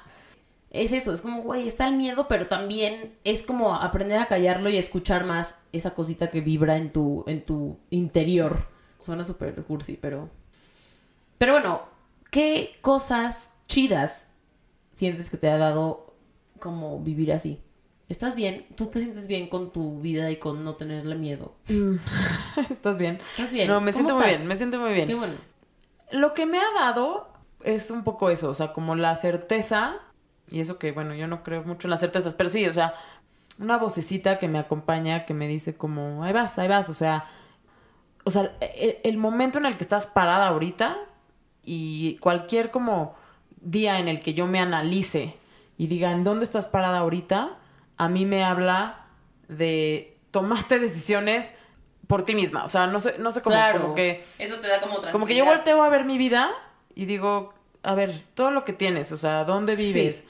Es 0.72 0.92
eso, 0.92 1.14
es 1.14 1.22
como, 1.22 1.44
güey, 1.44 1.68
está 1.68 1.88
el 1.88 1.96
miedo, 1.96 2.28
pero 2.28 2.48
también 2.48 3.14
es 3.24 3.44
como 3.44 3.76
aprender 3.76 4.18
a 4.18 4.26
callarlo 4.26 4.70
y 4.70 4.78
escuchar 4.78 5.24
más 5.24 5.54
esa 5.72 5.94
cosita 5.94 6.30
que 6.32 6.42
vibra 6.42 6.78
en 6.78 6.92
tu, 6.92 7.24
en 7.28 7.46
tu 7.46 7.78
interior. 7.92 8.66
Suena 9.02 9.24
súper 9.24 9.54
cursi, 9.66 10.00
pero... 10.02 10.30
Pero 11.38 11.54
bueno, 11.54 11.82
¿qué 12.34 12.76
cosas 12.82 13.52
chidas 13.68 14.26
sientes 14.96 15.30
que 15.30 15.38
te 15.38 15.50
ha 15.50 15.58
dado 15.58 16.16
como 16.60 17.00
vivir 17.00 17.32
así? 17.32 17.62
¿Estás 18.10 18.36
bien? 18.36 18.66
¿Tú 18.76 18.88
te 18.88 19.00
sientes 19.00 19.28
bien 19.28 19.48
con 19.48 19.72
tu 19.72 20.02
vida 20.02 20.32
y 20.32 20.38
con 20.38 20.66
no 20.66 20.74
tenerle 20.76 21.16
miedo? 21.16 21.56
Mm. 21.70 21.98
¿Estás 22.72 22.98
bien? 22.98 23.20
¿Estás 23.38 23.52
bien? 23.52 23.68
No, 23.68 23.80
me 23.82 23.94
¿Cómo 23.94 24.10
siento 24.10 24.16
muy 24.20 24.30
bien, 24.30 24.48
me 24.48 24.56
siento 24.56 24.80
muy 24.80 24.94
bien. 24.94 25.08
Qué 25.08 25.14
bueno. 25.14 25.36
Lo 26.12 26.34
que 26.34 26.48
me 26.48 26.58
ha 26.58 26.74
dado 26.74 27.28
es 27.64 27.92
un 27.92 28.04
poco 28.04 28.32
eso, 28.32 28.50
o 28.50 28.54
sea, 28.56 28.74
como 28.74 28.96
la 28.96 29.16
certeza, 29.16 29.98
y 30.50 30.60
eso 30.60 30.80
que, 30.80 30.92
bueno, 30.92 31.14
yo 31.14 31.28
no 31.28 31.44
creo 31.44 31.64
mucho 31.64 31.86
en 31.86 31.92
las 31.92 32.00
certezas, 32.00 32.34
pero 32.34 32.50
sí, 32.50 32.66
o 32.66 32.74
sea, 32.74 32.96
una 33.60 33.78
vocecita 33.78 34.40
que 34.40 34.48
me 34.48 34.58
acompaña, 34.58 35.28
que 35.28 35.36
me 35.36 35.48
dice 35.48 35.78
como, 35.78 36.24
ahí 36.24 36.34
vas, 36.34 36.58
ahí 36.58 36.68
vas, 36.68 36.90
o 36.90 36.96
sea, 36.96 37.26
o 38.24 38.32
sea, 38.32 38.58
el, 38.60 38.98
el 39.04 39.18
momento 39.18 39.60
en 39.60 39.68
el 39.68 39.78
que 39.78 39.84
estás 39.84 40.08
parada 40.08 40.48
ahorita 40.48 40.98
y 41.64 42.18
cualquier 42.18 42.72
como 42.72 43.16
día 43.62 44.00
en 44.00 44.08
el 44.08 44.20
que 44.22 44.34
yo 44.34 44.48
me 44.48 44.60
analice 44.60 45.36
y 45.78 45.88
diga, 45.88 46.12
¿en 46.12 46.24
dónde 46.24 46.46
estás 46.46 46.68
parada 46.68 47.00
ahorita? 47.00 47.58
A 47.98 48.10
mí 48.10 48.26
me 48.26 48.44
habla 48.44 49.06
de 49.48 50.18
tomaste 50.32 50.80
decisiones 50.80 51.56
por 52.08 52.26
ti 52.26 52.36
misma, 52.36 52.66
o 52.66 52.70
sea, 52.70 52.88
no 52.88 53.00
sé, 53.00 53.16
no 53.20 53.32
sé 53.32 53.42
cómo, 53.42 53.56
claro. 53.56 53.82
como 53.82 53.96
que... 53.96 54.26
Eso 54.38 54.56
te 54.60 54.68
da 54.68 54.76
como 54.82 55.00
tranquilidad. 55.00 55.12
Como 55.14 55.26
que 55.26 55.36
yo 55.36 55.46
volteo 55.46 55.82
a 55.84 55.90
ver 55.90 56.06
mi 56.06 56.18
vida 56.18 56.52
y 56.96 57.06
digo, 57.06 57.54
a 57.82 57.96
ver, 57.96 58.24
todo 58.34 58.52
lo 58.52 58.66
que 58.66 58.74
tienes, 58.74 59.12
o 59.12 59.18
sea, 59.18 59.46
dónde 59.46 59.76
vives, 59.76 60.18
Sí. 60.18 60.28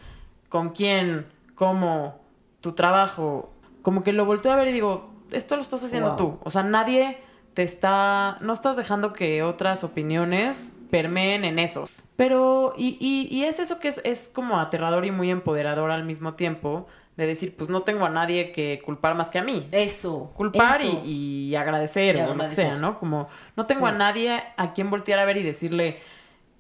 con 0.49 0.69
quién, 0.69 1.25
cómo, 1.55 2.21
tu 2.61 2.73
trabajo, 2.73 3.51
como 3.81 4.03
que 4.03 4.13
lo 4.13 4.25
volteo 4.25 4.51
a 4.51 4.55
ver 4.55 4.67
y 4.67 4.71
digo, 4.71 5.09
esto 5.31 5.55
lo 5.55 5.61
estás 5.63 5.83
haciendo 5.83 6.09
Wow. 6.09 6.17
tú, 6.17 6.39
o 6.43 6.51
sea, 6.51 6.61
nadie 6.63 7.17
te 7.55 7.63
está, 7.63 8.37
no 8.41 8.53
estás 8.53 8.77
dejando 8.77 9.13
que 9.13 9.41
otras 9.43 9.83
opiniones 9.83 10.75
permeen 10.93 11.43
en 11.43 11.57
eso. 11.57 11.89
Pero, 12.15 12.75
y, 12.77 12.97
y, 12.99 13.27
y 13.35 13.45
es 13.45 13.57
eso 13.59 13.79
que 13.79 13.87
es, 13.87 13.99
es 14.03 14.29
como 14.31 14.59
aterrador 14.59 15.03
y 15.05 15.11
muy 15.11 15.31
empoderador 15.31 15.89
al 15.89 16.03
mismo 16.03 16.35
tiempo, 16.35 16.85
de 17.17 17.25
decir, 17.25 17.55
pues 17.57 17.67
no 17.71 17.81
tengo 17.81 18.05
a 18.05 18.09
nadie 18.09 18.51
que 18.51 18.79
culpar 18.85 19.15
más 19.15 19.29
que 19.31 19.39
a 19.39 19.43
mí 19.43 19.67
Eso. 19.71 20.31
culpar 20.35 20.81
eso. 20.81 21.01
y, 21.03 21.49
y 21.49 21.55
agradecer 21.55 22.15
o 22.21 22.35
lo 22.35 22.47
que 22.49 22.55
sea, 22.55 22.75
¿no? 22.75 22.99
Como 22.99 23.27
no 23.55 23.65
tengo 23.65 23.87
Sí. 23.87 23.93
a 23.93 23.97
nadie 23.97 24.43
a 24.57 24.73
quien 24.73 24.89
voltear 24.91 25.17
a 25.19 25.25
ver 25.25 25.37
y 25.37 25.43
decirle 25.43 25.99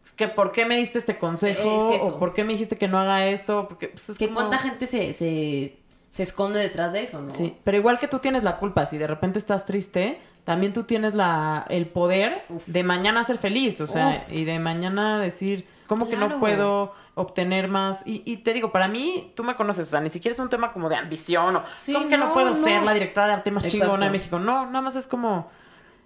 "Es 0.05 0.13
que 0.13 0.27
por 0.27 0.51
qué 0.51 0.65
me 0.65 0.75
diste 0.77 0.97
este 0.99 1.17
consejo 1.19 1.93
Es 1.93 2.01
o 2.01 2.17
por 2.19 2.33
qué 2.33 2.43
me 2.43 2.53
dijiste 2.53 2.77
que 2.77 2.87
no 2.87 2.97
haga 2.99 3.25
esto, 3.27 3.67
porque 3.67 3.87
pues, 3.89 4.09
es 4.09 4.17
Que 4.17 4.25
como- 4.27 4.39
cuánta 4.41 4.57
gente 4.59 4.85
se, 4.87 5.13
se, 5.13 5.77
se 6.11 6.23
esconde 6.23 6.59
detrás 6.59 6.93
de 6.93 7.03
eso, 7.03 7.21
¿no? 7.21 7.31
Sí, 7.31 7.55
pero 7.63 7.77
igual 7.77 7.97
que 7.99 8.07
tú 8.07 8.17
tienes 8.19 8.43
la 8.43 8.57
culpa, 8.57 8.85
si 8.87 8.97
de 8.97 9.07
repente 9.07 9.37
estás 9.39 9.65
triste, 9.67 10.19
también 10.43 10.73
tú 10.73 10.83
tienes 10.83 11.15
la 11.15 11.65
el 11.69 11.87
poder 11.87 12.43
Uf. 12.49 12.65
de 12.67 12.83
mañana 12.83 13.23
ser 13.23 13.37
feliz, 13.37 13.79
o 13.81 13.87
sea, 13.87 14.09
Uf. 14.27 14.33
y 14.33 14.43
de 14.45 14.59
mañana 14.59 15.19
decir, 15.19 15.65
¿cómo 15.87 16.09
que 16.09 16.15
no 16.17 16.39
puedo 16.39 16.93
obtener 17.15 17.67
más? 17.67 18.05
Y, 18.05 18.23
y 18.25 18.37
te 18.37 18.53
digo, 18.53 18.71
para 18.71 18.87
mí, 18.87 19.31
tú 19.35 19.43
me 19.43 19.55
conoces, 19.55 19.87
o 19.87 19.91
sea, 19.91 20.01
ni 20.01 20.09
siquiera 20.09 20.33
es 20.33 20.39
un 20.39 20.49
tema 20.49 20.71
como 20.71 20.89
de 20.89 20.95
ambición 20.95 21.55
o 21.55 21.63
Sí, 21.77 21.93
¿cómo 21.93 22.09
que 22.09 22.17
no, 22.17 22.33
puedo 22.33 22.49
no. 22.49 22.55
ser 22.55 22.83
la 22.83 22.93
directora 22.93 23.27
de 23.27 23.33
arte 23.33 23.51
más 23.51 23.65
chingona 23.65 24.05
de 24.05 24.11
México? 24.11 24.39
No, 24.39 24.65
nada 24.65 24.81
más 24.81 24.95
es 24.95 25.07
como 25.07 25.49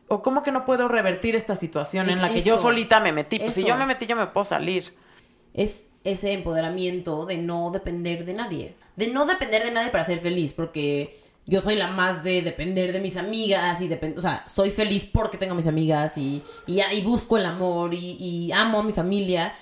o 0.10 0.22
cómo 0.22 0.42
que 0.44 0.52
no 0.52 0.66
puedo 0.66 0.88
revertir 0.88 1.36
esta 1.36 1.56
situación 1.56 2.10
en 2.10 2.22
la 2.22 2.30
que 2.30 2.42
yo 2.42 2.58
solita 2.58 3.00
me 3.00 3.12
metí. 3.12 3.40
Pues 3.40 3.54
si 3.56 3.66
yo 3.66 3.76
me 3.76 3.86
metí, 3.86 4.06
yo 4.08 4.16
me 4.16 4.28
puedo 4.28 4.46
salir. 4.46 4.94
es 5.54 5.86
ese 6.04 6.32
empoderamiento 6.32 7.26
de 7.26 7.38
no 7.38 7.72
depender 7.72 8.24
de 8.24 8.34
nadie. 8.34 8.76
De 8.96 9.08
no 9.08 9.26
depender 9.26 9.66
de 9.66 9.72
nadie 9.72 9.90
para 9.90 10.06
ser 10.06 10.20
feliz, 10.22 10.54
porque 10.54 11.20
yo 11.48 11.62
soy 11.62 11.78
la 11.78 11.88
más 11.88 12.24
de 12.26 12.42
depender 12.42 12.92
de 12.92 13.00
mis 13.00 13.16
amigas 13.16 13.80
y 13.80 13.88
depend... 13.88 14.18
o 14.18 14.22
sea, 14.22 14.48
soy 14.48 14.70
feliz 14.70 15.06
porque 15.06 15.38
tengo 15.38 15.54
a 15.54 15.56
mis 15.56 15.66
amigas 15.66 16.18
y, 16.18 16.44
y, 16.66 17.02
busco 17.02 17.38
el 17.38 17.46
amor 17.46 17.94
y, 17.94 18.52
amo 18.52 18.80
a 18.80 18.84
mi 18.84 18.92
familia, 18.92 19.56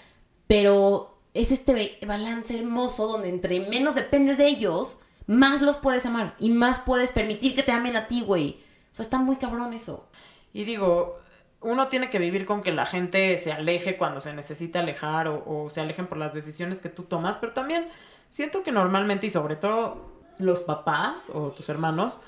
pero 0.47 1.15
es 1.35 1.51
este 1.51 1.99
balance 2.05 2.57
hermoso 2.57 3.07
donde 3.07 3.29
entre 3.29 3.59
menos 3.59 3.93
dependes 3.93 4.39
de 4.39 4.47
ellos, 4.47 4.97
más 5.27 5.61
los 5.61 5.77
puedes 5.77 6.05
amar 6.07 6.35
y 6.39 6.49
más 6.49 6.79
puedes 6.79 7.11
permitir 7.11 7.55
que 7.55 7.63
te 7.63 7.71
amen 7.71 7.95
a 7.95 8.07
ti, 8.07 8.21
güey. 8.21 8.57
O 8.91 8.95
sea, 8.95 9.03
está 9.03 9.19
muy 9.19 9.35
cabrón 9.35 9.73
eso. 9.73 10.09
Y 10.53 10.63
digo, 10.63 11.19
uno 11.61 11.87
tiene 11.89 12.09
que 12.09 12.17
vivir 12.17 12.47
con 12.47 12.63
que 12.63 12.71
la 12.71 12.87
gente 12.87 13.37
se 13.37 13.51
aleje 13.51 13.97
cuando 13.97 14.21
se 14.21 14.33
necesita 14.33 14.79
alejar 14.79 15.27
o 15.27 15.69
se 15.69 15.81
alejen 15.81 16.07
por 16.07 16.17
las 16.17 16.33
decisiones 16.33 16.81
que 16.81 16.89
tú 16.89 17.03
tomas, 17.03 17.35
pero 17.37 17.53
también 17.53 17.89
siento 18.31 18.63
que 18.63 18.71
normalmente 18.71 19.27
y 19.27 19.29
sobre 19.29 19.55
todo 19.55 20.14
los 20.39 20.61
papás 20.61 21.29
o 21.33 21.49
tus 21.49 21.69
hermanos, 21.69 22.19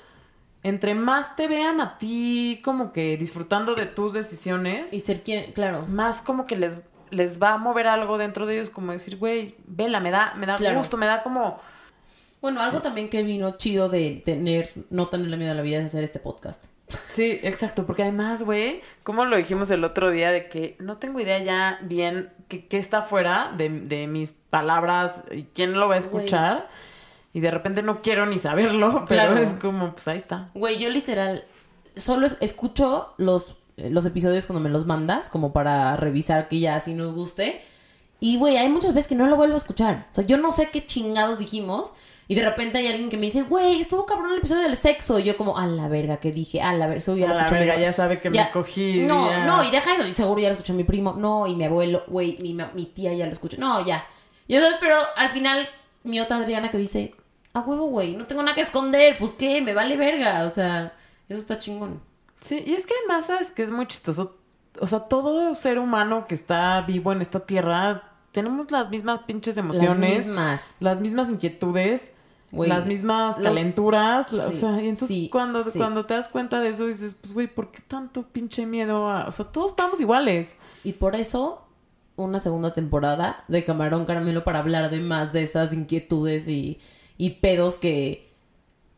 entre 0.62 0.94
más 0.94 1.36
te 1.36 1.46
vean 1.48 1.80
a 1.80 1.98
ti 1.98 2.60
como 2.64 2.92
que 2.92 3.16
disfrutando 3.16 3.74
de 3.74 3.86
tus 3.86 4.12
decisiones, 4.12 4.92
Y 4.92 5.00
ser 5.00 5.22
quien, 5.22 5.52
claro. 5.52 5.86
más 5.86 6.20
como 6.20 6.46
que 6.46 6.56
les, 6.56 6.78
les 7.10 7.40
va 7.40 7.54
a 7.54 7.58
mover 7.58 7.86
algo 7.86 8.18
dentro 8.18 8.44
de 8.46 8.54
ellos, 8.56 8.70
como 8.70 8.92
decir, 8.92 9.16
güey, 9.18 9.54
vela, 9.66 10.00
me 10.00 10.10
da, 10.10 10.34
me 10.36 10.46
da 10.46 10.56
Claro. 10.56 10.78
gusto, 10.78 10.96
me 10.96 11.06
da 11.06 11.22
como... 11.22 11.60
Bueno, 12.40 12.60
algo 12.60 12.80
también 12.82 13.08
que 13.08 13.22
vino 13.24 13.56
chido 13.56 13.88
de 13.88 14.22
tener, 14.24 14.70
no 14.90 15.08
tenerle 15.08 15.36
miedo 15.36 15.52
a 15.52 15.54
la 15.56 15.62
vida 15.62 15.78
es 15.78 15.86
hacer 15.86 16.04
este 16.04 16.20
podcast. 16.20 16.64
Sí, 17.10 17.38
exacto, 17.42 17.84
porque 17.84 18.02
además, 18.02 18.42
güey, 18.44 18.80
como 19.02 19.24
lo 19.26 19.36
dijimos 19.36 19.70
el 19.70 19.84
otro 19.84 20.10
día, 20.10 20.30
de 20.30 20.48
que 20.48 20.76
no 20.78 20.96
tengo 20.98 21.20
idea 21.20 21.38
ya 21.38 21.78
bien 21.82 22.32
qué 22.48 22.66
qué 22.66 22.78
está 22.78 23.02
fuera 23.02 23.52
de, 23.58 23.68
de 23.68 24.06
mis 24.06 24.32
palabras 24.32 25.24
y 25.30 25.42
quién 25.52 25.74
lo 25.78 25.88
va 25.88 25.96
a 25.96 25.98
escuchar. 25.98 26.68
Y 27.32 27.40
de 27.40 27.50
repente 27.50 27.82
no 27.82 28.00
quiero 28.02 28.26
ni 28.26 28.38
saberlo, 28.38 29.04
pero 29.08 29.32
Claro. 29.32 29.36
es 29.38 29.50
como, 29.60 29.92
pues 29.92 30.08
ahí 30.08 30.16
está. 30.18 30.50
Güey, 30.54 30.78
yo 30.78 30.88
literal 30.90 31.44
solo 31.96 32.26
es- 32.26 32.36
escucho 32.40 33.12
los, 33.18 33.56
eh, 33.76 33.90
los 33.90 34.06
episodios 34.06 34.46
cuando 34.46 34.60
me 34.60 34.70
los 34.70 34.86
mandas, 34.86 35.28
como 35.28 35.52
para 35.52 35.96
revisar 35.96 36.48
que 36.48 36.58
ya 36.60 36.76
así 36.76 36.94
nos 36.94 37.12
guste. 37.12 37.62
Y, 38.20 38.36
güey, 38.36 38.56
hay 38.56 38.68
muchas 38.68 38.94
veces 38.94 39.08
que 39.08 39.14
no 39.14 39.26
lo 39.26 39.36
vuelvo 39.36 39.54
a 39.54 39.58
escuchar. 39.58 40.06
O 40.12 40.14
sea, 40.16 40.24
yo 40.26 40.38
no 40.38 40.50
sé 40.52 40.70
qué 40.70 40.84
chingados 40.86 41.38
dijimos. 41.38 41.92
Y 42.30 42.34
de 42.34 42.44
repente 42.44 42.76
hay 42.76 42.88
alguien 42.88 43.08
que 43.08 43.16
me 43.16 43.26
dice, 43.26 43.40
güey, 43.42 43.80
estuvo 43.80 44.04
cabrón 44.04 44.32
el 44.32 44.38
episodio 44.38 44.62
del 44.62 44.76
sexo. 44.76 45.18
Y 45.18 45.22
yo 45.22 45.36
como, 45.38 45.56
a 45.56 45.66
la 45.66 45.88
verga, 45.88 46.18
que 46.18 46.30
dije? 46.32 46.60
A 46.60 46.74
la 46.74 46.86
verga, 46.86 47.00
seguro 47.00 47.20
ya 47.20 47.26
A 47.26 47.28
lo 47.30 47.34
la 47.36 47.40
escuchó 47.42 47.54
mi 47.54 47.60
verga, 47.60 47.74
primo". 47.74 47.86
ya 47.88 47.92
sabe 47.94 48.20
que 48.20 48.28
me 48.30 48.50
cogí, 48.52 48.98
No, 49.06 49.30
ya. 49.30 49.44
no, 49.46 49.64
y 49.64 49.70
deja 49.70 49.94
eso. 49.94 50.14
Seguro 50.14 50.40
ya 50.40 50.48
lo 50.48 50.52
escuchó 50.52 50.74
mi 50.74 50.84
primo. 50.84 51.14
No, 51.16 51.46
y 51.46 51.54
mi 51.54 51.64
abuelo, 51.64 52.04
güey, 52.08 52.36
mi, 52.40 52.54
mi 52.74 52.86
tía 52.86 53.14
ya 53.14 53.24
lo 53.26 53.32
escuchó. 53.32 53.56
No, 53.58 53.86
ya. 53.86 54.04
Ya 54.46 54.60
sabes, 54.60 54.76
pero 54.80 54.96
al 55.16 55.30
final, 55.30 55.66
mi 56.08 56.20
otra 56.20 56.38
Adriana 56.38 56.70
que 56.70 56.78
dice, 56.78 57.14
a 57.52 57.60
huevo, 57.60 57.86
güey, 57.86 58.16
no 58.16 58.26
tengo 58.26 58.42
nada 58.42 58.54
que 58.54 58.62
esconder. 58.62 59.16
Pues 59.18 59.32
qué, 59.32 59.60
me 59.62 59.74
vale 59.74 59.96
verga. 59.96 60.44
O 60.44 60.50
sea, 60.50 60.94
eso 61.28 61.38
está 61.38 61.58
chingón. 61.58 62.00
Sí, 62.40 62.62
y 62.66 62.74
es 62.74 62.86
que 62.86 62.94
además, 63.04 63.26
¿sabes 63.26 63.50
que 63.50 63.62
Es 63.62 63.70
muy 63.70 63.86
chistoso. 63.86 64.36
O 64.80 64.86
sea, 64.86 65.00
todo 65.00 65.54
ser 65.54 65.78
humano 65.78 66.26
que 66.28 66.34
está 66.34 66.80
vivo 66.82 67.12
en 67.12 67.20
esta 67.20 67.40
tierra, 67.40 68.12
tenemos 68.32 68.70
las 68.70 68.90
mismas 68.90 69.20
pinches 69.20 69.56
emociones. 69.56 70.18
Las 70.18 70.26
mismas. 70.26 70.62
las 70.78 71.00
mismas 71.00 71.28
inquietudes, 71.30 72.12
las 72.52 72.86
mismas 72.86 73.38
lo- 73.38 73.44
calenturas, 73.44 74.32
o 74.32 74.52
sea, 74.52 74.80
y 74.80 74.88
entonces 74.88 75.08
sí, 75.08 75.28
cuando, 75.30 75.64
sí. 75.64 75.76
cuando 75.76 76.06
te 76.06 76.14
das 76.14 76.28
cuenta 76.28 76.60
de 76.60 76.68
eso 76.70 76.86
dices, 76.86 77.16
pues 77.20 77.34
güey, 77.34 77.46
¿por 77.46 77.72
qué 77.72 77.80
tanto 77.86 78.22
pinche 78.22 78.66
miedo 78.66 79.10
a, 79.10 79.26
o 79.26 79.32
sea, 79.32 79.46
todos 79.46 79.72
estamos 79.72 80.00
iguales? 80.00 80.48
Y 80.84 80.92
por 80.92 81.16
eso, 81.16 81.66
una 82.18 82.40
segunda 82.40 82.72
temporada 82.72 83.44
de 83.48 83.64
Camarón 83.64 84.04
Caramelo 84.04 84.44
para 84.44 84.58
hablar 84.58 84.90
de 84.90 85.00
más 85.00 85.32
de 85.32 85.42
esas 85.42 85.72
inquietudes 85.72 86.48
y, 86.48 86.78
y 87.16 87.30
pedos 87.30 87.78
que 87.78 88.34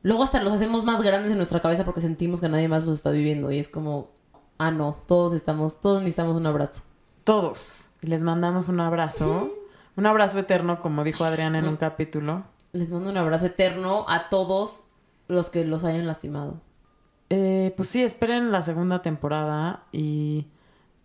luego 0.02 0.22
hasta 0.22 0.42
los 0.42 0.54
hacemos 0.54 0.84
más 0.84 1.02
grandes 1.02 1.30
en 1.30 1.36
nuestra 1.36 1.60
cabeza 1.60 1.84
porque 1.84 2.00
sentimos 2.00 2.40
que 2.40 2.48
nadie 2.48 2.68
más 2.68 2.86
los 2.86 2.96
está 2.96 3.10
viviendo. 3.10 3.52
Y 3.52 3.58
es 3.58 3.68
como, 3.68 4.10
ah, 4.58 4.70
no, 4.70 4.96
todos 5.06 5.34
estamos, 5.34 5.80
todos 5.80 6.00
necesitamos 6.00 6.36
un 6.36 6.46
abrazo. 6.46 6.82
Todos. 7.24 7.90
Y 8.02 8.06
les 8.06 8.22
mandamos 8.22 8.68
un 8.68 8.80
abrazo, 8.80 9.50
un 9.96 10.06
abrazo 10.06 10.38
eterno, 10.38 10.80
como 10.80 11.04
dijo 11.04 11.24
Adrián 11.24 11.54
en 11.54 11.66
un 11.66 11.76
capítulo. 11.76 12.44
Les 12.72 12.90
mando 12.90 13.10
un 13.10 13.16
abrazo 13.16 13.46
eterno 13.46 14.06
a 14.08 14.28
todos 14.28 14.84
los 15.28 15.50
que 15.50 15.64
los 15.64 15.84
hayan 15.84 16.06
lastimado. 16.06 16.60
Eh, 17.28 17.74
pues 17.76 17.90
sí, 17.90 18.02
esperen 18.02 18.50
la 18.50 18.62
segunda 18.62 19.02
temporada 19.02 19.84
y 19.92 20.46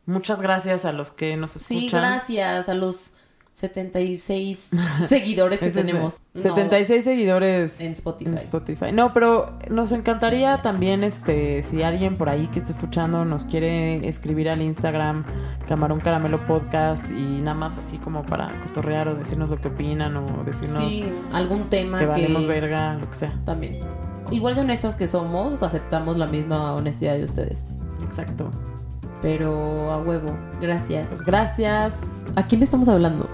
muchas 0.06 0.42
gracias 0.42 0.86
a 0.86 0.92
los 0.92 1.12
que 1.12 1.38
nos 1.38 1.56
escuchan. 1.56 1.80
Sí, 1.80 1.90
gracias 1.90 2.70
a 2.70 2.74
los 2.74 3.12
76 3.56 4.72
seguidores 5.08 5.62
que 5.62 5.72
tenemos. 5.72 6.20
No, 6.34 6.42
76 6.42 7.04
seguidores 7.04 7.80
En 7.80 7.94
Spotify. 7.94 8.36
Spotify. 8.36 8.92
No, 8.92 9.14
pero 9.14 9.58
nos 9.70 9.94
encantaría 9.94 10.62
también, 10.62 11.04
este, 11.06 11.64
si 11.64 11.82
alguien 11.82 12.18
por 12.18 12.30
ahí 12.30 12.48
que 12.48 12.60
esté 12.60 12.74
escuchando 12.74 13.24
nos 13.24 13.46
quiere 13.46 14.08
escribir 14.08 14.50
al 14.50 14.62
Instagram 14.62 15.24
Camarón 15.68 16.02
Caramelo 16.02 16.46
Podcast 16.46 17.04
y 17.12 17.42
nada 17.42 17.58
más 17.58 17.78
así 17.78 17.98
como 17.98 18.26
para 18.26 18.52
cotorrear 18.64 19.08
o 19.08 19.16
decirnos 19.16 19.50
lo 19.50 19.60
que 19.62 19.70
opinan 19.70 20.18
o 20.18 20.44
decirnos 20.44 20.84
Sí, 20.84 21.06
algún 21.32 21.70
tema 21.70 22.00
que 22.00 22.06
que... 22.06 22.12
valemos 22.12 22.48
verga, 22.48 22.96
lo 22.96 23.10
que 23.10 23.16
sea. 23.16 23.34
También. 23.46 23.80
Igual 24.32 24.56
de 24.56 24.62
honestas 24.62 24.96
que 24.96 25.08
somos, 25.08 25.64
aceptamos 25.64 26.18
la 26.18 26.28
misma 26.28 26.74
honestidad 26.74 27.16
de 27.16 27.24
ustedes. 27.24 27.64
Exacto 28.04 28.52
pero 29.26 29.92
a 29.92 29.98
huevo. 29.98 30.38
Gracias. 30.62 31.08
Gracias. 31.26 31.96
¿A 32.36 32.46
quién 32.46 32.60
le 32.60 32.66
estamos 32.66 32.88
hablando? 32.88 33.28